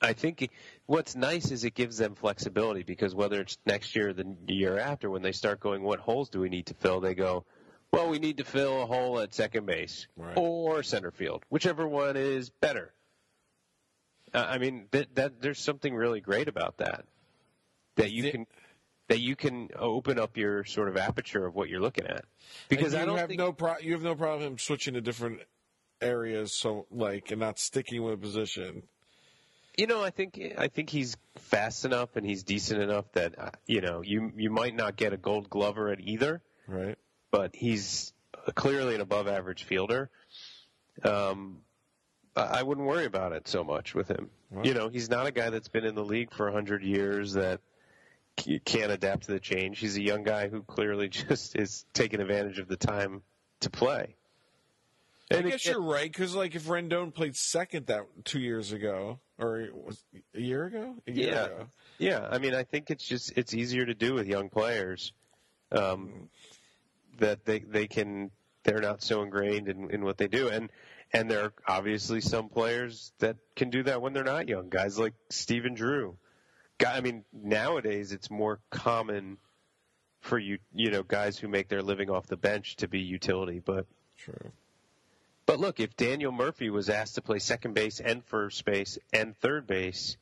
I 0.00 0.12
think 0.12 0.48
what's 0.86 1.14
nice 1.14 1.50
is 1.50 1.64
it 1.64 1.74
gives 1.74 1.96
them 1.98 2.14
flexibility 2.14 2.82
because 2.82 3.14
whether 3.14 3.40
it's 3.40 3.56
next 3.66 3.94
year 3.94 4.08
or 4.08 4.12
the 4.12 4.36
year 4.48 4.78
after, 4.78 5.08
when 5.10 5.22
they 5.22 5.32
start 5.32 5.60
going, 5.60 5.82
what 5.82 6.00
holes 6.00 6.28
do 6.28 6.40
we 6.40 6.48
need 6.48 6.66
to 6.66 6.74
fill? 6.74 7.00
They 7.00 7.14
go, 7.14 7.44
well, 7.92 8.08
we 8.08 8.18
need 8.18 8.38
to 8.38 8.44
fill 8.44 8.82
a 8.82 8.86
hole 8.86 9.20
at 9.20 9.34
second 9.34 9.66
base 9.66 10.06
Right. 10.16 10.36
or 10.36 10.82
center 10.82 11.10
field, 11.10 11.44
whichever 11.50 11.86
one 11.86 12.16
is 12.16 12.50
better. 12.50 12.92
Uh, 14.34 14.46
I 14.48 14.58
mean, 14.58 14.86
that, 14.92 15.14
that 15.14 15.40
there's 15.42 15.60
something 15.60 15.94
really 15.94 16.20
great 16.20 16.48
about 16.48 16.78
that. 16.78 17.04
That 17.96 18.10
you 18.10 18.30
can 18.30 18.46
that 19.08 19.20
you 19.20 19.36
can 19.36 19.68
open 19.78 20.18
up 20.18 20.38
your 20.38 20.64
sort 20.64 20.88
of 20.88 20.96
aperture 20.96 21.44
of 21.44 21.54
what 21.54 21.68
you're 21.68 21.82
looking 21.82 22.06
at. 22.06 22.24
Because 22.70 22.94
I 22.94 23.04
don't 23.04 23.18
have 23.18 23.28
no 23.30 23.52
pro- 23.52 23.78
you 23.78 23.92
have 23.92 24.02
no 24.02 24.14
problem 24.14 24.56
switching 24.56 24.94
to 24.94 25.02
different 25.02 25.42
areas, 26.02 26.52
so 26.52 26.86
like 26.90 27.30
and 27.30 27.40
not 27.40 27.58
sticking 27.58 28.02
with 28.02 28.14
a 28.14 28.16
position. 28.18 28.82
You 29.76 29.86
know, 29.86 30.02
I 30.02 30.10
think 30.10 30.38
I 30.58 30.68
think 30.68 30.90
he's 30.90 31.16
fast 31.36 31.84
enough 31.86 32.16
and 32.16 32.26
he's 32.26 32.42
decent 32.42 32.82
enough 32.82 33.10
that 33.12 33.38
uh, 33.38 33.50
you 33.66 33.80
know 33.80 34.02
you 34.02 34.30
you 34.36 34.50
might 34.50 34.74
not 34.74 34.96
get 34.96 35.12
a 35.12 35.16
Gold 35.16 35.48
Glover 35.48 35.88
at 35.90 36.00
either, 36.00 36.42
Right. 36.68 36.98
but 37.30 37.54
he's 37.56 38.12
clearly 38.54 38.94
an 38.94 39.00
above 39.00 39.28
average 39.28 39.64
fielder. 39.64 40.10
Um, 41.04 41.58
I 42.36 42.62
wouldn't 42.62 42.86
worry 42.86 43.04
about 43.04 43.32
it 43.32 43.46
so 43.46 43.62
much 43.62 43.94
with 43.94 44.08
him. 44.08 44.30
Wow. 44.50 44.62
You 44.64 44.72
know, 44.74 44.88
he's 44.88 45.10
not 45.10 45.26
a 45.26 45.30
guy 45.30 45.50
that's 45.50 45.68
been 45.68 45.84
in 45.84 45.94
the 45.94 46.04
league 46.04 46.32
for 46.32 46.50
hundred 46.50 46.82
years 46.82 47.34
that 47.34 47.60
can't 48.64 48.90
adapt 48.90 49.24
to 49.24 49.32
the 49.32 49.40
change. 49.40 49.78
He's 49.78 49.96
a 49.96 50.02
young 50.02 50.22
guy 50.22 50.48
who 50.48 50.62
clearly 50.62 51.08
just 51.10 51.56
is 51.56 51.84
taking 51.92 52.20
advantage 52.20 52.58
of 52.58 52.68
the 52.68 52.76
time 52.76 53.22
to 53.60 53.70
play. 53.70 54.16
I 55.38 55.42
guess 55.42 55.66
it- 55.66 55.70
you're 55.72 55.82
right 55.82 56.10
because 56.10 56.34
like 56.34 56.54
if 56.54 56.64
Rendon 56.66 57.12
played 57.14 57.36
second 57.36 57.86
that 57.86 58.02
two 58.24 58.40
years 58.40 58.72
ago 58.72 59.18
or 59.38 59.68
a 60.34 60.40
year 60.40 60.66
ago. 60.66 60.96
A 61.06 61.12
year 61.12 61.30
Yeah. 61.30 61.44
ago. 61.44 61.66
Yeah, 61.98 62.28
I 62.30 62.38
mean, 62.38 62.54
I 62.54 62.64
think 62.64 62.90
it's 62.90 63.06
just 63.06 63.32
it's 63.36 63.54
easier 63.54 63.86
to 63.86 63.94
do 63.94 64.14
with 64.14 64.26
young 64.26 64.48
players, 64.48 65.12
um, 65.70 66.28
that 67.18 67.44
they 67.44 67.60
they 67.60 67.86
can 67.86 68.30
they're 68.64 68.80
not 68.80 69.02
so 69.02 69.22
ingrained 69.22 69.68
in, 69.68 69.90
in 69.90 70.04
what 70.04 70.18
they 70.18 70.28
do, 70.28 70.48
and 70.48 70.70
and 71.12 71.30
there 71.30 71.44
are 71.44 71.52
obviously 71.68 72.20
some 72.20 72.48
players 72.48 73.12
that 73.18 73.36
can 73.54 73.70
do 73.70 73.82
that 73.84 74.00
when 74.00 74.12
they're 74.12 74.24
not 74.24 74.48
young. 74.48 74.68
Guys 74.68 74.98
like 74.98 75.14
Stephen 75.30 75.74
Drew. 75.74 76.16
Guy, 76.78 76.96
I 76.96 77.00
mean, 77.00 77.24
nowadays 77.32 78.12
it's 78.12 78.30
more 78.30 78.58
common 78.70 79.36
for 80.20 80.38
you 80.38 80.58
you 80.72 80.90
know 80.90 81.02
guys 81.02 81.38
who 81.38 81.48
make 81.48 81.68
their 81.68 81.82
living 81.82 82.08
off 82.10 82.26
the 82.26 82.36
bench 82.36 82.76
to 82.76 82.88
be 82.88 83.00
utility, 83.00 83.60
but 83.64 83.86
True. 84.16 84.52
But 85.46 85.58
look, 85.60 85.80
if 85.80 85.96
Daniel 85.96 86.32
Murphy 86.32 86.70
was 86.70 86.88
asked 86.88 87.14
to 87.16 87.22
play 87.22 87.38
second 87.38 87.74
base 87.74 88.00
and 88.00 88.24
first 88.24 88.64
base 88.64 88.98
and 89.12 89.36
third 89.38 89.66
base 89.66 90.16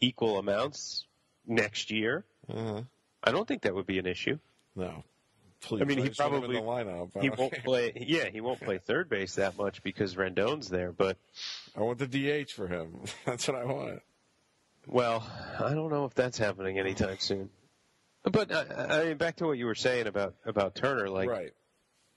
equal 0.00 0.38
amounts 0.38 1.06
next 1.46 1.90
year, 1.90 2.24
Uh-huh. 2.48 2.82
I 3.24 3.32
don't 3.32 3.46
think 3.48 3.62
that 3.62 3.74
would 3.74 3.86
be 3.86 3.98
an 3.98 4.06
issue. 4.06 4.38
No. 4.74 5.02
Please. 5.60 5.80
I 5.80 5.84
mean, 5.84 5.98
he 6.02 6.10
probably- 6.10 6.56
in 6.56 6.64
the 6.64 6.68
lineup. 6.70 7.20
He 7.20 7.30
won't 7.30 7.54
play. 7.64 7.92
Yeah, 7.96 8.28
he 8.28 8.40
won't 8.40 8.60
play 8.60 8.78
third 8.78 9.08
base 9.08 9.36
that 9.36 9.56
much 9.56 9.82
because 9.82 10.14
Rendon's 10.14 10.68
there. 10.68 10.92
But 10.92 11.16
I 11.76 11.80
want 11.80 11.98
the 11.98 12.06
DH 12.06 12.50
for 12.52 12.68
him. 12.68 13.00
That's 13.24 13.48
what 13.48 13.56
I 13.56 13.64
want. 13.64 14.02
well, 14.86 15.24
I 15.58 15.74
don't 15.74 15.90
know 15.90 16.04
if 16.04 16.14
that's 16.14 16.38
happening 16.38 16.78
anytime 16.78 17.18
soon. 17.18 17.50
But 18.22 18.52
uh, 18.52 18.64
I 18.90 19.04
mean, 19.04 19.16
back 19.16 19.36
to 19.36 19.46
what 19.46 19.56
you 19.58 19.66
were 19.66 19.74
saying 19.74 20.06
about 20.06 20.34
about 20.44 20.74
Turner. 20.74 21.08
Like, 21.08 21.28
right. 21.28 21.52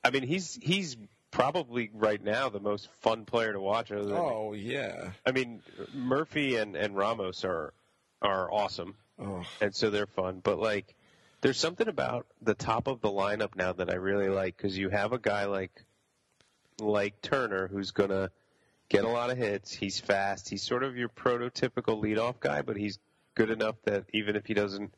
I 0.03 0.09
mean, 0.11 0.23
he's 0.23 0.59
he's 0.61 0.97
probably 1.31 1.89
right 1.93 2.23
now 2.23 2.49
the 2.49 2.59
most 2.59 2.89
fun 3.01 3.25
player 3.25 3.53
to 3.53 3.59
watch. 3.61 3.91
Other 3.91 4.05
than, 4.05 4.17
Oh 4.17 4.53
yeah. 4.53 5.11
I 5.25 5.31
mean, 5.31 5.61
Murphy 5.93 6.55
and 6.55 6.75
and 6.75 6.95
Ramos 6.95 7.45
are 7.45 7.73
are 8.21 8.51
awesome. 8.51 8.95
Oh, 9.17 9.43
and 9.61 9.75
so 9.75 9.89
they're 9.89 10.07
fun. 10.07 10.39
But 10.43 10.59
like, 10.59 10.95
there's 11.41 11.59
something 11.59 11.87
about 11.87 12.25
the 12.41 12.53
top 12.55 12.87
of 12.87 13.01
the 13.01 13.09
lineup 13.09 13.55
now 13.55 13.73
that 13.73 13.89
I 13.89 13.95
really 13.95 14.29
like 14.29 14.55
because 14.57 14.77
you 14.77 14.89
have 14.89 15.13
a 15.13 15.19
guy 15.19 15.45
like 15.45 15.71
like 16.79 17.21
Turner 17.21 17.67
who's 17.67 17.91
gonna 17.91 18.31
get 18.89 19.03
a 19.03 19.09
lot 19.09 19.29
of 19.29 19.37
hits. 19.37 19.71
He's 19.73 19.99
fast. 19.99 20.49
He's 20.49 20.63
sort 20.63 20.83
of 20.83 20.97
your 20.97 21.09
prototypical 21.09 22.01
leadoff 22.01 22.39
guy, 22.39 22.61
but 22.61 22.77
he's 22.77 22.99
good 23.35 23.49
enough 23.49 23.75
that 23.83 24.05
even 24.13 24.35
if 24.35 24.45
he 24.45 24.53
doesn't 24.53 24.93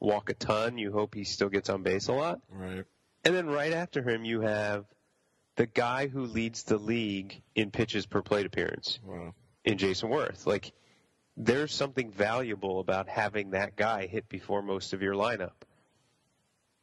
walk 0.00 0.30
a 0.30 0.34
ton, 0.34 0.78
you 0.78 0.92
hope 0.92 1.14
he 1.14 1.24
still 1.24 1.48
gets 1.48 1.68
on 1.68 1.82
base 1.82 2.08
a 2.08 2.12
lot. 2.12 2.40
right. 2.50 2.84
And 3.26 3.34
then 3.34 3.46
right 3.46 3.72
after 3.72 4.02
him, 4.02 4.24
you 4.24 4.42
have 4.42 4.84
the 5.56 5.66
guy 5.66 6.08
who 6.08 6.22
leads 6.26 6.64
the 6.64 6.78
league 6.78 7.42
in 7.54 7.70
pitches 7.70 8.06
per 8.06 8.22
plate 8.22 8.46
appearance 8.46 8.98
Wow. 9.04 9.34
in 9.64 9.78
Jayson 9.78 10.10
Werth. 10.10 10.46
Like, 10.46 10.72
there's 11.36 11.72
something 11.74 12.10
valuable 12.10 12.80
about 12.80 13.08
having 13.08 13.50
that 13.50 13.76
guy 13.76 14.06
hit 14.06 14.28
before 14.28 14.62
most 14.62 14.92
of 14.92 15.02
your 15.02 15.14
lineup. 15.14 15.52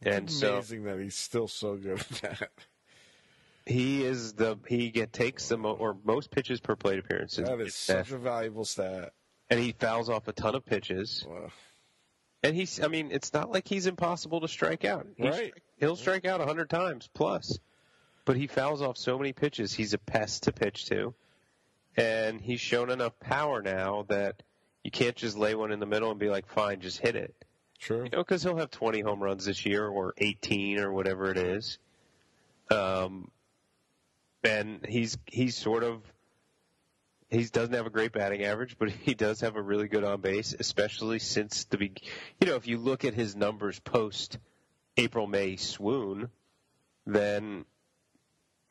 And 0.02 0.30
so 0.32 0.56
Amazing 0.56 0.84
that 0.86 1.00
he's 1.00 1.16
still 1.16 1.48
so 1.48 1.76
good 1.76 2.00
at 2.00 2.10
that. 2.22 2.50
he 3.66 4.04
is 4.04 4.34
the 4.34 4.58
he 4.68 4.90
get 4.90 5.14
takes 5.14 5.48
the 5.50 5.58
mo- 5.58 5.74
or 5.80 5.96
most 6.04 6.32
pitches 6.32 6.60
per 6.60 6.76
plate 6.76 6.98
appearances, 7.00 7.46
That 7.48 7.60
is 7.62 7.68
uh, 7.68 8.04
such 8.04 8.12
a 8.12 8.18
valuable 8.18 8.66
stat. 8.66 9.14
and 9.50 9.60
he 9.60 9.74
fouls 9.74 10.10
off 10.10 10.28
a 10.28 10.34
ton 10.34 10.56
of 10.56 10.66
pitches. 10.66 11.24
Wow. 11.30 11.50
And 12.44 12.56
he's 12.56 12.82
I 12.82 12.88
mean, 12.88 13.10
it's 13.12 13.34
not 13.34 13.52
like 13.52 13.68
he's 13.68 13.86
impossible 13.86 14.42
to 14.42 14.48
strike 14.48 14.84
out. 14.86 15.06
Right. 15.20 15.54
he'll 15.78 15.96
strike 15.96 16.26
out 16.26 16.42
a 16.42 16.46
hundred 16.46 16.70
times 16.72 17.08
plus, 17.14 17.60
but 18.26 18.38
he 18.38 18.48
fouls 18.48 18.82
off 18.82 18.98
so 18.98 19.18
many 19.18 19.34
pitches. 19.34 19.74
He's 19.74 19.94
a 19.94 19.98
pest 19.98 20.44
to 20.44 20.52
pitch 20.52 20.86
to, 20.88 21.14
and 21.98 22.40
he's 22.40 22.62
shown 22.62 22.90
enough 22.90 23.20
power 23.20 23.62
now 23.62 24.06
that 24.10 24.44
you 24.84 24.92
can't 24.92 25.16
just 25.16 25.38
lay 25.38 25.56
one 25.56 25.72
in 25.72 25.80
the 25.80 25.86
middle 25.86 26.12
and 26.12 26.20
be 26.20 26.30
like, 26.30 26.48
"Fine, 26.48 26.82
just 26.82 27.00
hit 27.00 27.16
it." 27.16 27.34
True. 27.80 28.04
You 28.04 28.10
know, 28.12 28.20
because 28.20 28.44
he'll 28.44 28.58
have 28.58 28.70
20 28.70 29.02
home 29.02 29.24
runs 29.24 29.46
this 29.46 29.66
year 29.66 29.88
or 29.88 30.14
18 30.18 30.78
or 30.80 30.92
whatever 30.92 31.32
it 31.32 31.38
is. 31.38 31.80
Um, 32.70 33.32
and 34.44 34.86
he's 34.88 35.18
he's 35.26 35.58
sort 35.58 35.84
of 35.84 36.02
he 37.30 37.44
doesn't 37.46 37.74
have 37.74 37.88
a 37.88 37.92
great 37.92 38.12
batting 38.12 38.44
average, 38.44 38.78
but 38.78 38.90
he 39.04 39.14
does 39.14 39.42
have 39.42 39.56
a 39.56 39.62
really 39.62 39.88
good 39.88 40.04
on 40.04 40.22
base, 40.22 40.54
especially 40.58 41.20
since 41.20 41.66
the 41.66 41.78
be- 41.78 41.94
you 42.40 42.48
know 42.48 42.56
if 42.56 42.68
you 42.68 42.78
look 42.78 43.04
at 43.04 43.14
his 43.14 43.36
numbers 43.36 43.80
post 43.80 44.38
April 44.98 45.28
May 45.28 45.56
swoon, 45.56 46.30
then 47.08 47.66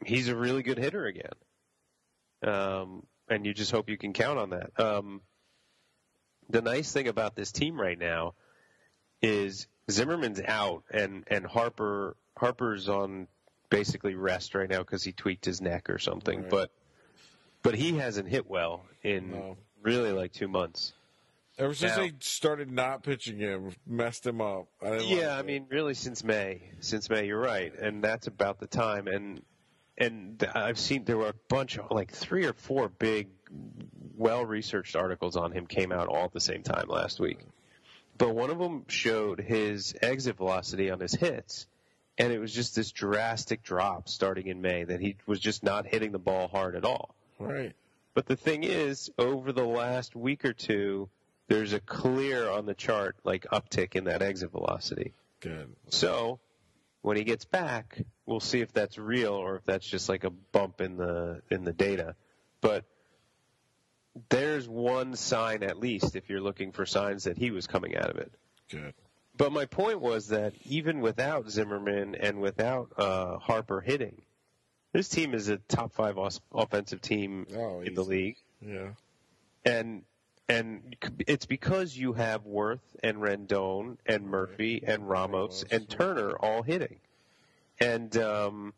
he's 0.04 0.28
a 0.28 0.36
really 0.36 0.62
good 0.62 0.78
hitter 0.78 1.06
again. 1.06 1.32
Um, 2.42 3.06
and 3.28 3.44
you 3.46 3.52
just 3.54 3.70
hope 3.70 3.88
you 3.88 3.96
can 3.98 4.12
count 4.12 4.38
on 4.38 4.50
that. 4.50 4.70
Um, 4.78 5.20
the 6.48 6.62
nice 6.62 6.92
thing 6.92 7.06
about 7.08 7.36
this 7.36 7.52
team 7.52 7.80
right 7.80 7.98
now 7.98 8.34
is 9.22 9.66
Zimmerman's 9.90 10.40
out 10.40 10.84
and 10.90 11.24
and 11.28 11.46
Harper 11.46 12.16
Harper's 12.36 12.88
on 12.88 13.28
basically 13.68 14.14
rest 14.14 14.54
right 14.54 14.68
now 14.68 14.78
because 14.78 15.04
he 15.04 15.12
tweaked 15.12 15.44
his 15.44 15.60
neck 15.60 15.90
or 15.90 15.98
something. 15.98 16.40
Right. 16.42 16.50
But 16.50 16.70
but 17.62 17.74
he 17.74 17.96
hasn't 17.98 18.28
hit 18.28 18.48
well 18.48 18.84
in 19.02 19.30
No. 19.30 19.56
really 19.82 20.12
like 20.12 20.32
two 20.32 20.48
months. 20.48 20.94
Ever 21.58 21.74
since 21.74 21.92
Now- 21.94 22.02
they 22.02 22.12
started 22.20 22.70
not 22.72 23.02
pitching 23.02 23.38
him, 23.38 23.72
messed 23.86 24.26
him 24.26 24.40
up. 24.40 24.68
I 24.80 24.90
didn't 24.92 25.10
like 25.10 25.18
Yeah, 25.20 25.36
I 25.36 25.42
mean, 25.42 25.66
really 25.68 25.92
since 25.92 26.24
May. 26.24 26.62
Since 26.80 27.10
May, 27.10 27.26
you're 27.26 27.38
right, 27.40 27.72
and 27.78 28.02
that's 28.02 28.26
about 28.28 28.58
the 28.60 28.66
time. 28.66 29.06
And 29.08 29.42
and 30.00 30.42
I've 30.54 30.78
seen 30.78 31.04
there 31.04 31.18
were 31.18 31.28
a 31.28 31.34
bunch 31.48 31.78
of 31.78 31.90
like 31.90 32.10
three 32.10 32.46
or 32.46 32.54
four 32.54 32.88
big, 32.88 33.28
well 34.16 34.44
researched 34.44 34.96
articles 34.96 35.36
on 35.36 35.52
him 35.52 35.66
came 35.66 35.92
out 35.92 36.08
all 36.08 36.24
at 36.24 36.32
the 36.32 36.40
same 36.40 36.62
time 36.62 36.88
last 36.88 37.20
week. 37.20 37.38
But 38.18 38.34
one 38.34 38.50
of 38.50 38.58
them 38.58 38.84
showed 38.88 39.40
his 39.40 39.94
exit 40.02 40.36
velocity 40.36 40.90
on 40.90 41.00
his 41.00 41.14
hits, 41.14 41.66
and 42.18 42.32
it 42.32 42.38
was 42.38 42.52
just 42.52 42.74
this 42.74 42.92
drastic 42.92 43.62
drop 43.62 44.08
starting 44.08 44.46
in 44.48 44.60
May 44.60 44.84
that 44.84 45.00
he 45.00 45.16
was 45.26 45.38
just 45.38 45.62
not 45.62 45.86
hitting 45.86 46.12
the 46.12 46.18
ball 46.18 46.48
hard 46.48 46.74
at 46.74 46.84
all. 46.84 47.14
right. 47.38 47.74
But 48.12 48.26
the 48.26 48.36
thing 48.36 48.64
is, 48.64 49.08
over 49.18 49.52
the 49.52 49.64
last 49.64 50.16
week 50.16 50.44
or 50.44 50.52
two, 50.52 51.08
there's 51.46 51.72
a 51.72 51.80
clear 51.80 52.50
on 52.50 52.66
the 52.66 52.74
chart 52.74 53.16
like 53.24 53.46
uptick 53.52 53.94
in 53.94 54.04
that 54.04 54.20
exit 54.20 54.50
velocity. 54.50 55.12
Good. 55.40 55.68
So 55.88 56.40
when 57.02 57.16
he 57.16 57.24
gets 57.24 57.44
back, 57.44 58.02
we'll 58.26 58.40
see 58.40 58.60
if 58.60 58.72
that's 58.72 58.98
real 58.98 59.32
or 59.32 59.56
if 59.56 59.64
that's 59.64 59.86
just 59.86 60.08
like 60.08 60.24
a 60.24 60.30
bump 60.30 60.80
in 60.80 60.96
the 60.96 61.42
in 61.50 61.64
the 61.64 61.72
data. 61.72 62.14
But 62.60 62.84
there's 64.28 64.68
one 64.68 65.14
sign 65.16 65.62
at 65.62 65.78
least 65.78 66.16
if 66.16 66.28
you're 66.28 66.40
looking 66.40 66.72
for 66.72 66.84
signs 66.84 67.24
that 67.24 67.38
he 67.38 67.50
was 67.50 67.66
coming 67.66 67.96
out 67.96 68.10
of 68.10 68.16
it. 68.16 68.32
Good. 68.70 68.94
But 69.36 69.52
my 69.52 69.64
point 69.66 70.00
was 70.00 70.28
that 70.28 70.52
even 70.64 71.00
without 71.00 71.48
Zimmerman 71.48 72.14
and 72.16 72.40
without 72.40 72.92
uh, 72.98 73.38
Harper 73.38 73.80
hitting, 73.80 74.22
this 74.92 75.08
team 75.08 75.32
is 75.34 75.48
a 75.48 75.56
top 75.56 75.92
five 75.94 76.18
os- 76.18 76.40
offensive 76.52 77.00
team 77.00 77.46
Oh, 77.56 77.80
in 77.80 77.94
the 77.94 78.02
league 78.02 78.36
Yeah. 78.60 78.90
and 79.64 80.02
and 80.50 80.96
it's 81.26 81.46
because 81.46 81.96
you 81.96 82.12
have 82.14 82.44
Werth 82.44 82.80
and 83.04 83.18
Rendon 83.18 83.96
and 84.04 84.26
Murphy 84.26 84.82
and 84.84 85.08
Ramos 85.08 85.64
and 85.70 85.88
Turner 85.88 86.32
all 86.32 86.62
hitting, 86.62 86.96
and 87.80 88.14
um, 88.16 88.74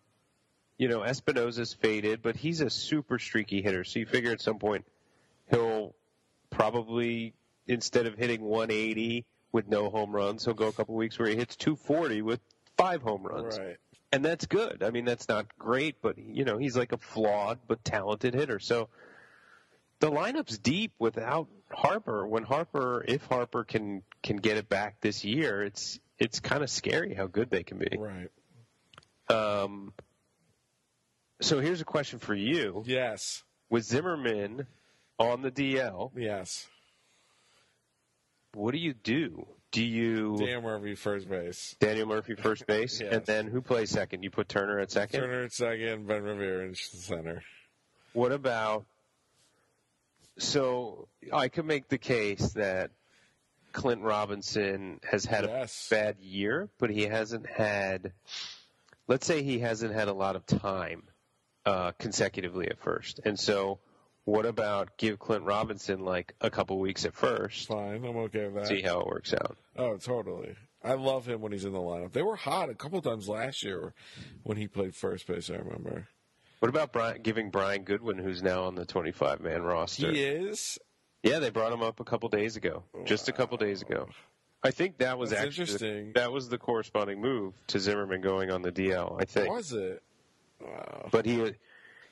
you 0.77 0.89
know 0.89 1.03
Espinosa's 1.03 1.73
faded, 1.73 2.21
but 2.23 2.37
he's 2.37 2.61
a 2.61 2.69
super 2.71 3.19
streaky 3.19 3.63
hitter. 3.63 3.85
So 3.85 4.01
you 4.01 4.07
figure 4.07 4.33
at 4.33 4.41
some 4.43 4.59
point 4.59 4.85
he'll 5.51 5.95
probably 6.51 7.33
instead 7.67 8.07
of 8.07 8.17
hitting 8.19 8.43
180 8.43 9.25
with 9.53 9.69
no 9.69 9.89
home 9.89 10.13
runs, 10.15 10.45
he'll 10.45 10.55
go 10.55 10.69
a 10.69 10.73
couple 10.73 10.95
weeks 10.95 11.19
where 11.19 11.29
he 11.29 11.37
hits 11.37 11.57
240 11.57 12.23
with 12.23 12.41
five 12.77 13.03
home 13.03 13.23
runs, 13.23 13.59
Right. 13.59 13.77
and 14.13 14.25
that's 14.25 14.47
good. 14.47 14.83
I 14.83 14.91
mean, 14.91 15.05
that's 15.05 15.29
not 15.29 15.47
great, 15.59 15.97
but 16.03 16.19
you 16.19 16.45
know 16.45 16.59
he's 16.59 16.77
like 16.77 16.93
a 16.93 16.99
flawed 16.99 17.61
but 17.67 17.83
talented 17.85 18.35
hitter. 18.35 18.59
So 18.59 18.89
the 20.03 20.11
lineup's 20.11 20.59
deep 20.59 20.93
without 20.99 21.47
Harper. 21.71 22.27
When 22.27 22.43
Harper, 22.43 23.05
if 23.07 23.25
Harper 23.27 23.63
can 23.63 24.03
can 24.25 24.37
get 24.37 24.57
it 24.57 24.69
back 24.69 25.01
this 25.01 25.25
year, 25.25 25.63
it's 25.63 26.01
it's 26.19 26.41
kind 26.41 26.65
of 26.65 26.71
scary 26.71 27.15
how 27.15 27.29
good 27.29 27.51
they 27.51 27.63
can 27.63 27.79
be. 27.79 27.97
Right. 27.97 28.29
Um, 29.31 29.93
so 31.41 31.61
here's 31.61 31.81
a 31.81 31.85
question 31.85 32.19
for 32.19 32.35
you: 32.35 32.83
Yes. 32.85 33.45
With 33.71 33.85
Zimmerman 33.85 34.67
on 35.21 35.43
the 35.43 35.53
DL, 35.53 36.11
Yes. 36.17 36.67
what 38.55 38.73
do 38.73 38.79
you 38.79 38.95
do? 38.95 39.47
Do 39.71 39.85
you 39.85 40.37
Daniel 40.37 40.63
Murphy, 40.63 40.97
first 40.97 41.29
base. 41.31 41.77
Daniel 41.79 42.09
Murphy 42.09 42.35
first 42.35 42.67
base, 42.67 43.01
Yes. 43.01 43.13
and 43.15 43.25
then 43.25 43.47
who 43.47 43.63
plays 43.63 43.91
second? 43.91 44.25
You 44.25 44.31
put 44.31 44.49
Turner 44.49 44.81
at 44.81 44.91
second. 44.91 45.21
Turner 45.21 45.43
at 45.45 45.53
second, 45.53 46.09
Ben 46.09 46.25
Revere 46.25 46.67
in 46.67 46.75
center. 46.75 47.45
What 48.15 48.33
about? 48.33 48.85
So 50.39 51.09
I 51.33 51.49
could 51.49 51.67
make 51.67 51.89
the 51.89 51.99
case 51.99 52.53
that 52.53 52.91
Clint 53.73 54.03
Robinson 54.03 55.01
has 55.09 55.25
had 55.25 55.45
Yes. 55.45 55.89
a 55.91 55.95
bad 55.95 56.19
year, 56.21 56.69
but 56.79 56.91
he 56.91 57.03
hasn't 57.03 57.47
had. 57.49 58.13
Let's 59.09 59.27
say 59.27 59.43
he 59.43 59.59
hasn't 59.59 59.93
had 59.95 60.09
a 60.09 60.13
lot 60.13 60.37
of 60.37 60.47
time 60.47 61.05
uh, 61.67 61.93
consecutively 61.99 62.69
at 62.69 62.79
first, 62.81 63.21
and 63.25 63.39
so 63.39 63.79
what 64.25 64.47
about 64.47 64.97
give 64.99 65.19
Clint 65.19 65.45
Robinson 65.45 66.05
like 66.05 66.35
a 66.41 66.51
couple 66.51 66.79
weeks 66.79 67.05
at 67.05 67.15
first, 67.15 67.67
Fine, 67.69 68.05
I'm 68.05 68.17
okay 68.17 68.45
with 68.47 68.55
that. 68.55 68.67
see 68.69 68.81
how 68.83 69.01
it 69.01 69.07
works 69.07 69.35
out. 69.35 69.57
Oh, 69.77 69.97
totally. 69.97 70.55
I 70.85 70.95
love 70.95 71.27
him 71.27 71.41
when 71.41 71.53
he's 71.53 71.65
in 71.65 71.73
the 71.73 71.79
lineup. 71.81 72.13
They 72.13 72.23
were 72.23 72.37
hot 72.37 72.69
a 72.71 72.75
couple 72.75 73.01
times 73.03 73.29
last 73.29 73.63
year 73.65 73.95
when 74.45 74.57
he 74.57 74.67
played 74.69 74.95
first 74.95 75.27
base. 75.27 75.51
I 75.51 75.55
remember. 75.55 76.09
What 76.63 76.69
about 76.69 76.93
Brian, 76.93 77.21
giving 77.23 77.51
Brian 77.51 77.83
Goodwin, 77.83 78.19
who's 78.19 78.41
now 78.41 78.63
on 78.67 78.77
the 78.77 78.85
25 78.85 79.41
man 79.41 79.63
roster? 79.63 80.13
He 80.13 80.23
is. 80.23 80.79
Yeah, 81.25 81.41
they 81.41 81.51
brought 81.51 81.73
him 81.73 81.83
up 81.83 81.99
a 81.99 82.05
couple 82.05 82.29
days 82.29 82.55
ago, 82.55 82.85
just 83.05 83.29
a 83.29 83.33
couple 83.33 83.57
days 83.57 83.83
ago. 83.83 84.07
I 84.63 84.71
think 84.71 84.99
that 84.99 85.19
was 85.19 85.31
That's 85.31 85.43
actually 85.43 85.63
interesting. 85.63 86.13
that 86.15 86.31
was 86.31 86.49
the 86.49 86.59
corresponding 86.59 87.21
move 87.21 87.55
to 87.67 87.81
Zimmerman 87.81 88.21
going 88.21 88.53
on 88.53 88.63
the 88.63 88.71
DL. 88.71 89.21
I 89.21 89.25
think, 89.25 89.51
Was 89.51 89.73
it? 89.73 90.05
Wow. 90.61 91.09
but 91.11 91.27
he 91.27 91.53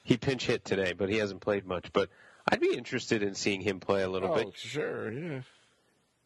he 0.03 0.17
pinch 0.17 0.47
hit 0.47 0.65
today, 0.65 0.95
but 0.95 1.09
he 1.09 1.19
hasn't 1.19 1.43
played 1.43 1.65
much. 1.65 1.93
But 1.93 2.09
I'd 2.51 2.59
be 2.59 2.75
interested 2.75 3.23
in 3.23 3.37
seeing 3.37 3.61
him 3.61 3.79
play 3.79 4.03
a 4.03 4.09
little 4.09 4.35
bit. 4.35 4.49
Oh, 4.49 4.53
sure. 4.57 5.13
Yeah. 5.13 5.43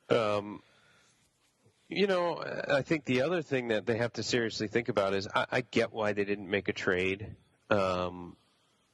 Um, 0.09 0.63
you 1.91 2.07
know, 2.07 2.43
I 2.71 2.81
think 2.81 3.05
the 3.05 3.21
other 3.21 3.43
thing 3.43 3.69
that 3.69 3.85
they 3.85 3.99
have 3.99 4.15
to 4.15 4.23
seriously 4.23 4.69
think 4.69 4.89
about 4.89 5.13
is 5.13 5.29
I, 5.35 5.45
I 5.53 5.61
get 5.61 5.93
why 5.93 6.15
they 6.15 6.25
didn't 6.25 6.49
make 6.49 6.69
a 6.69 6.73
trade 6.73 7.37
um, 7.75 8.37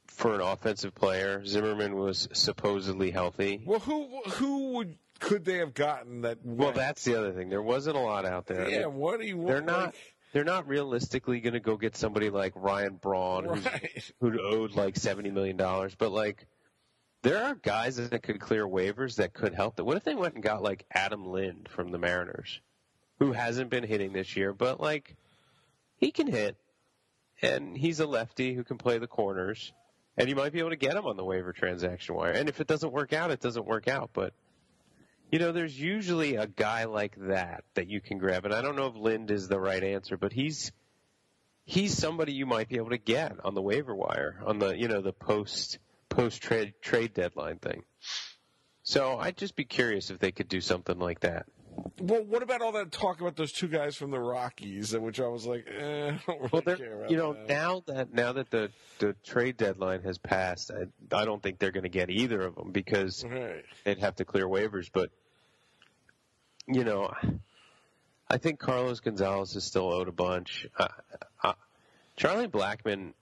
for 0.07 0.35
an 0.35 0.41
offensive 0.41 0.93
player. 0.93 1.45
Zimmerman 1.45 1.95
was 1.95 2.27
supposedly 2.33 3.11
healthy. 3.11 3.61
Well, 3.65 3.79
who 3.79 4.21
who 4.31 4.73
would 4.73 4.97
could 5.19 5.45
they 5.45 5.57
have 5.59 5.73
gotten 5.73 6.21
that? 6.21 6.39
Well, 6.43 6.71
that's 6.71 7.03
the 7.03 7.17
other 7.17 7.31
thing. 7.31 7.49
There 7.49 7.61
wasn't 7.61 7.95
a 7.95 7.99
lot 7.99 8.25
out 8.25 8.47
there. 8.47 8.67
Yeah. 8.67 8.79
mean, 8.87 8.95
What 8.95 9.19
do 9.19 9.25
you? 9.25 9.45
they're 9.45 9.55
want, 9.55 9.65
not. 9.65 9.95
They're 10.33 10.43
not 10.45 10.67
realistically 10.67 11.41
going 11.41 11.53
to 11.53 11.59
go 11.59 11.75
get 11.75 11.97
somebody 11.97 12.29
like 12.29 12.53
Ryan 12.55 12.95
Braun, 12.95 13.47
right. 13.47 14.11
who 14.21 14.39
owed 14.41 14.75
like 14.75 14.97
seventy 14.97 15.29
million 15.29 15.57
dollars. 15.57 15.93
But 15.95 16.11
like, 16.11 16.47
there 17.21 17.43
are 17.43 17.55
guys 17.55 17.97
that 17.97 18.23
could 18.23 18.39
clear 18.39 18.65
waivers 18.65 19.15
that 19.17 19.33
could 19.33 19.53
help. 19.53 19.75
Them. 19.75 19.85
What 19.85 19.97
if 19.97 20.03
they 20.03 20.15
went 20.15 20.35
and 20.35 20.43
got 20.43 20.63
like 20.63 20.85
Adam 20.91 21.25
Lind 21.25 21.67
from 21.69 21.91
the 21.91 21.97
Mariners, 21.97 22.61
who 23.19 23.33
hasn't 23.33 23.69
been 23.69 23.83
hitting 23.83 24.13
this 24.13 24.35
year, 24.37 24.53
but 24.53 24.79
like, 24.79 25.15
he 25.97 26.11
can 26.11 26.27
hit, 26.27 26.55
and 27.41 27.77
he's 27.77 27.99
a 27.99 28.05
lefty 28.05 28.53
who 28.53 28.63
can 28.63 28.77
play 28.77 28.97
the 28.97 29.07
corners, 29.07 29.73
and 30.17 30.29
you 30.29 30.35
might 30.35 30.53
be 30.53 30.59
able 30.59 30.69
to 30.69 30.75
get 30.75 30.95
him 30.95 31.05
on 31.05 31.17
the 31.17 31.25
waiver 31.25 31.53
transaction 31.53 32.15
wire. 32.15 32.31
And 32.31 32.49
if 32.49 32.59
it 32.61 32.67
doesn't 32.67 32.91
work 32.91 33.13
out, 33.13 33.31
it 33.31 33.39
doesn't 33.39 33.65
work 33.65 33.87
out. 33.87 34.11
But 34.13 34.33
you 35.31 35.39
know, 35.39 35.51
there's 35.51 35.79
usually 35.79 36.35
a 36.35 36.47
guy 36.47 36.85
like 36.85 37.15
that 37.27 37.63
that 37.75 37.87
you 37.87 38.01
can 38.01 38.17
grab, 38.17 38.45
and 38.45 38.53
I 38.53 38.61
don't 38.61 38.75
know 38.75 38.87
if 38.87 38.95
Lind 38.95 39.31
is 39.31 39.47
the 39.47 39.59
right 39.59 39.83
answer, 39.83 40.17
but 40.17 40.33
he's 40.33 40.71
he's 41.65 41.97
somebody 41.97 42.33
you 42.33 42.45
might 42.45 42.69
be 42.69 42.75
able 42.75 42.89
to 42.89 42.97
get 42.97 43.37
on 43.43 43.55
the 43.55 43.61
waiver 43.61 43.95
wire 43.95 44.41
on 44.45 44.59
the 44.59 44.77
you 44.77 44.87
know 44.87 45.01
the 45.01 45.13
post 45.13 45.79
post 46.09 46.41
trade 46.41 46.73
trade 46.81 47.13
deadline 47.13 47.57
thing. 47.57 47.83
So 48.83 49.17
I'd 49.17 49.37
just 49.37 49.55
be 49.55 49.63
curious 49.63 50.09
if 50.09 50.19
they 50.19 50.31
could 50.31 50.47
do 50.47 50.59
something 50.59 50.99
like 50.99 51.21
that. 51.21 51.45
Well, 51.99 52.23
what 52.23 52.43
about 52.43 52.61
all 52.61 52.71
that 52.73 52.91
talk 52.91 53.21
about 53.21 53.35
those 53.35 53.51
two 53.51 53.67
guys 53.67 53.95
from 53.95 54.11
the 54.11 54.19
Rockies, 54.19 54.97
which 54.97 55.19
I 55.19 55.27
was 55.27 55.45
like, 55.45 55.65
eh, 55.67 56.11
I 56.27 56.31
don't 56.31 56.39
really 56.41 56.49
Well, 56.65 56.77
care 56.77 56.95
about 56.99 57.11
you 57.11 57.17
know 57.17 57.33
that. 57.33 57.47
now 57.47 57.83
that 57.87 58.13
now 58.13 58.33
that 58.33 58.49
the 58.51 58.71
the 58.99 59.13
trade 59.23 59.57
deadline 59.57 60.01
has 60.03 60.17
passed, 60.17 60.71
I, 60.71 60.85
I 61.15 61.25
don't 61.25 61.41
think 61.41 61.59
they're 61.59 61.71
going 61.71 61.83
to 61.83 61.89
get 61.89 62.09
either 62.09 62.41
of 62.41 62.55
them 62.55 62.71
because 62.71 63.23
Right. 63.23 63.63
they'd 63.83 63.99
have 63.99 64.15
to 64.17 64.25
clear 64.25 64.47
waivers. 64.47 64.89
But 64.91 65.11
you 66.67 66.83
know, 66.83 67.11
I 68.29 68.37
think 68.37 68.59
Carlos 68.59 68.99
Gonzalez 68.99 69.55
is 69.55 69.63
still 69.63 69.91
owed 69.91 70.07
a 70.07 70.11
bunch. 70.11 70.67
Uh, 70.77 70.87
uh, 71.43 71.53
Charlie 72.17 72.47
Blackman, 72.47 73.13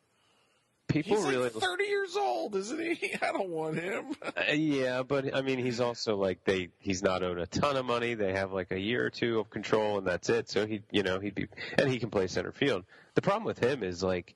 people 0.89 1.15
He's 1.17 1.25
really, 1.25 1.43
like 1.49 1.53
30 1.53 1.83
years 1.85 2.17
old, 2.17 2.55
isn't 2.55 2.79
he? 2.79 3.15
I 3.21 3.31
don't 3.31 3.49
want 3.49 3.77
him. 3.79 4.15
Uh, 4.21 4.51
yeah, 4.53 5.03
but 5.03 5.33
I 5.35 5.41
mean, 5.41 5.59
he's 5.59 5.79
also 5.79 6.17
like 6.17 6.43
they 6.43 6.69
he's 6.79 7.01
not 7.01 7.23
owed 7.23 7.39
a 7.39 7.45
ton 7.47 7.77
of 7.77 7.85
money. 7.85 8.15
They 8.15 8.33
have 8.33 8.51
like 8.51 8.71
a 8.71 8.79
year 8.79 9.05
or 9.05 9.09
two 9.09 9.39
of 9.39 9.49
control, 9.49 9.97
and 9.97 10.05
that's 10.05 10.27
it. 10.29 10.49
So 10.49 10.65
he, 10.67 10.81
you 10.91 11.03
know, 11.03 11.19
he'd 11.19 11.35
be 11.35 11.47
and 11.77 11.89
he 11.89 11.99
can 11.99 12.09
play 12.09 12.27
center 12.27 12.51
field. 12.51 12.83
The 13.15 13.21
problem 13.21 13.45
with 13.45 13.59
him 13.59 13.83
is 13.83 14.03
like 14.03 14.35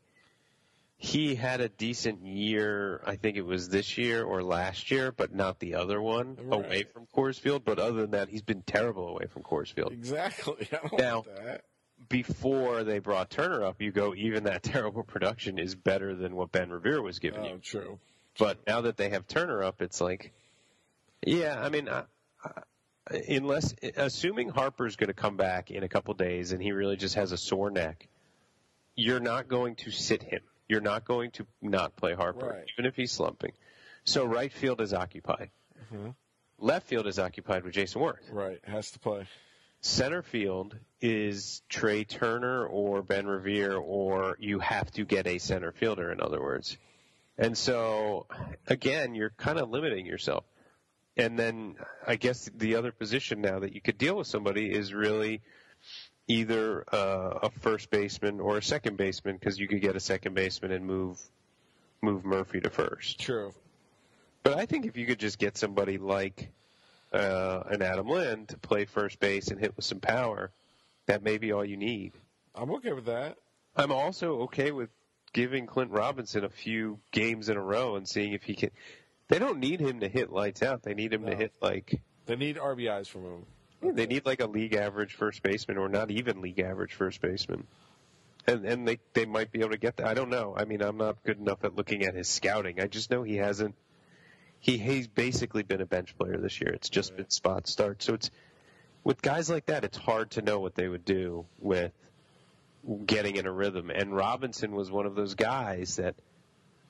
he 0.97 1.35
had 1.35 1.59
a 1.59 1.67
decent 1.67 2.25
year. 2.25 3.01
I 3.05 3.17
think 3.17 3.35
it 3.35 3.45
was 3.45 3.67
this 3.67 3.97
year 3.97 4.23
or 4.23 4.41
last 4.41 4.89
year, 4.89 5.11
but 5.11 5.35
not 5.35 5.59
the 5.59 5.75
other 5.75 6.01
one 6.01 6.37
Right. 6.41 6.53
away 6.65 6.83
from 6.83 7.07
Coors 7.13 7.39
Field. 7.39 7.65
But 7.65 7.77
other 7.79 8.01
than 8.01 8.11
that, 8.11 8.29
he's 8.29 8.41
been 8.41 8.61
terrible 8.61 9.09
away 9.09 9.25
from 9.25 9.43
Coors 9.43 9.73
Field. 9.73 9.91
exactly. 9.91 10.69
I 10.73 10.87
don't 10.87 10.97
Now-. 10.99 11.25
Before 12.13 12.83
they 12.83 12.99
brought 12.99 13.31
Turner 13.31 13.63
up, 13.63 13.81
you 13.81 13.91
go 13.91 14.13
even 14.13 14.43
that 14.43 14.61
terrible 14.63 15.01
production 15.03 15.57
is 15.57 15.73
better 15.73 16.13
than 16.15 16.35
what 16.35 16.51
Ben 16.51 16.69
Revere 16.69 17.01
was 17.01 17.17
giving 17.17 17.43
you. 17.43 17.53
Oh, 17.55 17.57
true. 17.57 17.99
But 18.37 18.59
now 18.67 18.81
that 18.81 18.97
they 18.97 19.09
have 19.09 19.27
Turner 19.27 19.63
up, 19.63 19.81
it's 19.81 19.99
like, 19.99 20.31
yeah, 21.25 21.59
I 21.59 21.69
mean, 21.69 21.89
I, 21.89 22.03
I, 22.45 22.51
unless 23.29 23.73
assuming 23.97 24.49
Harper's 24.49 24.95
going 24.95 25.07
to 25.07 25.15
come 25.15 25.37
back 25.37 25.71
in 25.71 25.81
a 25.81 25.89
couple 25.89 26.13
days 26.13 26.51
and 26.51 26.61
he 26.61 26.71
really 26.71 26.97
just 26.97 27.15
has 27.15 27.31
a 27.31 27.37
sore 27.37 27.71
neck, 27.71 28.07
you're 28.95 29.19
not 29.19 29.47
going 29.47 29.75
to 29.77 29.89
sit 29.89 30.21
him. 30.21 30.41
You're 30.69 30.81
not 30.81 31.05
going 31.05 31.31
to 31.31 31.47
not 31.63 31.95
play 31.95 32.13
Harper, 32.13 32.45
Right. 32.47 32.65
even 32.77 32.85
if 32.85 32.95
he's 32.95 33.11
slumping. 33.11 33.53
So 34.03 34.23
right 34.23 34.53
field 34.53 34.81
is 34.81 34.93
occupied. 34.93 35.49
Mhm. 35.91 36.13
Left 36.59 36.85
field 36.85 37.07
is 37.07 37.17
occupied 37.17 37.63
with 37.63 37.73
Jayson 37.73 38.01
Werth. 38.03 38.31
Right. 38.31 38.59
Has 38.65 38.91
to 38.91 38.99
play. 38.99 39.25
Center 39.83 40.21
field 40.21 40.77
is 41.01 41.61
Trea 41.67 42.05
Turner 42.05 42.65
or 42.65 43.01
Ben 43.01 43.27
Revere, 43.27 43.75
or 43.75 44.37
you 44.39 44.59
have 44.59 44.89
to 44.91 45.03
get 45.03 45.27
a 45.27 45.39
center 45.39 45.73
fielder, 45.73 46.09
in 46.09 46.21
other 46.21 46.41
words. 46.41 46.77
And 47.37 47.57
so, 47.57 48.25
again, 48.65 49.13
you're 49.13 49.31
kind 49.31 49.59
of 49.59 49.69
limiting 49.69 50.05
yourself. 50.05 50.45
And 51.17 51.37
then 51.37 51.75
I 52.07 52.15
guess 52.15 52.49
the 52.55 52.75
other 52.75 52.93
position 52.93 53.41
now 53.41 53.59
that 53.59 53.75
you 53.75 53.81
could 53.81 53.97
deal 53.97 54.15
with 54.15 54.27
somebody 54.27 54.71
is 54.71 54.93
really 54.93 55.41
either 56.29 56.85
uh, 56.89 57.39
a 57.43 57.49
first 57.49 57.89
baseman 57.89 58.39
or 58.39 58.57
a 58.57 58.63
second 58.63 58.95
baseman 58.95 59.35
because 59.35 59.59
you 59.59 59.67
could 59.67 59.81
get 59.81 59.97
a 59.97 59.99
second 59.99 60.33
baseman 60.33 60.71
and 60.71 60.85
move 60.85 61.21
move 62.01 62.23
Murphy 62.23 62.61
to 62.61 62.69
first. 62.69 63.19
True. 63.19 63.53
But 64.43 64.57
I 64.57 64.65
think 64.65 64.85
if 64.85 64.95
you 64.95 65.05
could 65.05 65.19
just 65.19 65.39
get 65.39 65.57
somebody 65.57 65.97
like 65.97 66.51
uh, 67.13 67.63
an 67.69 67.81
Adam 67.81 68.07
Lind 68.07 68.49
to 68.49 68.57
play 68.57 68.85
first 68.85 69.19
base 69.19 69.49
and 69.49 69.59
hit 69.59 69.75
with 69.75 69.85
some 69.85 69.99
power, 69.99 70.51
that 71.05 71.23
may 71.23 71.37
be 71.37 71.51
all 71.51 71.63
you 71.63 71.77
need. 71.77 72.13
I'm 72.55 72.71
okay 72.75 72.93
with 72.93 73.05
that. 73.05 73.37
I'm 73.75 73.91
also 73.91 74.41
okay 74.43 74.71
with 74.71 74.89
giving 75.33 75.65
Clint 75.65 75.91
Robinson 75.91 76.43
a 76.43 76.49
few 76.49 76.99
games 77.11 77.49
in 77.49 77.57
a 77.57 77.61
row 77.61 77.95
and 77.95 78.07
seeing 78.07 78.33
if 78.33 78.43
he 78.43 78.55
can. 78.55 78.69
They 79.29 79.39
don't 79.39 79.59
need 79.59 79.79
him 79.79 80.01
to 80.01 80.07
hit 80.07 80.31
lights 80.31 80.61
out. 80.61 80.83
They 80.83 80.93
need 80.93 81.13
him 81.13 81.25
to 81.25 81.35
hit 81.35 81.53
like 81.61 82.01
They 82.25 82.35
need 82.35 82.57
RBIs 82.57 83.07
from 83.07 83.23
him. 83.23 83.95
they 83.95 84.05
need 84.05 84.25
like 84.25 84.41
a 84.41 84.47
league 84.47 84.75
average 84.75 85.15
first 85.15 85.41
baseman 85.41 85.77
or 85.77 85.89
not 85.89 86.11
even 86.11 86.41
league 86.41 86.59
average 86.59 86.93
first 86.93 87.21
baseman. 87.21 87.65
And 88.45 88.65
and 88.65 88.87
they 88.87 88.99
they 89.13 89.25
might 89.25 89.51
be 89.51 89.59
able 89.61 89.71
to 89.71 89.77
get 89.77 89.97
that. 89.97 90.07
I 90.07 90.13
don't 90.13 90.29
know. 90.29 90.53
I 90.55 90.65
mean, 90.65 90.81
I'm 90.81 90.97
not 90.97 91.23
good 91.23 91.39
enough 91.39 91.63
at 91.63 91.75
looking 91.75 92.03
at 92.03 92.13
his 92.13 92.27
scouting. 92.27 92.79
I 92.81 92.87
just 92.87 93.09
know 93.09 93.23
he 93.23 93.37
hasn't. 93.37 93.75
He 94.63 94.77
he's 94.77 95.09
basically 95.09 95.63
been 95.63 95.81
a 95.81 95.85
bench 95.85 96.17
player 96.17 96.37
this 96.37 96.61
year. 96.61 96.71
It's 96.71 96.89
just 96.89 97.17
been 97.17 97.29
spot 97.29 97.67
start. 97.67 98.01
So 98.01 98.13
it's 98.13 98.31
with 99.03 99.21
guys 99.21 99.49
like 99.49 99.65
that, 99.65 99.83
it's 99.83 99.97
hard 99.97 100.31
to 100.31 100.41
know 100.41 100.61
what 100.61 100.73
they 100.73 100.87
would 100.87 101.03
do 101.03 101.45
with 101.59 101.91
getting 103.05 103.35
in 103.35 103.45
a 103.45 103.51
rhythm. 103.51 103.89
And 103.89 104.15
Robinson 104.15 104.71
was 104.71 104.89
one 104.89 105.05
of 105.05 105.15
those 105.15 105.35
guys 105.35 105.97
that, 105.97 106.15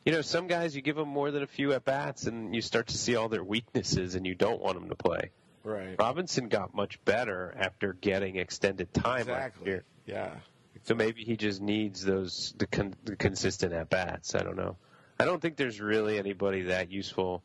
you 0.06 0.12
know, 0.12 0.22
some 0.22 0.46
guys 0.46 0.76
you 0.76 0.84
give 0.84 0.96
them 0.96 1.08
more 1.08 1.32
than 1.32 1.42
a 1.42 1.48
few 1.48 1.74
at 1.74 1.84
bats 1.84 2.28
and 2.28 2.54
you 2.54 2.62
start 2.62 2.90
to 2.90 2.98
see 3.00 3.16
all 3.16 3.28
their 3.28 3.44
weaknesses 3.44 4.14
and 4.14 4.24
you 4.24 4.36
don't 4.36 4.62
want 4.62 4.80
them 4.80 4.90
to 4.90 4.96
play. 4.96 5.32
Right. 5.64 5.96
Robinson 5.98 6.50
got 6.50 6.76
much 6.76 7.04
better 7.06 7.56
after 7.60 7.94
getting 7.94 8.36
extended 8.36 8.94
time 8.94 9.26
last 9.26 9.56
year. 9.66 9.84
Yeah. 10.06 10.36
So 10.84 10.94
maybe 10.94 11.24
he 11.24 11.38
just 11.38 11.60
needs 11.60 12.06
those 12.06 12.54
the, 12.56 12.68
con- 12.68 12.94
the 13.04 13.16
consistent 13.16 13.74
at 13.74 13.90
bats. 13.90 14.36
I 14.36 14.44
don't 14.44 14.58
know. 14.58 14.78
I 15.20 15.26
don't 15.26 15.42
think 15.42 15.56
there's 15.56 15.82
really 15.82 16.20
anybody 16.20 16.64
that 16.64 16.92
useful 16.92 17.42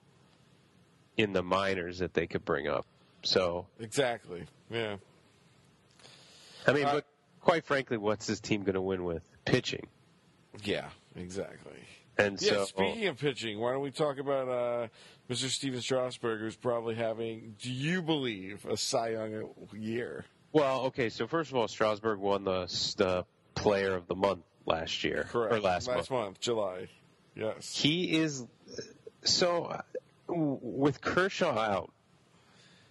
in 1.19 1.33
the 1.35 1.43
minors 1.43 1.99
that 1.99 2.15
they 2.15 2.27
could 2.27 2.45
bring 2.47 2.67
up. 2.69 2.87
So 3.23 3.67
Exactly. 3.81 4.45
Yeah. 4.71 4.97
I 6.67 6.73
mean, 6.73 6.85
Uh, 6.87 6.93
but 6.95 7.05
quite 7.43 7.65
frankly, 7.65 7.97
what's 7.99 8.27
this 8.27 8.41
team 8.41 8.63
going 8.63 8.75
to 8.75 8.81
win 8.81 9.05
with 9.05 9.23
pitching? 9.45 9.87
Yeah. 10.63 10.89
Exactly. 11.17 11.73
And 12.17 12.41
Yeah. 12.41 12.51
so 12.51 12.65
speaking 12.65 13.07
of 13.09 13.19
pitching, 13.19 13.59
why 13.59 13.73
don't 13.73 13.83
we 13.83 13.91
talk 13.91 14.19
about 14.19 14.49
uh, 14.49 14.89
Mr. 15.29 15.49
Stephen 15.49 15.81
Strasburg, 15.81 16.41
who's 16.41 16.57
probably 16.57 16.95
having, 16.95 17.57
do 17.61 17.71
you 17.73 18.01
believe, 18.03 18.65
a 18.65 18.77
Cy 18.77 19.11
Young 19.11 19.51
year? 19.75 20.25
well, 20.53 20.83
okay. 20.87 21.09
So 21.11 21.27
first 21.27 21.51
of 21.51 21.57
all, 21.57 21.69
Strasburg 21.69 22.19
won 22.19 22.45
the 22.45 22.67
the 22.97 23.25
Player 23.55 23.95
of 23.95 24.07
the 24.07 24.15
Month 24.15 24.45
last 24.67 25.03
year 25.05 25.27
Correct. 25.29 25.53
or 25.53 25.61
last, 25.61 25.89
month. 25.89 26.11
month, 26.11 26.41
July. 26.41 26.89
Yes. 27.35 27.77
He 27.77 28.17
is 28.19 28.45
so 29.25 29.81
with 30.29 31.01
Kershaw 31.01 31.59
out. 31.59 31.93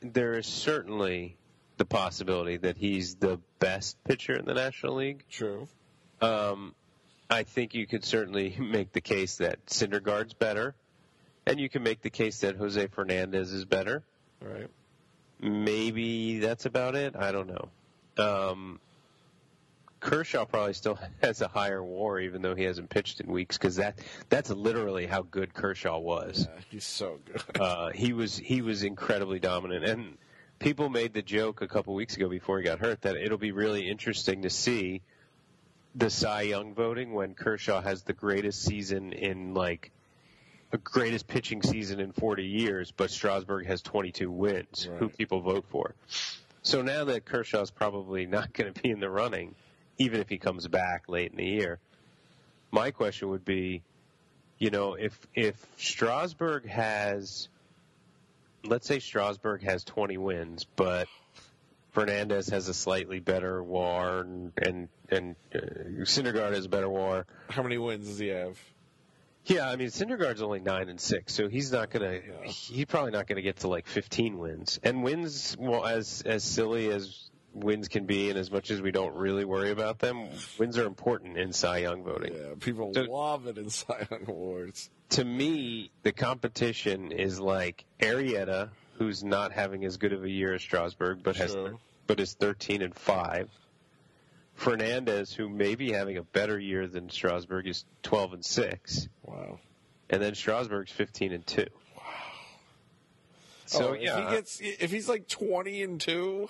There 0.02 0.38
is 0.38 0.46
certainly 0.46 1.38
the 1.78 1.86
possibility 1.86 2.58
that 2.58 2.78
he's 2.78 3.16
the 3.16 3.40
best 3.60 4.04
pitcher 4.04 4.34
in 4.34 4.46
the 4.46 4.54
National 4.54 4.96
League. 4.96 5.24
True. 5.30 5.68
Um, 6.22 6.74
I 7.30 7.44
think 7.44 7.74
you 7.74 7.88
could 7.88 8.04
certainly 8.04 8.56
make 8.60 8.92
the 8.92 9.02
case 9.02 9.38
that 9.38 9.66
Syndergaard's 9.68 10.34
better, 10.34 10.76
and 11.46 11.60
you 11.60 11.70
can 11.70 11.84
make 11.84 12.02
the 12.02 12.10
case 12.10 12.40
that 12.42 12.56
Jose 12.58 12.88
Fernandez 12.88 13.52
is 13.52 13.66
better. 13.66 14.04
Right. 14.42 14.70
Maybe 15.40 16.40
that's 16.40 16.66
about 16.66 16.96
it. 16.96 17.16
I 17.16 17.32
don't 17.32 17.48
know. 17.48 17.70
Um, 18.18 18.80
Kershaw 20.00 20.46
probably 20.46 20.74
still 20.74 21.00
has 21.22 21.42
a 21.42 21.48
higher 21.48 21.84
WAR, 21.84 22.20
even 22.20 22.42
though 22.42 22.56
he 22.56 22.64
hasn't 22.64 22.90
pitched 22.90 23.20
in 23.20 23.32
weeks, 23.32 23.58
because 23.58 23.78
that 23.78 24.00
that's 24.30 24.50
literally 24.50 25.06
how 25.06 25.22
good 25.24 25.54
Kershaw 25.54 26.00
was. 26.00 26.48
Yeah, 26.50 26.62
he's 26.70 26.86
so 26.86 27.20
good. 27.26 27.44
Uh, 27.62 27.90
he 27.92 28.14
was 28.14 28.38
he 28.38 28.62
was 28.62 28.84
incredibly 28.84 29.40
dominant, 29.40 29.84
and 29.84 30.18
people 30.60 30.90
made 30.90 31.14
the 31.14 31.22
joke 31.22 31.62
a 31.62 31.68
couple 31.68 31.94
weeks 31.96 32.16
ago 32.16 32.30
before 32.30 32.60
he 32.60 32.64
got 32.64 32.80
hurt 32.80 33.02
that 33.02 33.16
it'll 33.16 33.38
be 33.38 33.52
really 33.52 33.90
interesting 33.90 34.44
to 34.44 34.50
see 34.50 35.02
the 35.96 36.10
Cy 36.10 36.44
Young 36.44 36.76
voting 36.76 37.14
when 37.14 37.34
Kershaw 37.34 37.82
has 37.82 38.04
the 38.04 38.14
greatest 38.14 38.64
season 38.64 39.12
in 39.12 39.54
like 39.54 39.92
the 40.70 40.78
greatest 40.78 41.28
pitching 41.28 41.62
season 41.64 42.00
in 42.00 42.12
40 42.12 42.44
years, 42.44 42.92
but 42.92 43.10
Strasburg 43.10 43.66
has 43.68 43.82
22 43.82 44.30
wins. 44.30 44.88
Right. 44.90 45.00
Who 45.00 45.10
people 45.10 45.42
vote 45.42 45.66
for? 45.70 45.96
So 46.62 46.82
now 46.82 47.06
that 47.06 47.26
Kershaw's 47.26 47.72
probably 47.72 48.26
not 48.26 48.52
going 48.54 48.74
to 48.74 48.82
be 48.82 48.90
in 48.90 49.00
the 49.00 49.10
running, 49.10 49.56
even 49.98 50.20
if 50.20 50.30
he 50.30 50.38
comes 50.38 50.68
back 50.68 51.06
late 51.08 51.32
in 51.32 51.38
the 51.38 51.46
year, 51.46 51.80
my 52.72 52.92
question 52.92 53.30
would 53.30 53.46
be, 53.46 53.84
you 54.58 54.70
know, 54.70 54.94
if 54.94 55.18
if 55.34 55.56
Strasburg 55.78 56.68
has, 56.68 57.50
let's 58.64 58.88
say 58.88 59.00
Strasburg 59.00 59.64
has 59.64 59.84
20 59.84 60.18
wins, 60.18 60.66
but 60.76 61.08
Fernandez 61.92 62.50
has 62.50 62.68
a 62.68 62.74
slightly 62.74 63.20
better 63.20 63.64
WAR 63.64 64.22
and 64.22 64.52
and, 64.58 64.90
and 65.10 65.36
uh, 65.54 65.60
Syndergaard 66.04 66.54
has 66.54 66.66
a 66.66 66.70
better 66.70 66.90
WAR. 66.90 67.26
How 67.50 67.64
many 67.64 67.78
wins 67.78 68.08
does 68.08 68.20
he 68.20 68.28
have? 68.28 68.60
Yeah, 69.46 69.70
I 69.70 69.78
mean 69.78 69.88
Syndergaard's 69.88 70.42
only 70.42 70.60
nine 70.60 70.90
and 70.90 71.00
six, 71.00 71.34
so 71.34 71.48
he's 71.48 71.72
not 71.72 71.90
gonna. 71.90 72.20
He's 72.44 72.86
probably 72.86 73.12
not 73.12 73.28
gonna 73.28 73.42
get 73.42 73.58
to 73.58 73.70
like 73.70 73.88
15 73.88 74.38
wins. 74.38 74.80
And 74.84 75.04
wins, 75.04 75.56
well, 75.58 75.86
as 75.86 76.22
as 76.26 76.44
silly 76.44 76.92
as 76.92 77.30
wins 77.60 77.88
can 77.88 78.06
be, 78.06 78.30
and 78.30 78.38
as 78.38 78.52
much 78.52 78.72
as 78.72 78.82
we 78.82 78.92
don't 78.92 79.14
really 79.16 79.46
worry 79.46 79.72
about 79.72 80.00
them, 80.00 80.28
wins 80.58 80.78
are 80.78 80.86
important 80.86 81.38
in 81.38 81.54
Cy 81.54 81.80
Young 81.80 82.04
voting. 82.04 82.34
Yeah, 82.34 82.54
people 82.60 82.94
So- 82.94 83.02
love 83.04 83.48
it 83.48 83.58
in 83.58 83.70
Cy 83.70 84.08
Young 84.12 84.26
Awards. 84.28 84.90
To 85.12 85.24
me, 85.24 85.92
the 86.04 86.12
competition 86.12 87.12
is 87.12 87.40
like 87.40 87.86
Arrieta, 88.00 88.70
who's 88.98 89.24
not 89.24 89.52
having 89.52 89.86
as 89.86 89.98
good 89.98 90.14
of 90.14 90.24
a 90.24 90.30
year 90.30 90.54
as 90.54 90.62
Strasburg, 90.62 91.24
but 91.24 91.36
has 91.38 91.54
True. 91.54 91.80
but 92.08 92.20
is 92.20 92.34
13 92.34 92.82
and 92.82 92.94
five. 92.96 93.50
Fernandez, 94.56 95.32
who 95.32 95.48
may 95.50 95.76
be 95.76 95.92
having 95.92 96.18
a 96.18 96.24
better 96.24 96.58
year 96.60 96.88
than 96.88 97.10
Strasburg, 97.10 97.68
is 97.68 97.86
12 98.04 98.34
and 98.34 98.46
six. 98.46 99.08
Wow. 99.24 99.60
and 100.10 100.22
then 100.22 100.34
Strasburg's 100.36 100.92
fifteen 100.92 101.32
and 101.34 101.46
two. 101.46 101.68
Wow. 101.96 102.04
So 103.66 103.90
oh, 103.90 103.94
yeah, 103.94 104.18
if 104.20 104.30
he 104.30 104.36
gets 104.36 104.60
if 104.62 104.90
he's 104.92 105.10
like 105.10 105.28
twenty 105.28 105.84
and 105.84 106.00
two, 106.00 106.48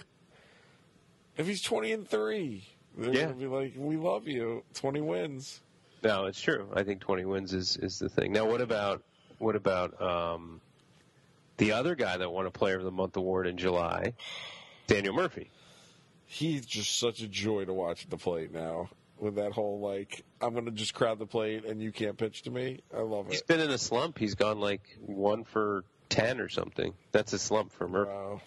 if 1.37 1.47
he's 1.47 1.61
twenty 1.61 1.91
and 1.91 2.07
three, 2.07 2.67
they're 2.97 3.13
Yeah. 3.13 3.21
gonna 3.23 3.35
be 3.35 3.47
like, 3.47 3.73
"We 3.77 3.95
love 3.97 4.27
you." 4.27 4.63
Twenty 4.73 5.01
wins. 5.01 5.61
no, 6.03 6.25
it's 6.25 6.39
true. 6.41 6.69
I 6.75 6.83
think 6.83 7.01
twenty 7.01 7.25
wins 7.25 7.53
is 7.53 7.77
is 7.77 7.99
the 7.99 8.09
thing. 8.09 8.31
Now, 8.33 8.45
what 8.49 8.61
about 8.61 9.03
what 9.39 9.55
about 9.55 9.99
um, 10.01 10.61
the 11.57 11.71
other 11.73 11.95
guy 11.95 12.17
that 12.17 12.31
won 12.31 12.45
a 12.45 12.51
Player 12.51 12.77
of 12.77 12.83
the 12.83 12.91
Month 12.91 13.17
award 13.17 13.47
in 13.47 13.57
July, 13.57 14.13
Daniel 14.87 15.13
Murphy? 15.13 15.51
He's 16.25 16.65
just 16.65 16.99
such 16.99 17.21
a 17.21 17.27
joy 17.27 17.65
to 17.65 17.73
watch 17.73 18.03
at 18.03 18.09
the 18.09 18.17
plate 18.17 18.51
now. 18.53 18.89
With 19.19 19.35
that 19.35 19.51
whole 19.53 19.79
like, 19.79 20.23
I'm 20.41 20.53
gonna 20.53 20.71
just 20.71 20.93
crowd 20.93 21.17
the 21.19 21.25
plate 21.25 21.65
and 21.65 21.81
you 21.81 21.91
can't 21.91 22.17
pitch 22.17 22.43
to 22.43 22.51
me. 22.51 22.81
I 22.95 22.99
love 23.01 23.27
He's 23.29 23.39
it. 23.41 23.47
been 23.47 23.59
in 23.59 23.71
a 23.71 23.77
slump. 23.77 24.19
He's 24.19 24.35
gone 24.35 24.59
like 24.59 24.97
one 24.99 25.43
for 25.43 25.83
ten 26.09 26.39
or 26.39 26.49
something. 26.49 26.93
That's 27.11 27.33
a 27.33 27.39
slump 27.39 27.71
for 27.71 27.87
Murphy. 27.87 28.11
Wow. 28.11 28.41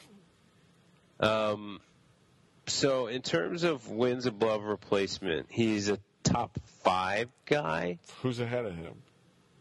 Um, 1.53 1.81
so 2.71 3.07
in 3.07 3.23
terms 3.23 3.65
of 3.65 3.89
wins 3.89 4.27
above 4.27 4.63
replacement, 4.65 5.47
he's 5.51 5.89
a 5.89 5.99
top 6.23 6.59
five 6.83 7.29
guy. 7.47 7.99
Who's 8.23 8.41
ahead 8.41 8.65
of 8.67 8.75
him? 8.77 8.95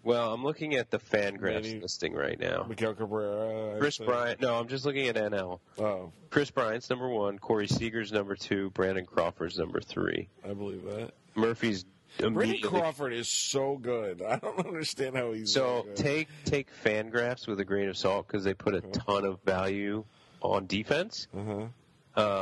Well, 0.01 0.33
I'm 0.33 0.43
looking 0.43 0.75
at 0.75 0.89
the 0.91 0.97
Fangraphs 0.97 1.63
Manny- 1.63 1.79
listing 1.81 2.13
right 2.13 2.39
now. 2.39 2.65
Miguel 2.67 2.93
Cabrera. 2.93 3.73
I'd 3.75 3.79
Kris 3.81 3.97
say. 3.97 4.05
Bryant. 4.05 4.41
No, 4.41 4.55
I'm 4.55 4.67
just 4.69 4.85
looking 4.85 5.07
at 5.07 5.15
NL. 5.15 5.59
Oh, 5.77 6.11
Kris 6.29 6.49
Bryant's 6.51 6.89
number 6.89 7.09
one. 7.09 7.37
Corey 7.37 7.67
Seager's 7.67 8.11
number 8.11 8.35
two. 8.35 8.69
Brandon 8.71 9.05
Crawford's 9.05 9.57
number 9.57 9.81
three. 9.81 10.29
I 10.43 10.53
believe 10.53 10.83
that. 10.85 11.11
Murphy's 11.35 11.85
Brandon. 12.17 12.61
Crawford 12.61 13.13
is 13.13 13.27
so 13.27 13.77
good. 13.77 14.21
I 14.27 14.37
don't 14.37 14.65
understand 14.65 15.15
how 15.17 15.33
he's 15.33 15.53
So 15.53 15.85
take 15.95 16.29
take 16.45 16.69
Fangraphs 16.83 17.45
with 17.47 17.59
a 17.59 17.65
grain 17.65 17.89
of 17.89 17.97
salt 17.97 18.25
because 18.27 18.43
they 18.45 18.53
put 18.53 18.75
a 18.75 18.81
ton 18.81 19.25
of 19.25 19.41
value 19.43 20.05
on 20.41 20.65
defense. 20.65 21.27
Uh-huh. 21.37 21.67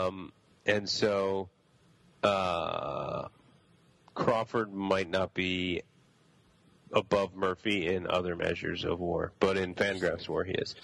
Um, 0.08 0.32
and 0.68 0.88
so 0.90 1.50
uh, 2.24 3.28
Crawford 4.14 4.74
might 4.74 5.10
not 5.10 5.34
be 5.34 5.82
above 6.92 7.36
Murphy 7.36 7.88
in 7.88 8.08
other 8.08 8.36
measures 8.36 8.84
of 8.86 9.00
WAR, 9.00 9.32
but 9.40 9.58
in 9.58 9.76
Fangraphs 9.76 10.28
WAR 10.30 10.44
he 10.44 10.54
is. 10.54 10.76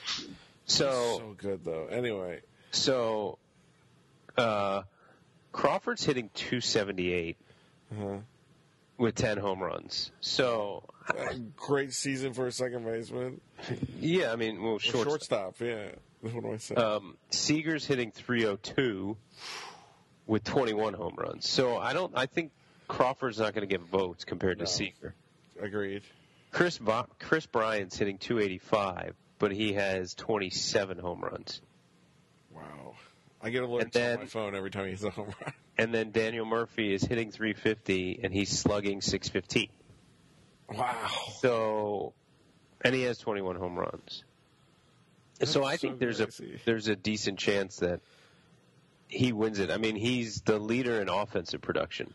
So 0.65 1.17
so 1.19 1.35
good 1.37 1.63
though. 1.65 1.87
Anyway, 1.87 2.41
So, 2.71 3.37
uh, 4.37 4.83
Crawford's 5.51 6.03
hitting 6.03 6.29
278 6.33 7.37
uh-huh. 7.91 8.17
with 8.97 9.15
10 9.15 9.37
home 9.37 9.61
runs. 9.61 10.11
So, 10.21 10.83
great 11.55 11.93
season 11.93 12.33
for 12.33 12.47
a 12.47 12.51
second 12.51 12.85
baseman. 12.85 13.41
yeah, 13.99 14.31
I 14.31 14.35
mean, 14.35 14.61
well, 14.63 14.73
Or 14.73 14.79
short. 14.79 15.07
Shortstop, 15.07 15.59
yeah. 15.59 15.89
What 16.21 16.41
do 16.41 16.53
I 16.53 16.57
say? 16.57 16.75
Um, 16.75 17.17
Seager's 17.29 17.85
hitting 17.85 18.11
302 18.11 19.17
with 20.27 20.43
21 20.43 20.93
home 20.93 21.15
runs. 21.17 21.47
So 21.49 21.77
I 21.77 21.93
don't. 21.93 22.11
I 22.15 22.25
think 22.25 22.51
Crawford's 22.87 23.39
not 23.39 23.53
going 23.53 23.67
to 23.67 23.71
get 23.77 23.81
votes 23.87 24.25
compared 24.25 24.59
to 24.59 24.65
No. 24.65 24.69
Seager. 24.69 25.13
Agreed. 25.61 26.03
Chris 26.51 26.77
Bo- 26.77 27.07
Kris 27.19 27.45
Bryant's 27.45 27.97
hitting 27.97 28.17
285, 28.17 29.15
but 29.39 29.51
he 29.51 29.73
has 29.73 30.13
27 30.15 30.99
home 30.99 31.21
runs. 31.21 31.61
Wow. 32.53 32.93
I 33.41 33.49
get 33.49 33.63
alerts 33.63 33.91
then- 33.91 34.13
on 34.17 34.19
my 34.21 34.25
phone 34.27 34.55
every 34.55 34.69
time 34.71 34.87
he's 34.87 35.03
a 35.03 35.09
home 35.09 35.33
run. 35.41 35.53
And 35.75 35.91
then 35.91 36.11
Daniel 36.11 36.45
Murphy 36.45 36.93
is 36.93 37.01
hitting 37.03 37.31
350 37.31 38.19
and 38.23 38.31
he's 38.31 38.49
slugging 38.49 39.01
615. 39.01 39.69
Wow. 40.69 41.07
So, 41.39 42.13
and 42.81 42.93
he 42.93 43.01
has 43.01 43.17
21 43.17 43.55
home 43.55 43.79
runs. 43.79 44.23
so 45.43 45.61
That's 45.61 45.73
I 45.73 45.77
think 45.77 45.93
so 45.95 45.97
there's 45.97 46.21
a 46.21 46.27
there's 46.65 46.87
a 46.89 46.95
decent 46.95 47.39
chance 47.39 47.77
that 47.77 48.01
he 49.07 49.31
wins 49.33 49.59
it. 49.59 49.69
I 49.71 49.77
mean, 49.77 49.95
he's 49.95 50.41
the 50.41 50.57
leader 50.59 50.99
in 51.01 51.09
offensive 51.09 51.61
production. 51.61 52.13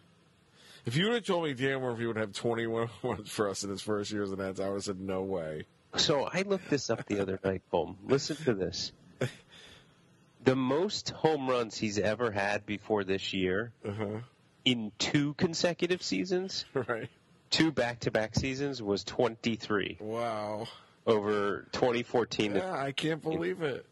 If 0.87 0.97
you 0.97 1.07
would 1.07 1.15
have 1.15 1.25
told 1.25 1.45
me 1.45 1.55
Dan 1.55 1.81
Murphy 1.83 2.07
would 2.07 2.17
have 2.17 2.33
21 2.33 2.89
runs 3.03 3.31
for 3.31 3.49
us 3.51 3.63
in 3.65 3.71
his 3.71 3.83
first 3.83 4.11
year 4.11 4.23
as 4.23 4.33
an 4.33 4.39
Nats, 4.39 4.59
I 4.61 4.69
would 4.69 4.75
have 4.77 4.85
said 4.85 5.01
no 5.01 5.23
way. 5.23 5.65
So 5.97 6.25
I 6.33 6.43
looked 6.43 6.71
this 6.71 6.91
up 6.91 7.07
the 7.07 7.21
other 7.21 7.39
night, 7.45 7.63
Colm. 7.73 7.97
Listen 8.07 8.37
to 8.45 8.55
this. 8.55 8.93
The 10.45 10.55
most 10.57 11.11
home 11.11 11.49
runs 11.49 11.77
he's 11.77 11.99
ever 11.99 12.31
had 12.31 12.65
before 12.65 13.05
this 13.05 13.33
year 13.35 13.73
Uh-huh. 13.87 14.21
in 14.65 14.93
two 14.99 15.35
consecutive 15.35 16.03
seasons, 16.03 16.65
Right. 16.75 17.09
two 17.51 17.73
back-to-back 17.73 18.35
seasons, 18.37 18.81
was 18.81 19.03
23 19.05 19.99
Wow. 20.01 20.69
over 21.07 21.67
2014 21.73 22.53
to 22.55 22.59
Yeah, 22.61 22.73
I 22.73 22.93
can't 22.93 23.21
believe 23.23 23.63
it. 23.63 23.85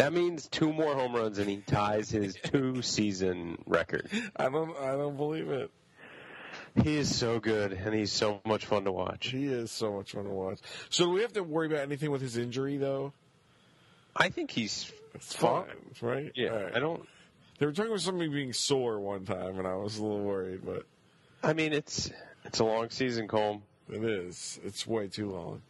That 0.00 0.14
means 0.14 0.48
two 0.48 0.72
more 0.72 0.94
home 0.94 1.14
runs 1.14 1.36
and 1.38 1.46
he 1.48 1.58
ties 1.58 2.10
his 2.10 2.34
two 2.42 2.80
season 2.80 3.58
record. 3.66 4.08
I 4.34 4.48
don't 4.48 4.74
I 4.78 4.92
don't 4.92 5.18
believe 5.18 5.50
it. 5.50 5.70
He 6.82 6.96
is 6.96 7.14
so 7.14 7.38
good 7.38 7.72
and 7.74 7.94
he's 7.94 8.10
so 8.10 8.40
much 8.46 8.64
fun 8.64 8.84
to 8.84 8.92
watch. 8.92 9.26
He 9.28 9.44
is 9.46 9.70
so 9.70 9.92
much 9.92 10.12
fun 10.12 10.24
to 10.24 10.30
watch. 10.30 10.58
So 10.88 11.04
do 11.04 11.10
we 11.10 11.20
have 11.20 11.34
to 11.34 11.42
worry 11.42 11.66
about 11.66 11.80
anything 11.80 12.10
with 12.10 12.22
his 12.22 12.38
injury 12.38 12.78
though? 12.78 13.12
I 14.16 14.30
think 14.30 14.50
he's 14.50 14.90
It's 15.14 15.34
Fine. 15.34 15.64
fine, 15.66 16.08
right? 16.08 16.32
yeah. 16.34 16.48
Right. 16.48 16.76
I 16.76 16.78
don't. 16.78 17.06
They 17.58 17.66
were 17.66 17.72
talking 17.72 17.90
about 17.90 18.00
somebody 18.00 18.30
being 18.30 18.54
sore 18.54 18.98
one 19.00 19.26
time, 19.26 19.58
and 19.58 19.68
I 19.68 19.74
was 19.74 19.98
a 19.98 20.02
little 20.02 20.22
worried, 20.22 20.62
but 20.64 20.86
I 21.42 21.52
mean, 21.52 21.74
it's 21.74 22.10
it's 22.46 22.60
a 22.60 22.64
long 22.64 22.88
season, 22.88 23.28
Colm. 23.28 23.60
it 23.92 24.02
is. 24.02 24.58
It's 24.64 24.86
way 24.86 25.08
too 25.08 25.30
long. 25.30 25.60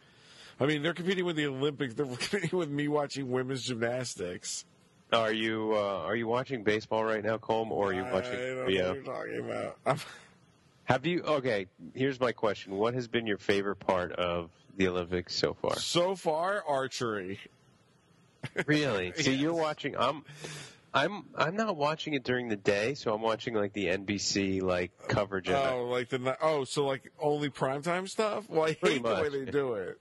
I 0.61 0.67
mean, 0.67 0.83
they're 0.83 0.93
competing 0.93 1.25
with 1.25 1.35
the 1.35 1.47
Olympics. 1.47 1.95
They're 1.95 2.05
competing 2.29 2.57
with 2.57 2.69
me 2.69 2.87
watching 2.87 3.31
women's 3.31 3.63
gymnastics. 3.63 4.63
Are 5.11 5.33
you 5.33 5.73
uh, 5.75 6.03
are 6.05 6.15
you 6.15 6.27
watching 6.27 6.63
baseball 6.63 7.03
right 7.03 7.23
now, 7.23 7.37
Colm, 7.37 7.71
or 7.71 7.89
are 7.89 7.93
you 7.93 8.03
watching? 8.03 8.33
I 8.33 8.35
don't 8.35 8.55
know 8.57 8.63
Rio? 8.65 8.87
what 8.87 8.95
you're 8.95 9.03
talking 9.03 9.39
about. 9.39 9.77
I'm, 9.85 9.99
Have 10.85 11.05
you? 11.05 11.23
Okay, 11.23 11.65
here's 11.95 12.19
my 12.19 12.31
question: 12.31 12.77
What 12.77 12.93
has 12.93 13.07
been 13.07 13.25
your 13.25 13.39
favorite 13.39 13.77
part 13.77 14.13
of 14.13 14.51
the 14.77 14.87
Olympics 14.87 15.35
so 15.35 15.53
far? 15.53 15.75
so 15.77 16.15
far, 16.15 16.63
archery. 16.65 17.39
Really? 18.65 19.13
So 19.17 19.31
you're 19.31 19.53
watching? 19.53 19.97
I'm. 19.97 20.23
I'm 20.93 21.23
I'm 21.35 21.55
not 21.55 21.77
watching 21.77 22.13
it 22.15 22.23
during 22.25 22.49
the 22.49 22.57
day, 22.57 22.95
so 22.95 23.13
I'm 23.13 23.21
watching 23.21 23.53
like 23.53 23.71
the 23.71 23.85
NBC 23.85 24.61
like 24.61 24.91
coverage 25.07 25.47
of 25.47 25.55
it. 25.55 25.71
Oh, 25.71 25.85
like 25.85 26.09
the 26.09 26.37
oh, 26.41 26.65
so 26.65 26.85
like 26.85 27.11
only 27.19 27.49
primetime 27.49 28.09
stuff. 28.09 28.49
Well, 28.49 28.63
I 28.63 28.73
Pretty 28.73 28.95
hate 28.95 29.03
the 29.03 29.21
way 29.21 29.29
they 29.29 29.49
do 29.49 29.73
it. 29.75 29.97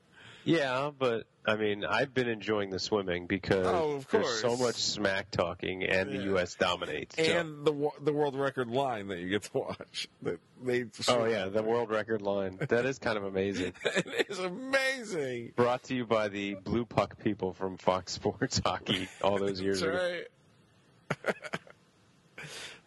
Yeah, 0.50 0.90
but 0.98 1.26
I 1.46 1.56
mean, 1.56 1.84
I've 1.84 2.12
been 2.12 2.28
enjoying 2.28 2.70
the 2.70 2.78
swimming 2.78 3.26
because 3.26 3.66
Oh, 3.66 4.02
there's 4.10 4.40
so 4.40 4.56
much 4.56 4.74
smack 4.76 5.30
talking, 5.30 5.82
and 5.84 6.10
Yeah. 6.10 6.16
the 6.18 6.24
U.S. 6.24 6.54
dominates. 6.54 7.16
so- 7.16 7.22
And 7.22 7.64
the 7.64 7.90
the 8.00 8.12
world 8.12 8.36
record 8.36 8.68
line 8.68 9.08
that 9.08 9.18
you 9.18 9.28
get 9.28 9.42
to 9.44 9.50
watch. 9.58 10.08
That 10.22 10.38
they 10.62 10.84
oh 11.08 11.24
yeah, 11.24 11.48
the 11.48 11.62
world 11.62 11.90
record 11.90 12.20
line. 12.22 12.58
That 12.68 12.84
is 12.84 12.98
kind 12.98 13.16
of 13.16 13.24
amazing. 13.24 13.72
it 13.84 14.26
is 14.28 14.38
amazing. 14.38 15.52
Brought 15.56 15.84
to 15.84 15.94
you 15.94 16.04
by 16.04 16.28
the 16.28 16.54
Blue 16.54 16.84
Puck 16.84 17.18
people 17.18 17.52
from 17.54 17.78
Fox 17.78 18.12
Sports 18.20 18.60
Hockey 18.64 19.08
all 19.22 19.38
those 19.38 19.60
years 19.60 19.80
That's 19.80 19.94
ago. 19.94 20.22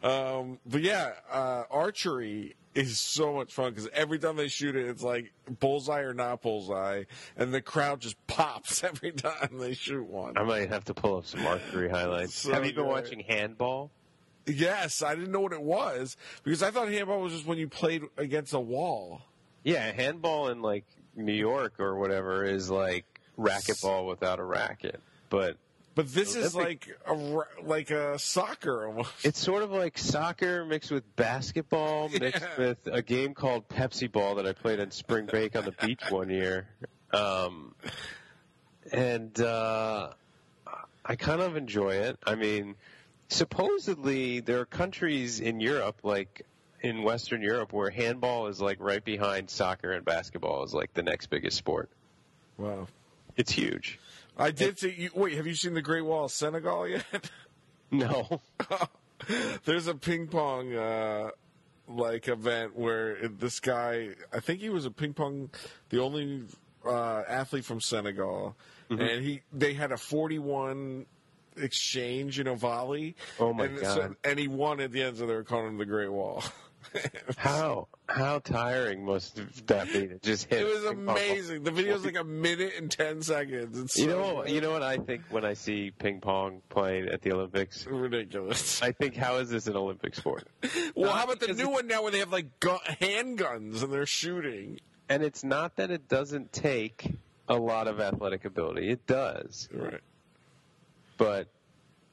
right. 0.03 0.41
um, 0.41 0.59
but 0.66 0.82
yeah, 0.82 1.14
uh, 1.32 1.64
archery 1.72 2.55
is 2.76 2.99
so 2.99 3.34
much 3.34 3.53
fun 3.53 3.71
because 3.71 3.89
every 3.93 4.19
time 4.19 4.36
they 4.36 4.47
shoot 4.47 4.76
it, 4.76 4.88
it's 4.88 5.03
like 5.03 5.32
bullseye 5.59 6.01
or 6.01 6.13
not 6.13 6.41
bullseye, 6.41 7.03
and 7.38 7.53
the 7.53 7.61
crowd 7.61 8.01
just 8.01 8.15
pops 8.28 8.84
every 8.84 9.11
time 9.11 9.57
they 9.59 9.74
shoot 9.74 10.05
one. 10.07 10.38
I 10.38 10.43
might 10.43 10.69
have 10.69 10.86
to 10.86 10.93
pull 10.93 11.17
up 11.17 11.26
some 11.26 11.45
archery 11.45 11.89
highlights. 11.89 12.36
So 12.36 12.53
have 12.53 12.65
you 12.65 12.74
been 12.74 12.88
watching 12.88 13.19
handball? 13.19 13.91
Yes, 14.45 15.01
I 15.01 15.15
didn't 15.15 15.32
know 15.32 15.39
what 15.39 15.53
it 15.53 15.61
was 15.61 16.17
because 16.43 16.63
I 16.63 16.71
thought 16.71 16.89
handball 16.89 17.21
was 17.21 17.34
just 17.34 17.45
when 17.45 17.57
you 17.57 17.69
played 17.69 18.03
against 18.17 18.53
a 18.53 18.59
wall. 18.59 19.21
Yeah, 19.63 19.91
handball 19.91 20.49
in 20.49 20.61
like 20.61 20.86
New 21.15 21.34
York 21.34 21.80
or 21.80 21.95
whatever 21.95 22.43
is 22.43 22.69
like 22.69 23.05
racquetball 23.38 24.07
without 24.07 24.39
a 24.39 24.43
racket, 24.43 24.99
but 25.30 25.57
But 25.95 26.11
this 26.11 26.35
is 26.35 26.55
like 26.55 26.87
a 27.05 27.13
like 27.61 27.91
a 27.91 28.17
soccer 28.17 28.87
almost. 28.87 29.11
It's 29.23 29.39
sort 29.39 29.61
of 29.61 29.71
like 29.71 29.97
soccer 29.97 30.65
mixed 30.65 30.89
with 30.91 31.15
basketball, 31.15 32.09
mixed 32.19 32.41
Yeah. 32.41 32.57
with 32.57 32.77
a 32.87 33.01
game 33.03 33.33
called 33.35 33.67
Pepsi 33.69 34.11
Ball 34.11 34.35
that 34.35 34.47
I 34.47 34.53
played 34.53 34.79
on 34.79 34.89
spring 34.91 35.27
break 35.27 35.55
on 35.55 35.65
the 35.65 35.71
beach 35.85 36.01
one 36.09 36.29
year. 36.29 36.67
Um, 37.11 37.75
and 38.91 39.39
uh, 39.39 40.09
I 41.05 41.15
kind 41.15 41.41
of 41.41 41.55
enjoy 41.57 41.91
it. 41.95 42.17
I 42.25 42.35
mean, 42.35 42.75
supposedly 43.29 44.39
there 44.39 44.59
are 44.61 44.65
countries 44.65 45.39
in 45.39 45.59
Europe, 45.59 45.97
like 46.03 46.43
in 46.81 47.03
Western 47.03 47.41
Europe, 47.41 47.71
where 47.71 47.89
handball 47.91 48.47
is 48.47 48.59
like 48.59 48.77
right 48.79 49.03
behind 49.03 49.49
soccer 49.49 49.91
and 49.91 50.03
basketball 50.03 50.63
is 50.63 50.73
like 50.73 50.93
the 50.95 51.03
next 51.03 51.27
biggest 51.27 51.55
sport. 51.57 51.89
Wow. 52.57 52.87
It's 53.37 53.51
huge. 53.51 53.99
I 54.38 54.51
did 54.51 54.79
see. 54.79 54.93
You, 54.97 55.09
wait, 55.13 55.34
have 55.36 55.45
you 55.47 55.55
seen 55.55 55.73
the 55.73 55.81
Great 55.81 56.01
Wall 56.05 56.25
of 56.25 56.31
Senegal 56.31 56.88
yet? 56.88 57.03
No. 57.91 58.41
There's 59.65 59.88
a 59.88 59.95
ping 59.95 60.27
pong 60.27 60.73
uh, 60.75 61.29
like 61.88 62.27
event 62.27 62.75
where 62.75 63.27
this 63.27 63.59
guy, 63.59 64.09
I 64.34 64.39
think 64.39 64.59
he 64.59 64.69
was 64.69 64.86
a 64.86 64.91
ping 64.91 65.13
pong, 65.13 65.49
the 65.89 65.99
only 66.01 66.43
uh, 66.86 67.23
athlete 67.27 67.65
from 67.65 67.79
Senegal, 67.81 68.55
Mm-hmm. 68.89 69.01
and 69.01 69.23
he 69.23 69.41
they 69.53 69.73
had 69.73 69.93
a 69.93 69.97
41 69.97 71.05
exchange, 71.55 72.38
you 72.38 72.43
know, 72.43 72.55
volley. 72.55 73.15
Oh, 73.39 73.53
my 73.53 73.65
and 73.65 73.79
God. 73.79 74.15
and 74.25 74.38
he 74.38 74.49
won 74.49 74.81
at 74.81 74.91
the 74.91 75.01
end, 75.01 75.17
so 75.17 75.25
they 75.25 75.34
were 75.34 75.45
calling 75.45 75.67
him 75.69 75.77
the 75.77 75.86
Great 75.86 76.11
Wall. 76.11 76.43
How 77.38 77.88
how 78.07 78.39
tiring 78.39 79.05
must 79.05 79.39
that 79.67 79.88
be 79.88 80.07
to 80.07 80.19
just 80.19 80.45
hit? 80.45 80.61
it 80.61 80.65
was 80.65 80.84
ping 80.84 80.95
pong 80.95 81.05
ball? 81.05 81.15
amazing. 81.15 81.63
The 81.63 81.71
video 81.71 81.93
video's 81.97 82.05
like 82.05 82.17
a 82.21 82.23
minute 82.23 82.73
and 82.77 82.91
ten 82.91 83.21
seconds. 83.21 83.79
It's 83.79 83.97
You 83.97 84.09
so 84.09 84.19
know, 84.21 84.45
you 84.45 84.61
know 84.61 84.71
what 84.71 84.84
I 84.84 84.97
think 84.97 85.23
when 85.29 85.45
I 85.45 85.53
see 85.53 85.91
ping 85.91 86.19
pong 86.21 86.61
played 86.69 87.07
at 87.07 87.21
the 87.21 87.31
Olympics. 87.34 87.86
ridiculous. 87.88 88.81
I 88.84 88.91
think, 88.91 89.15
how 89.15 89.38
is 89.38 89.49
this 89.49 89.67
an 89.67 89.75
Olympic 89.75 90.15
sport? 90.15 90.47
well, 90.95 91.11
how 91.13 91.23
about 91.23 91.39
the 91.39 91.53
new 91.53 91.69
one 91.69 91.88
now 91.88 92.03
where 92.03 92.11
they 92.11 92.19
have 92.19 92.31
like 92.31 92.59
gu- 92.59 92.77
handguns 93.01 93.84
and 93.84 93.91
they're 93.91 94.05
shooting? 94.05 94.79
And 95.09 95.23
it's 95.23 95.43
not 95.43 95.77
that 95.77 95.91
it 95.91 96.07
doesn't 96.07 96.53
take 96.53 97.11
a 97.47 97.55
lot 97.55 97.88
of 97.88 97.99
athletic 97.99 98.45
ability; 98.45 98.89
it 98.89 99.05
does. 99.07 99.67
Right. 99.73 100.01
But 101.17 101.47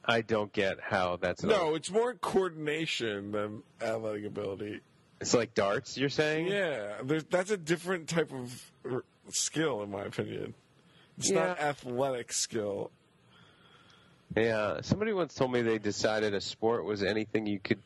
I 0.05 0.21
don't 0.21 0.51
get 0.51 0.79
how 0.81 1.17
that's 1.17 1.43
No, 1.43 1.75
it's 1.75 1.91
more 1.91 2.13
coordination 2.15 3.31
than 3.31 3.63
athletic 3.81 4.25
ability. 4.25 4.81
It's 5.19 5.33
like 5.33 5.53
darts. 5.53 5.97
You're 5.97 6.09
saying? 6.09 6.47
Yeah, 6.47 6.97
there's, 7.03 7.23
that's 7.25 7.51
a 7.51 7.57
different 7.57 8.09
type 8.09 8.31
of 8.33 8.71
r- 8.89 9.03
skill, 9.29 9.83
in 9.83 9.91
my 9.91 10.03
opinion. 10.05 10.55
It's 11.19 11.29
Yeah. 11.29 11.45
not 11.47 11.59
athletic 11.59 12.33
skill. 12.33 12.89
Yeah. 14.35 14.81
Somebody 14.81 15.13
once 15.13 15.35
told 15.35 15.51
me 15.51 15.61
they 15.61 15.77
decided 15.77 16.33
a 16.33 16.41
sport 16.41 16.85
was 16.85 17.03
anything 17.03 17.45
you 17.45 17.59
could 17.59 17.79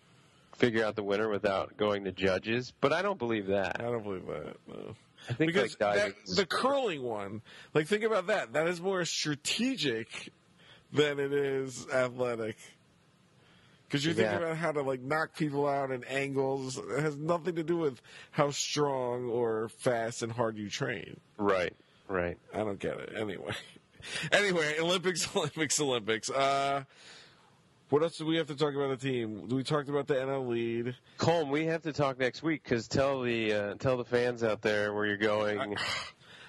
figure 0.56 0.86
out 0.86 0.96
the 0.96 1.04
winner 1.04 1.28
without 1.28 1.76
going 1.76 2.06
to 2.06 2.12
judges, 2.14 2.72
but 2.80 2.94
I 2.94 3.02
don't 3.02 3.20
believe 3.20 3.48
that. 3.48 3.78
I 3.82 3.84
don't 3.84 4.04
believe 4.04 4.26
that. 4.28 4.56
No. 4.68 4.96
I 5.30 5.34
think 5.34 5.52
Because 5.52 5.76
like 5.82 5.96
that, 5.96 6.14
the 6.36 6.46
curling 6.46 7.02
one, 7.04 7.42
like 7.74 7.88
think 7.88 8.04
about 8.04 8.28
that. 8.28 8.54
That 8.54 8.68
is 8.68 8.80
more 8.80 9.04
strategic 9.06 10.32
than 10.96 11.20
it 11.20 11.34
is 11.34 11.88
athletic. 11.94 12.58
Because 13.88 14.04
you're 14.04 14.14
thinking 14.16 14.32
Yeah. 14.40 14.46
about 14.46 14.58
how 14.58 14.72
to 14.72 14.82
like 14.82 15.02
knock 15.02 15.36
people 15.38 15.68
out 15.68 15.92
in 15.92 16.04
angles. 16.06 16.78
It 16.78 17.02
has 17.02 17.16
nothing 17.16 17.56
to 17.56 17.64
do 17.64 17.78
with 17.78 18.02
how 18.32 18.50
strong 18.52 19.30
or 19.30 19.70
fast 19.70 20.24
and 20.24 20.32
hard 20.32 20.58
you 20.58 20.70
train. 20.70 21.20
right, 21.38 21.74
right. 22.08 22.38
I 22.54 22.58
don't 22.60 22.80
get 22.80 22.98
it. 23.00 23.14
Anyway, 23.16 23.54
anyway, 24.32 24.80
Olympics, 24.80 25.28
Olympics, 25.36 25.80
Olympics. 25.80 26.30
Uh, 26.32 26.84
what 27.90 28.02
else 28.02 28.18
do 28.18 28.26
we 28.26 28.38
have 28.38 28.48
to 28.48 28.56
talk 28.56 28.74
about 28.74 29.00
the 29.00 29.10
team? 29.10 29.48
We 29.48 29.64
talked 29.64 29.88
about 29.90 30.08
the 30.08 30.16
NL 30.16 30.48
lead. 30.48 30.96
Colm, 31.20 31.50
we 31.50 31.66
have 31.68 31.84
to 31.84 31.94
talk 31.94 32.18
next 32.18 32.42
week 32.42 32.64
because 32.64 32.88
tell 32.88 33.22
the 33.22 33.54
uh, 33.54 33.74
tell 33.76 33.96
the 33.98 34.04
fans 34.04 34.44
out 34.44 34.64
there 34.64 34.94
where 34.94 35.06
you're 35.06 35.18
going. 35.18 35.78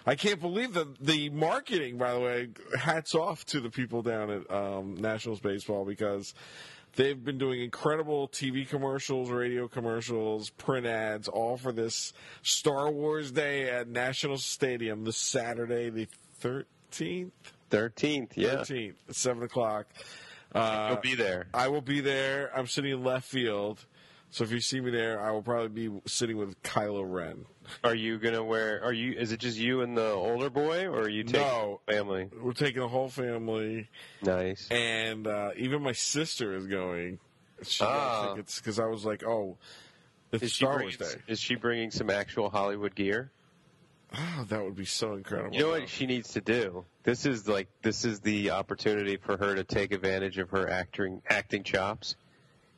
I 0.07 0.15
can't 0.15 0.41
believe 0.41 0.73
the 0.73 0.87
the 1.01 1.31
marketing. 1.31 1.99
By 1.99 2.15
the 2.15 2.21
way, 2.21 2.49
hats 2.79 3.15
off 3.15 3.45
to 3.47 3.61
the 3.61 3.71
people 3.71 4.03
down 4.03 4.31
at 4.31 4.51
um, 4.51 4.95
Nationals 4.95 5.41
baseball 5.41 5.85
because 5.85 6.33
they've 6.95 7.23
been 7.23 7.39
doing 7.39 7.61
incredible 7.61 8.29
TV 8.29 8.69
commercials, 8.69 9.31
radio 9.31 9.67
commercials, 9.67 10.51
print 10.51 10.87
ads, 10.87 11.27
all 11.27 11.57
for 11.57 11.73
this 11.73 12.13
Star 12.43 12.91
Wars 12.91 13.33
Day 13.33 13.69
at 13.69 13.89
National 13.89 14.39
Stadium 14.39 15.05
this 15.05 15.17
Saturday, 15.17 15.91
the 15.91 16.07
thirteenth. 16.39 17.33
Thirteenth, 17.69 18.39
yeah, 18.39 18.59
Thirteenth 18.59 18.97
seven 19.11 19.43
o'clock. 19.43 19.87
Uh, 20.55 20.91
you'll 20.91 21.01
be 21.01 21.17
there. 21.17 21.49
I 21.53 21.67
will 21.67 21.81
be 21.81 22.01
there. 22.01 22.57
I'm 22.57 22.69
sitting 22.69 22.93
in 22.93 23.03
left 23.03 23.27
field. 23.27 23.85
So 24.37 24.45
if 24.45 24.53
you 24.53 24.61
see 24.61 24.82
me 24.82 24.91
there, 24.91 25.18
I 25.18 25.30
will 25.30 25.41
probably 25.41 25.89
be 25.89 26.01
sitting 26.07 26.37
with 26.37 26.62
Kylo 26.62 27.11
Ren. 27.11 27.47
Are 27.82 27.95
you 27.95 28.18
gonna 28.18 28.45
wear? 28.45 28.84
Are 28.84 28.93
you? 28.93 29.12
Is 29.12 29.32
it 29.32 29.41
just 29.41 29.57
you 29.57 29.80
and 29.80 29.97
the 29.97 30.11
older 30.11 30.51
boy, 30.51 30.84
or 30.89 31.05
are 31.05 31.09
you 31.09 31.24
taking 31.24 31.41
No. 31.41 31.80
family? 31.89 32.28
We're 32.39 32.53
taking 32.53 32.82
the 32.82 32.89
whole 32.89 33.09
family, 33.09 33.89
Nice. 34.20 34.68
and 34.70 35.26
uh, 35.26 35.53
even 35.57 35.80
my 35.80 35.93
sister 35.93 36.55
is 36.55 36.66
going. 36.66 37.18
She 37.62 37.82
Ah. 37.82 37.87
got 38.26 38.34
tickets 38.34 38.59
because 38.61 38.78
I 38.78 38.84
was 38.84 39.07
like, 39.07 39.24
"Oh, 39.24 39.57
it's 40.32 40.43
Is 40.43 40.53
she 40.53 40.64
Star 40.66 40.74
bringing? 40.80 40.99
Wars 41.01 41.14
Day." 41.14 41.20
Is 41.28 41.41
she 41.41 41.55
bringing 41.55 41.91
some 41.91 42.11
actual 42.11 42.51
Hollywood 42.51 42.95
gear? 42.95 43.30
Oh, 44.12 44.45
that 44.51 44.62
would 44.62 44.76
be 44.76 44.84
so 44.84 45.14
incredible. 45.14 45.55
You 45.57 45.62
know 45.62 45.70
what 45.70 45.89
she 45.89 46.05
needs 46.05 46.34
to 46.34 46.43
do? 46.43 46.84
This 47.05 47.24
is 47.24 47.49
like 47.49 47.68
this 47.80 48.05
is 48.05 48.20
the 48.20 48.51
opportunity 48.51 49.16
for 49.16 49.39
her 49.39 49.55
to 49.55 49.64
take 49.64 49.93
advantage 49.95 50.37
of 50.37 50.51
her 50.51 50.68
acting 50.68 51.22
acting 51.30 51.62
chops. 51.62 52.16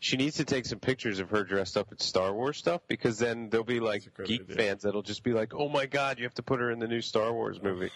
She 0.01 0.17
needs 0.17 0.37
to 0.37 0.45
take 0.45 0.65
some 0.67 0.79
pictures 0.79 1.19
of 1.19 1.31
her 1.31 1.43
dressed 1.45 1.77
up 1.77 1.91
in 1.91 1.99
Star 1.99 2.33
Wars 2.33 2.57
stuff 2.57 2.83
because 2.87 3.19
then 3.19 3.49
there'll 3.51 3.65
be 3.65 3.81
like 3.81 4.03
That's 4.05 4.07
a 4.07 4.11
great 4.11 4.29
geek 4.29 4.41
idea. 4.43 4.57
fans 4.57 4.83
that'll 4.83 5.03
just 5.03 5.23
be 5.25 5.33
like, 5.33 5.55
"Oh 5.55 5.69
my 5.69 5.87
god, 5.87 6.19
you 6.19 6.25
have 6.25 6.35
to 6.35 6.43
put 6.43 6.61
her 6.61 6.71
in 6.71 6.79
the 6.79 6.87
new 6.89 7.01
Star 7.01 7.33
Wars 7.33 7.61
movie." 7.63 7.91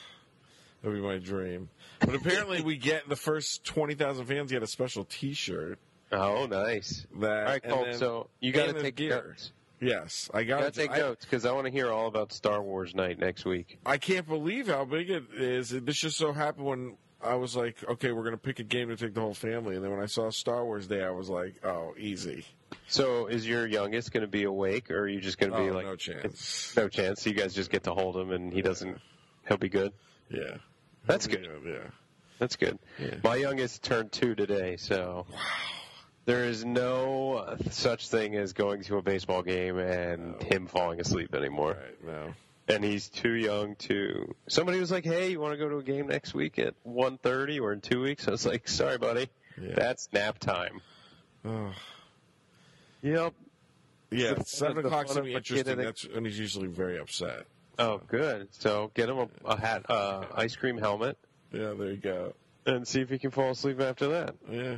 That'd 0.82 0.96
be 0.98 1.02
my 1.06 1.18
dream. 1.18 1.68
But 2.00 2.16
apparently, 2.16 2.60
we 2.60 2.76
get 2.76 3.08
the 3.08 3.14
first 3.16 3.62
twenty 3.64 3.94
thousand 3.94 4.26
fans 4.26 4.50
get 4.50 4.62
a 4.64 4.66
special 4.66 5.04
T-shirt. 5.04 5.78
Oh, 6.10 6.46
nice. 6.46 7.06
That 7.20 7.30
All 7.46 7.52
right, 7.52 7.62
Cole. 7.62 7.84
then- 7.84 7.94
So 7.94 8.28
you 8.40 8.52
got 8.52 8.74
to 8.74 8.82
take 8.82 8.96
gear. 8.96 9.24
notes. 9.28 9.52
Yes, 9.80 10.28
I 10.34 10.42
got 10.44 10.60
got 10.60 10.72
to 10.74 10.80
take 10.80 10.90
notes 10.92 11.24
because 11.24 11.44
I 11.46 11.52
want 11.52 11.66
to 11.66 11.72
hear 11.72 11.90
all 11.90 12.06
about 12.06 12.32
Star 12.32 12.62
Wars 12.62 12.94
night 12.94 13.18
next 13.18 13.44
week. 13.44 13.78
I 13.86 13.96
can't 13.98 14.26
believe 14.28 14.66
how 14.68 14.84
big 14.84 15.08
it 15.10 15.24
is. 15.36 15.70
This 15.70 15.96
just 16.00 16.16
so 16.18 16.32
happened 16.32 16.66
when 16.66 16.96
I 17.24 17.34
was 17.34 17.54
like, 17.56 17.76
okay, 17.88 18.12
we're 18.12 18.22
going 18.22 18.34
to 18.34 18.40
pick 18.40 18.58
a 18.58 18.64
game 18.64 18.88
to 18.88 18.96
take 18.96 19.14
the 19.14 19.20
whole 19.20 19.34
family. 19.34 19.76
And 19.76 19.84
then 19.84 19.90
when 19.90 20.00
I 20.00 20.06
saw 20.06 20.30
Star 20.30 20.64
Wars 20.64 20.86
Day, 20.86 21.04
I 21.04 21.10
was 21.10 21.28
like, 21.28 21.54
oh, 21.64 21.94
easy. 21.98 22.44
So 22.88 23.26
is 23.26 23.46
your 23.46 23.66
youngest 23.66 24.12
going 24.12 24.22
to 24.22 24.28
be 24.28 24.44
awake, 24.44 24.90
or 24.90 25.00
are 25.00 25.08
you 25.08 25.20
just 25.20 25.38
going 25.38 25.52
to 25.52 25.58
be 25.58 25.70
Oh, 25.70 25.74
like 25.74 25.86
no 25.86 25.96
chance. 25.96 26.74
No 26.76 26.88
chance. 26.88 27.22
So 27.22 27.30
you 27.30 27.36
guys 27.36 27.54
just 27.54 27.70
get 27.70 27.84
to 27.84 27.94
hold 27.94 28.16
him, 28.16 28.30
and 28.32 28.52
he 28.52 28.62
doesn't. 28.62 29.00
He'll 29.46 29.56
be 29.56 29.68
good. 29.68 29.92
Yeah. 30.30 30.56
That's 31.06 31.26
good. 31.26 31.48
Yeah. 31.66 31.78
That's 32.38 32.56
good. 32.56 32.78
Yeah. 32.98 33.16
My 33.22 33.36
youngest 33.36 33.82
turned 33.82 34.10
two 34.12 34.34
today, 34.34 34.76
so 34.76 35.26
there 36.24 36.44
is 36.44 36.64
no 36.64 37.56
such 37.70 38.08
thing 38.08 38.36
as 38.36 38.52
going 38.52 38.82
to 38.84 38.96
a 38.96 39.02
baseball 39.02 39.42
game 39.42 39.78
and 39.78 40.42
him 40.42 40.66
falling 40.66 41.00
asleep 41.00 41.34
anymore. 41.34 41.76
Right. 41.80 42.04
No. 42.04 42.34
And 42.74 42.84
he's 42.84 43.08
too 43.08 43.32
young 43.32 43.76
to. 43.76 44.34
Somebody 44.48 44.80
was 44.80 44.90
like, 44.90 45.04
"Hey, 45.04 45.30
you 45.32 45.40
want 45.40 45.52
to 45.52 45.58
go 45.58 45.68
to 45.68 45.78
a 45.78 45.82
game 45.82 46.06
next 46.06 46.32
week 46.34 46.58
at 46.58 46.74
1.30 46.86 47.60
or 47.60 47.72
in 47.72 47.80
two 47.80 48.00
weeks?" 48.00 48.26
I 48.28 48.30
was 48.30 48.46
like, 48.46 48.66
"Sorry, 48.68 48.98
buddy, 48.98 49.28
Yeah. 49.60 49.74
that's 49.74 50.08
nap 50.12 50.38
time." 50.38 50.80
Oh. 51.44 51.72
Yep. 53.02 53.34
Yeah. 54.10 54.34
The 54.34 54.44
Seven 54.44 54.78
of- 54.78 54.82
the 54.84 54.88
o'clock's 54.88 55.12
going 55.14 55.24
to 55.24 55.30
be 55.30 55.34
interesting. 55.34 55.72
in 55.72 55.80
a- 55.80 55.84
That's 55.84 56.08
when 56.08 56.24
he's 56.24 56.38
usually 56.38 56.68
very 56.68 56.98
upset. 56.98 57.46
Oh, 57.78 57.98
good. 58.06 58.48
So 58.54 58.90
get 58.94 59.08
him 59.08 59.18
a, 59.18 59.28
a 59.46 59.56
hat, 59.58 59.86
uh, 59.90 60.26
ice 60.34 60.54
cream 60.56 60.76
helmet, 60.78 61.16
Yeah, 61.52 61.72
there 61.72 61.90
you 61.90 61.96
go. 61.96 62.34
and 62.66 62.86
see 62.86 63.00
if 63.00 63.08
he 63.10 63.18
can 63.18 63.30
fall 63.30 63.50
asleep 63.50 63.80
after 63.80 64.08
that. 64.08 64.34
Yeah. 64.50 64.76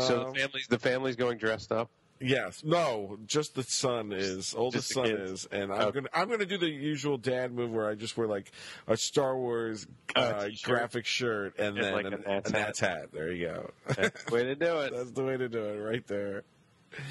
so 0.00 0.26
Um, 0.26 0.32
the 0.32 0.40
family's 0.40 0.66
the 0.68 0.78
family's 0.78 1.16
going 1.16 1.38
dressed 1.38 1.70
up. 1.72 1.90
Yes. 2.20 2.62
No, 2.64 3.18
just 3.26 3.54
the 3.54 3.62
son 3.62 4.12
is. 4.12 4.54
Oldest 4.54 4.88
the 4.88 4.94
son 4.94 5.04
kids. 5.04 5.30
is, 5.30 5.48
and 5.52 5.72
I'm 5.72 5.82
Okay. 5.82 6.00
gonna 6.00 6.08
I'm 6.12 6.28
gonna 6.28 6.46
do 6.46 6.58
the 6.58 6.68
usual 6.68 7.16
dad 7.18 7.52
move 7.52 7.70
where 7.70 7.88
I 7.88 7.94
just 7.94 8.16
wear 8.16 8.26
like 8.26 8.50
a 8.86 8.96
Star 8.96 9.36
Wars 9.36 9.86
Uh, 10.16 10.48
graphic 10.64 11.06
shirt 11.06 11.58
and, 11.58 11.76
then 11.76 11.92
like 11.92 12.06
an, 12.06 12.24
Nats 12.26 12.50
Nats 12.50 12.80
hat. 12.80 13.12
There 13.12 13.30
you 13.32 13.46
go. 13.46 13.70
That's 13.94 14.24
the 14.24 14.34
way 14.34 14.44
to 14.44 14.54
do 14.56 14.78
it, 14.80 14.92
That's 14.96 15.10
the 15.12 15.22
way 15.24 15.36
to 15.36 15.48
do 15.48 15.62
it, 15.64 15.76
right 15.78 16.06
there. 16.06 16.42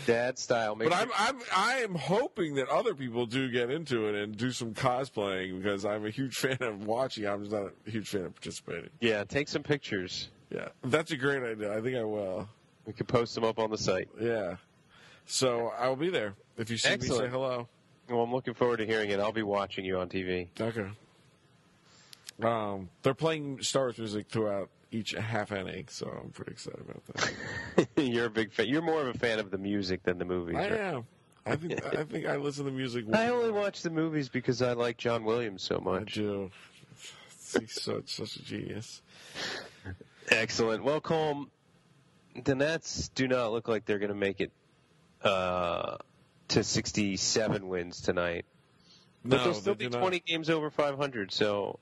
dad 0.05 0.37
style. 0.39 0.75
Make 0.75 0.89
But 0.89 0.97
sure- 1.03 1.11
I'm 1.17 1.35
I'm 1.37 1.41
I 1.55 1.73
am 1.83 1.95
hoping 1.95 2.55
that 2.55 2.67
other 2.67 2.93
people 2.95 3.25
do 3.27 3.49
get 3.49 3.69
into 3.69 4.07
it 4.07 4.15
and 4.15 4.35
do 4.35 4.51
some 4.51 4.73
cosplaying 4.73 5.61
because 5.61 5.85
I'm 5.85 6.05
a 6.05 6.09
huge 6.09 6.35
fan 6.39 6.57
of 6.61 6.85
watching. 6.85 7.25
I'm 7.27 7.41
just 7.41 7.51
not 7.53 7.71
a 7.85 7.89
huge 7.91 8.09
fan 8.09 8.25
of 8.25 8.35
participating. 8.35 8.89
yeah, 8.99 9.23
take 9.23 9.47
some 9.47 9.63
pictures. 9.63 10.29
Yeah, 10.49 10.69
that's 10.83 11.11
a 11.11 11.17
great 11.17 11.43
idea. 11.43 11.77
I 11.77 11.81
think 11.81 11.95
I 11.95 12.03
will. 12.03 12.49
We 12.85 12.93
could 12.93 13.07
post 13.07 13.35
them 13.35 13.43
up 13.43 13.59
on 13.59 13.69
the 13.69 13.77
site. 13.77 14.07
Yeah. 14.19 14.55
So 15.27 15.73
I 15.77 15.87
will 15.89 15.95
be 15.95 16.09
there. 16.09 16.33
If 16.57 16.69
you 16.71 16.77
see 16.77 16.95
me, 16.95 17.05
say 17.05 17.27
hello. 17.27 17.67
Well, 18.09 18.21
I'm 18.21 18.33
looking 18.33 18.53
forward 18.53 18.77
to 18.77 18.85
hearing 18.85 19.09
it. 19.11 19.19
I'll 19.19 19.33
be 19.33 19.43
watching 19.43 19.85
you 19.85 19.99
on 19.99 20.07
TV. 20.07 20.47
Okay. 20.59 20.87
Um, 22.41 22.89
they're 23.03 23.13
playing 23.13 23.61
Star 23.61 23.83
Wars 23.83 23.97
music 23.97 24.27
throughout 24.29 24.69
each 24.91 25.11
half 25.11 25.51
inning, 25.51 25.85
so 25.89 26.07
I'm 26.07 26.29
pretty 26.31 26.51
excited 26.51 26.79
about 26.79 27.03
that. 27.05 27.87
You're 27.97 28.25
a 28.25 28.29
big 28.29 28.53
fan. 28.53 28.67
You're 28.67 28.81
more 28.81 29.01
of 29.01 29.13
a 29.13 29.17
fan 29.17 29.39
of 29.39 29.51
the 29.51 29.57
music 29.57 30.03
than 30.03 30.17
the 30.17 30.25
movies. 30.25 30.55
I 30.55 30.69
right? 30.69 30.71
am. 30.71 31.07
I 31.45 31.55
think 31.55 31.85
I 31.85 32.03
think 32.03 32.25
I 32.25 32.37
listen 32.37 32.65
to 32.65 32.71
music. 32.71 33.05
I 33.13 33.27
only 33.29 33.51
watch 33.51 33.81
the 33.81 33.89
movies 33.89 34.29
because 34.29 34.61
I 34.61 34.73
like 34.73 34.97
John 34.97 35.23
Williams 35.23 35.63
so 35.63 35.77
I 35.77 35.83
much. 35.99 36.13
do. 36.13 36.51
He's 37.59 37.81
such 37.81 38.15
such 38.15 38.35
a 38.37 38.43
genius. 38.43 39.01
Excellent. 40.29 40.83
Well, 40.83 41.01
Colm, 41.01 41.47
the 42.43 42.55
Nats 42.55 43.09
do 43.09 43.27
not 43.27 43.51
look 43.51 43.67
like 43.67 43.85
they're 43.85 43.99
going 43.99 44.09
to 44.09 44.15
make 44.15 44.41
it 44.41 44.51
uh, 45.27 45.97
to 46.49 46.63
67 46.63 47.67
wins 47.67 48.01
tonight. 48.01 48.45
But 49.23 49.37
No, 49.37 49.43
they'll 49.43 49.53
still 49.53 49.75
be 49.75 49.85
do 49.85 49.91
not. 49.91 49.99
20 49.99 50.19
games 50.21 50.49
over 50.49 50.69
500, 50.69 51.31
so 51.31 51.79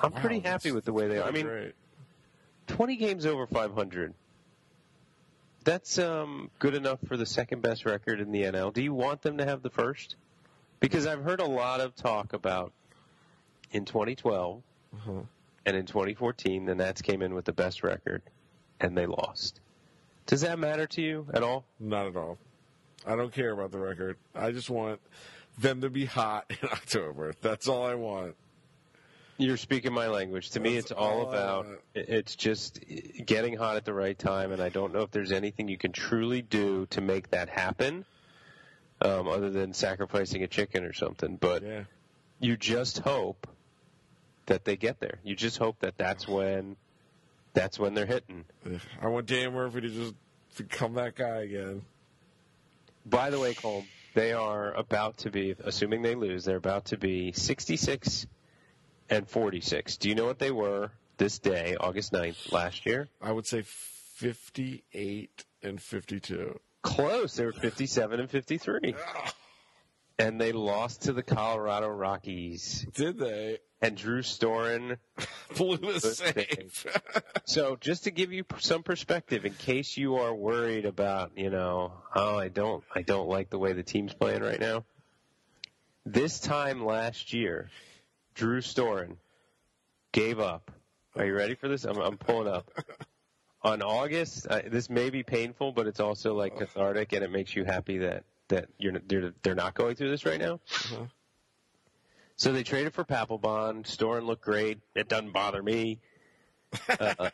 I'm 0.00 0.12
Wow, 0.12 0.20
pretty 0.20 0.40
happy 0.40 0.72
with 0.72 0.84
the 0.84 0.92
way 0.92 1.08
they 1.08 1.18
are. 1.18 1.28
I 1.28 1.30
mean, 1.30 1.46
great. 1.46 1.74
20 2.66 2.96
games 2.96 3.26
over 3.26 3.46
500. 3.46 4.14
That's 5.64 5.98
um, 5.98 6.50
good 6.58 6.74
enough 6.74 6.98
for 7.06 7.16
the 7.16 7.24
second 7.26 7.62
best 7.62 7.86
record 7.86 8.20
in 8.20 8.32
the 8.32 8.42
NL. 8.42 8.72
Do 8.72 8.82
you 8.82 8.92
want 8.92 9.22
them 9.22 9.38
to 9.38 9.44
have 9.44 9.62
the 9.62 9.70
first? 9.70 10.16
Because 10.80 11.06
I've 11.06 11.22
heard 11.22 11.40
a 11.40 11.46
lot 11.46 11.80
of 11.80 11.94
talk 11.96 12.32
about 12.34 12.72
in 13.70 13.84
2012 13.86 14.62
Uh-huh. 14.94 15.10
and 15.64 15.76
in 15.76 15.86
2014, 15.86 16.66
the 16.66 16.74
Nats 16.74 17.00
came 17.00 17.22
in 17.22 17.34
with 17.34 17.46
the 17.46 17.52
best 17.54 17.82
record 17.82 18.20
and 18.80 18.96
they 18.96 19.06
lost. 19.06 19.60
Does 20.26 20.40
that 20.42 20.58
matter 20.58 20.86
to 20.86 21.02
you 21.02 21.26
at 21.34 21.42
all? 21.42 21.64
not 21.78 22.06
at 22.06 22.16
all. 22.16 22.38
I 23.06 23.16
don't 23.16 23.32
care 23.32 23.50
about 23.50 23.70
the 23.70 23.78
record. 23.78 24.16
I 24.34 24.50
just 24.50 24.70
want 24.70 25.00
them 25.58 25.82
to 25.82 25.90
be 25.90 26.06
hot 26.06 26.46
in 26.48 26.56
October. 26.72 27.34
That's 27.42 27.68
all 27.68 27.84
I 27.84 27.94
want. 27.94 28.34
You're 29.36 29.56
speaking 29.56 29.92
my 29.92 30.06
language. 30.08 30.50
To 30.50 30.60
me, 30.60 30.76
it's 30.76 30.92
all 30.92 31.22
all 31.22 31.28
about 31.28 31.66
it's 31.94 32.36
just 32.36 32.78
getting 33.26 33.56
hot 33.56 33.76
at 33.76 33.84
the 33.84 33.92
right 33.92 34.16
time, 34.18 34.52
and 34.52 34.62
I 34.62 34.68
don't 34.68 34.92
know 34.94 35.02
if 35.02 35.10
there's 35.10 35.32
anything 35.32 35.68
you 35.68 35.76
can 35.76 35.90
truly 35.92 36.40
do 36.40 36.86
to 36.90 37.00
make 37.00 37.30
that 37.30 37.48
happen, 37.48 38.04
um, 39.02 39.26
other 39.26 39.50
than 39.50 39.74
sacrificing 39.74 40.44
a 40.44 40.46
chicken 40.46 40.84
or 40.84 40.92
something. 40.92 41.36
But 41.36 41.64
Yeah. 41.64 41.84
you 42.38 42.56
just 42.56 43.00
hope 43.00 43.48
that 44.46 44.64
they 44.64 44.76
get 44.76 45.00
there. 45.00 45.18
You 45.24 45.34
just 45.34 45.58
hope 45.58 45.80
that 45.80 45.98
that's 45.98 46.28
when 46.28 46.76
that's 47.54 47.78
when 47.78 47.94
they're 47.94 48.06
hitting. 48.06 48.44
I 49.00 49.06
want 49.08 49.26
Dan 49.26 49.54
Murphy 49.54 49.80
to 49.82 49.88
just 49.88 50.14
become 50.58 50.94
that 50.94 51.14
guy 51.14 51.42
again. 51.42 51.82
By 53.06 53.30
the 53.30 53.38
way, 53.38 53.54
Cole, 53.54 53.84
they 54.14 54.32
are 54.32 54.72
about 54.72 55.18
to 55.18 55.30
be, 55.30 55.54
assuming 55.64 56.02
they 56.02 56.14
lose, 56.14 56.44
they're 56.44 56.56
about 56.56 56.86
to 56.86 56.96
be 56.96 57.32
66 57.32 58.26
and 59.10 59.28
46. 59.28 59.96
Do 59.98 60.08
you 60.08 60.14
know 60.14 60.26
what 60.26 60.38
they 60.38 60.50
were 60.50 60.90
this 61.16 61.38
day, 61.38 61.76
August 61.78 62.12
9th, 62.12 62.52
last 62.52 62.86
year? 62.86 63.08
I 63.20 63.32
would 63.32 63.46
say 63.46 63.62
58 63.62 65.44
and 65.62 65.80
52. 65.80 66.58
Close. 66.82 67.36
They 67.36 67.44
were 67.44 67.52
57 67.52 68.20
and 68.20 68.30
53. 68.30 68.94
And 70.18 70.40
they 70.40 70.52
lost 70.52 71.02
to 71.02 71.12
the 71.12 71.22
Colorado 71.22 71.88
Rockies. 71.88 72.86
Did 72.94 73.18
they? 73.18 73.58
And 73.84 73.96
Drew 73.98 74.22
Storen. 74.22 74.96
Blew 75.56 75.76
the 75.76 76.00
save. 76.00 76.86
So, 77.44 77.76
just 77.78 78.04
to 78.04 78.10
give 78.10 78.32
you 78.32 78.44
some 78.58 78.82
perspective, 78.82 79.44
in 79.44 79.52
case 79.52 79.98
you 79.98 80.16
are 80.16 80.34
worried 80.34 80.86
about, 80.86 81.32
you 81.36 81.50
know, 81.50 81.92
oh, 82.14 82.38
I 82.38 82.48
don't, 82.48 82.82
I 82.94 83.02
don't 83.02 83.28
like 83.28 83.50
the 83.50 83.58
way 83.58 83.74
the 83.74 83.82
team's 83.82 84.14
playing 84.14 84.42
right 84.42 84.58
now. 84.58 84.84
This 86.06 86.40
time 86.40 86.84
last 86.84 87.34
year, 87.34 87.68
Drew 88.34 88.62
Storen 88.62 89.16
gave 90.12 90.40
up. 90.40 90.70
Are 91.14 91.26
you 91.26 91.34
ready 91.34 91.54
for 91.54 91.68
this? 91.68 91.84
I'm, 91.84 91.98
I'm 91.98 92.16
pulling 92.16 92.48
up. 92.48 92.70
On 93.62 93.82
August, 93.82 94.46
uh, 94.48 94.62
this 94.66 94.88
may 94.88 95.10
be 95.10 95.22
painful, 95.22 95.72
but 95.72 95.86
it's 95.86 96.00
also 96.00 96.34
like 96.34 96.56
cathartic, 96.58 97.12
and 97.12 97.22
it 97.22 97.30
makes 97.30 97.54
you 97.54 97.64
happy 97.64 97.98
that 97.98 98.24
that 98.48 98.68
you're 98.78 98.98
they're, 99.06 99.32
they're 99.42 99.54
not 99.54 99.74
going 99.74 99.94
through 99.94 100.10
this 100.10 100.26
right 100.26 100.38
now. 100.38 100.54
Uh-huh. 100.54 101.04
So 102.36 102.52
they 102.52 102.62
traded 102.62 102.94
for 102.94 103.04
Papelbon. 103.04 103.84
Storen 103.84 104.26
looked 104.26 104.42
great. 104.42 104.78
It 104.94 105.08
doesn't 105.08 105.32
bother 105.32 105.62
me. 105.62 106.00
Uh, 106.88 107.30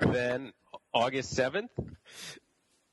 then 0.00 0.52
August 0.92 1.34
7th, 1.34 1.70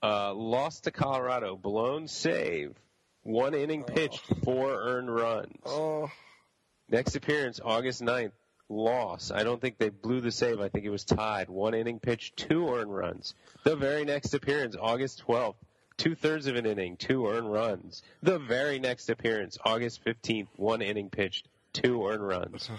uh, 0.01 0.33
lost 0.33 0.85
to 0.85 0.91
Colorado. 0.91 1.57
Blown 1.57 2.07
save. 2.07 2.73
One 3.23 3.53
inning 3.53 3.83
pitched, 3.83 4.23
four 4.45 4.71
earned 4.73 5.13
runs. 5.13 5.57
oh, 5.65 6.09
Next 6.89 7.15
appearance, 7.15 7.59
August 7.63 8.01
9th, 8.01 8.31
loss. 8.69 9.29
I 9.29 9.43
don't 9.43 9.59
think 9.59 9.77
they 9.77 9.89
blew 9.89 10.21
the 10.21 10.31
save. 10.31 10.61
I 10.61 10.69
think 10.69 10.85
it 10.85 10.89
was 10.89 11.03
tied. 11.03 11.49
One 11.49 11.73
inning 11.73 11.99
pitched, 11.99 12.37
two 12.37 12.69
earned 12.69 12.95
runs. 12.95 13.35
The 13.65 13.75
very 13.75 14.05
next 14.05 14.33
appearance, 14.33 14.75
August 14.79 15.23
12th, 15.27 15.55
two 16.01 16.15
thirds 16.15 16.47
of 16.47 16.55
an 16.55 16.65
inning, 16.65 16.97
two 16.97 17.27
earned 17.27 17.53
runs. 17.53 18.01
The 18.23 18.39
very 18.39 18.79
next 18.79 19.07
appearance, 19.09 19.59
August 19.63 20.03
15th, 20.03 20.47
one 20.55 20.81
inning 20.81 21.11
pitched, 21.11 21.47
two 21.73 22.07
earned 22.07 22.27
runs. 22.27 22.71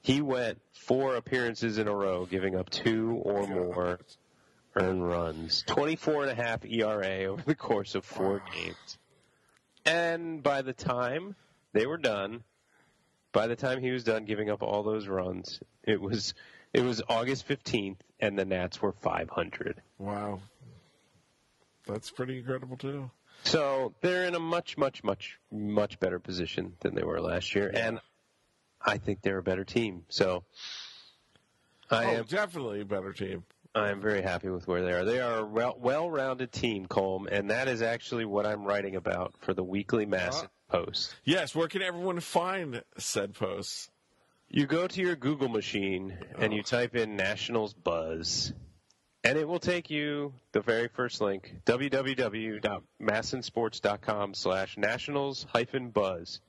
He 0.00 0.20
went 0.20 0.60
four 0.72 1.16
appearances 1.16 1.78
in 1.78 1.88
a 1.88 1.94
row, 1.94 2.24
giving 2.24 2.54
up 2.54 2.70
two 2.70 3.20
or 3.24 3.48
more 3.48 3.98
earned 4.76 5.04
runs. 5.04 5.64
24 5.66 6.22
and 6.22 6.30
a 6.30 6.34
half 6.36 6.64
ERA 6.64 7.24
over 7.24 7.42
the 7.42 7.56
course 7.56 7.96
of 7.96 8.04
four 8.04 8.40
games. 8.54 8.98
And 9.84 10.40
by 10.40 10.62
the 10.62 10.72
time 10.72 11.34
they 11.72 11.86
were 11.86 11.98
done, 11.98 12.44
by 13.32 13.48
the 13.48 13.56
time 13.56 13.80
he 13.80 13.90
was 13.90 14.04
done 14.04 14.24
giving 14.24 14.50
up 14.50 14.62
all 14.62 14.84
those 14.84 15.08
runs, 15.08 15.58
it 15.82 16.00
was 16.00 16.34
it 16.72 16.82
was 16.82 17.02
August 17.08 17.48
15th 17.48 17.96
and 18.20 18.38
the 18.38 18.44
Nats 18.44 18.80
were 18.80 18.92
500. 18.92 19.82
wow. 19.98 20.40
That's 21.86 22.10
pretty 22.10 22.38
incredible, 22.38 22.76
too. 22.76 23.10
So 23.44 23.94
they're 24.00 24.24
in 24.24 24.34
a 24.34 24.40
much, 24.40 24.78
much, 24.78 25.02
much, 25.02 25.38
much 25.50 25.98
better 25.98 26.18
position 26.18 26.74
than 26.80 26.94
they 26.94 27.02
were 27.02 27.20
last 27.20 27.54
year, 27.54 27.70
and 27.74 28.00
I 28.80 28.98
think 28.98 29.22
they're 29.22 29.38
a 29.38 29.42
better 29.42 29.64
team. 29.64 30.04
So 30.08 30.44
I 31.90 32.04
oh, 32.04 32.08
am 32.18 32.24
definitely 32.24 32.80
a 32.80 32.84
better 32.84 33.12
team. 33.12 33.44
I 33.74 33.88
am 33.88 34.00
very 34.00 34.22
happy 34.22 34.50
with 34.50 34.68
where 34.68 34.82
they 34.82 34.92
are. 34.92 35.04
They 35.04 35.20
are 35.20 35.38
a 35.38 35.46
well- 35.46 35.78
well-rounded 35.78 36.52
team, 36.52 36.86
Colm, 36.86 37.26
and 37.30 37.50
that 37.50 37.68
is 37.68 37.80
actually 37.80 38.26
what 38.26 38.46
I'm 38.46 38.64
writing 38.64 38.96
about 38.96 39.34
for 39.40 39.54
the 39.54 39.64
weekly 39.64 40.04
Mass 40.04 40.42
uh, 40.42 40.46
Post. 40.68 41.14
Yes, 41.24 41.54
where 41.54 41.68
can 41.68 41.82
everyone 41.82 42.20
find 42.20 42.82
said 42.98 43.34
posts? 43.34 43.90
You 44.48 44.66
go 44.66 44.86
to 44.86 45.00
your 45.00 45.16
Google 45.16 45.48
machine 45.48 46.18
and 46.38 46.52
you 46.52 46.60
oh. 46.60 46.62
type 46.62 46.94
in 46.94 47.16
Nationals 47.16 47.72
Buzz, 47.72 48.52
and 49.24 49.38
it 49.38 49.46
will 49.46 49.60
take 49.60 49.90
you 49.90 50.32
the 50.52 50.60
very 50.60 50.88
first 50.88 51.20
link, 51.20 51.54
www.masnsports.com 51.66 54.34
slash 54.34 54.76
nationals 54.76 55.46
hyphen 55.52 55.90
buzz. 55.90 56.40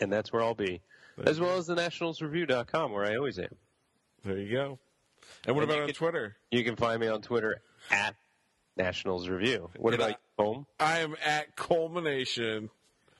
And 0.00 0.12
that's 0.12 0.32
where 0.32 0.42
I'll 0.42 0.54
be. 0.54 0.80
As 1.24 1.40
well 1.40 1.58
as 1.58 1.66
the 1.66 1.74
nationalsreview.com 1.74 2.92
where 2.92 3.04
I 3.04 3.16
always 3.16 3.38
am. 3.38 3.54
There 4.24 4.38
you 4.38 4.52
go. 4.52 4.78
And 5.46 5.56
what 5.56 5.62
And 5.64 5.70
about 5.72 5.82
on 5.82 5.88
can- 5.88 5.94
Twitter? 5.96 6.36
You 6.50 6.62
can 6.64 6.76
find 6.76 7.00
me 7.00 7.08
on 7.08 7.22
Twitter 7.22 7.60
at 7.90 8.14
Nationals 8.76 9.28
Review. 9.28 9.70
What 9.76 9.94
And 9.94 10.02
about 10.02 10.20
I- 10.38 10.42
you, 10.44 10.54
Colm? 10.54 10.66
I 10.78 10.98
am 11.00 11.16
at 11.24 11.56
Culmination. 11.56 12.70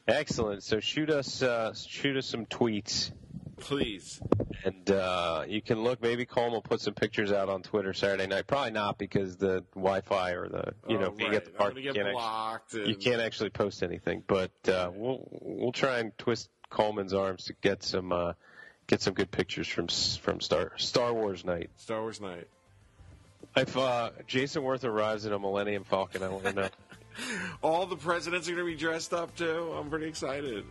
Excellent. 0.07 0.62
So 0.62 0.79
shoot 0.81 1.11
us, 1.11 1.43
uh, 1.43 1.74
shoot 1.74 2.16
us 2.16 2.26
some 2.26 2.47
tweets 2.47 3.11
Please. 3.59 4.20
And 4.64 4.90
uh, 4.90 5.44
you 5.46 5.62
can 5.62 5.82
look. 5.82 6.02
Maybe 6.02 6.26
Colm 6.26 6.50
will 6.50 6.62
put 6.62 6.80
some 6.80 6.94
pictures 6.94 7.30
out 7.32 7.48
on 7.48 7.62
Twitter 7.62 7.92
Saturday 7.94 8.26
night. 8.26 8.46
Probably 8.46 8.72
not 8.72 8.98
because 8.98 9.36
the 9.36 9.64
Wi-Fi 9.74 10.30
or 10.32 10.48
the 10.48 10.72
you 10.88 10.98
know 10.98 11.06
Oh, 11.06 11.14
if 11.14 11.20
you 11.20 11.30
get 11.30 11.44
the 11.44 11.50
park, 11.52 11.76
you 11.76 11.92
can't, 11.92 11.98
actually, 11.98 12.12
blocked. 12.12 12.74
you 12.74 12.84
and- 12.84 13.00
can't 13.00 13.20
actually 13.20 13.50
post 13.50 13.82
anything. 13.82 14.22
But 14.26 14.50
uh, 14.68 14.90
we'll 14.92 15.26
we'll 15.40 15.72
try 15.72 15.98
and 16.00 16.16
twist 16.18 16.48
Coleman's 16.70 17.14
arms 17.14 17.44
to 17.44 17.54
get 17.61 17.82
some 17.84 18.12
uh, 18.12 18.32
get 18.88 19.00
some 19.00 19.14
good 19.14 19.30
pictures 19.30 19.68
from 19.68 19.86
from 19.86 20.40
Star 20.40 20.72
Star 20.76 21.14
Wars 21.14 21.44
night. 21.44 21.70
Star 21.76 22.00
Wars 22.00 22.20
night. 22.20 22.48
If 23.56 23.76
uh, 23.76 24.11
Jayson 24.26 24.62
Werth 24.62 24.84
arrives 24.84 25.24
in 25.24 25.32
a 25.32 25.38
Millennium 25.38 25.84
Falcon, 25.84 26.22
I 26.22 26.28
want 26.28 26.44
to 26.44 26.52
know. 26.52 26.68
All 27.62 27.86
the 27.86 27.96
presidents 27.96 28.48
are 28.48 28.52
going 28.52 28.64
to 28.66 28.70
be 28.72 28.76
dressed 28.78 29.12
up 29.12 29.34
too. 29.36 29.72
I'm 29.76 29.88
pretty 29.88 30.06
excited. 30.06 30.64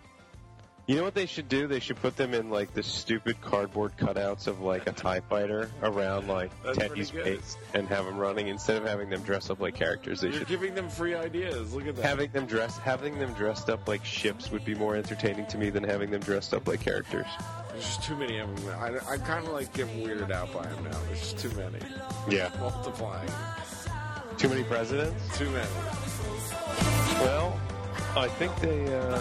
You 0.87 0.95
know 0.95 1.03
what 1.03 1.15
they 1.15 1.25
should 1.25 1.49
do? 1.49 1.67
They 1.67 1.81
should 1.81 1.97
put 1.97 2.15
them 2.15 2.33
in 2.33 2.49
like 2.49 2.73
the 2.73 2.81
stupid 2.81 3.41
cardboard 3.41 3.97
cutouts 3.97 4.47
of 4.47 4.61
like 4.61 4.87
a 4.87 4.93
Tie 4.93 5.19
Fighter 5.19 5.69
around 5.83 6.29
like 6.29 6.49
That's 6.63 6.77
pretty 6.77 7.03
base 7.11 7.57
and 7.73 7.89
have 7.89 8.05
them 8.05 8.17
running 8.17 8.47
instead 8.47 8.77
of 8.81 8.87
having 8.87 9.09
them 9.09 9.21
dress 9.23 9.49
up 9.49 9.59
like 9.59 9.75
characters. 9.75 10.21
They 10.21 10.29
You're 10.29 10.37
should 10.39 10.47
giving 10.47 10.75
them 10.75 10.87
free 10.87 11.13
ideas. 11.13 11.73
Look 11.73 11.87
at 11.87 11.97
that. 11.97 12.05
having 12.05 12.31
them 12.31 12.45
dress 12.45 12.77
having 12.77 13.19
them 13.19 13.33
dressed 13.33 13.69
up 13.69 13.85
like 13.85 14.05
ships 14.05 14.49
would 14.49 14.63
be 14.63 14.75
more 14.75 14.95
entertaining 14.95 15.45
to 15.47 15.57
me 15.57 15.69
than 15.69 15.83
having 15.83 16.09
them 16.09 16.21
dressed 16.21 16.53
up 16.53 16.65
like 16.69 16.79
characters. 16.79 17.27
There's 17.73 17.83
just 17.83 18.03
too 18.03 18.15
many 18.15 18.37
of 18.37 18.63
them. 18.65 18.73
I, 18.79 19.11
I 19.11 19.17
kind 19.17 19.45
of 19.45 19.51
like 19.51 19.73
getting 19.73 20.07
weirded 20.07 20.31
out 20.31 20.53
by 20.53 20.63
them 20.63 20.85
now. 20.85 20.97
There's 21.07 21.19
just 21.19 21.37
too 21.37 21.51
many. 21.57 21.79
Yeah, 22.29 22.49
Multiplying. 22.61 23.29
too 24.37 24.47
many 24.47 24.63
presidents. 24.63 25.37
Too 25.37 25.49
many. 25.49 25.69
Well, 27.19 27.59
I 28.15 28.29
think 28.29 28.57
they. 28.61 28.95
Uh, 28.95 29.19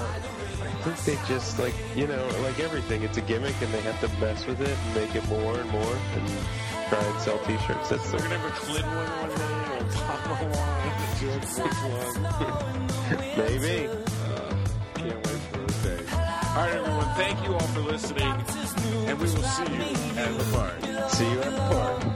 they 1.05 1.17
just 1.27 1.59
like 1.59 1.75
you 1.95 2.07
know 2.07 2.27
like 2.43 2.59
everything. 2.61 3.03
It's 3.03 3.17
a 3.17 3.21
gimmick, 3.21 3.55
and 3.61 3.73
they 3.73 3.81
have 3.83 4.01
to 4.01 4.09
mess 4.21 4.47
with 4.47 4.61
it 4.61 4.77
and 4.77 4.95
make 4.95 5.15
it 5.15 5.27
more 5.29 5.59
and 5.59 5.71
more 5.71 5.97
and 6.15 6.29
try 6.89 6.99
and 7.01 7.21
sell 7.21 7.39
T-shirts. 7.39 7.89
That's 7.89 8.13
We're 8.13 8.19
the 8.19 8.29
going 8.29 8.31
to 8.31 8.39
have 8.39 8.47
a 8.47 8.55
Clinton 8.55 8.95
one 8.95 9.07
one 9.07 9.31
day, 9.31 9.45
or 9.73 9.85
Obama 9.91 10.47
one, 10.57 10.87
a 10.89 11.17
George 11.21 11.47
Bush 11.57 11.79
one. 11.93 12.17
maybe. 13.37 13.89
Uh, 13.89 14.55
can't 14.95 15.27
wait 15.27 15.41
for 15.51 15.59
those 15.59 15.79
day 15.83 16.03
All 16.11 16.57
right, 16.57 16.75
everyone. 16.75 17.11
Thank 17.17 17.45
you 17.45 17.53
all 17.53 17.61
for 17.61 17.81
listening, 17.81 18.23
and 18.23 19.19
we 19.19 19.25
will 19.25 19.43
see 19.43 19.63
you 19.63 19.81
at 20.17 20.39
the 20.39 20.45
park. 20.53 21.11
See 21.11 21.31
you 21.31 21.41
at 21.41 21.51
the 21.53 21.59
park. 21.75 22.07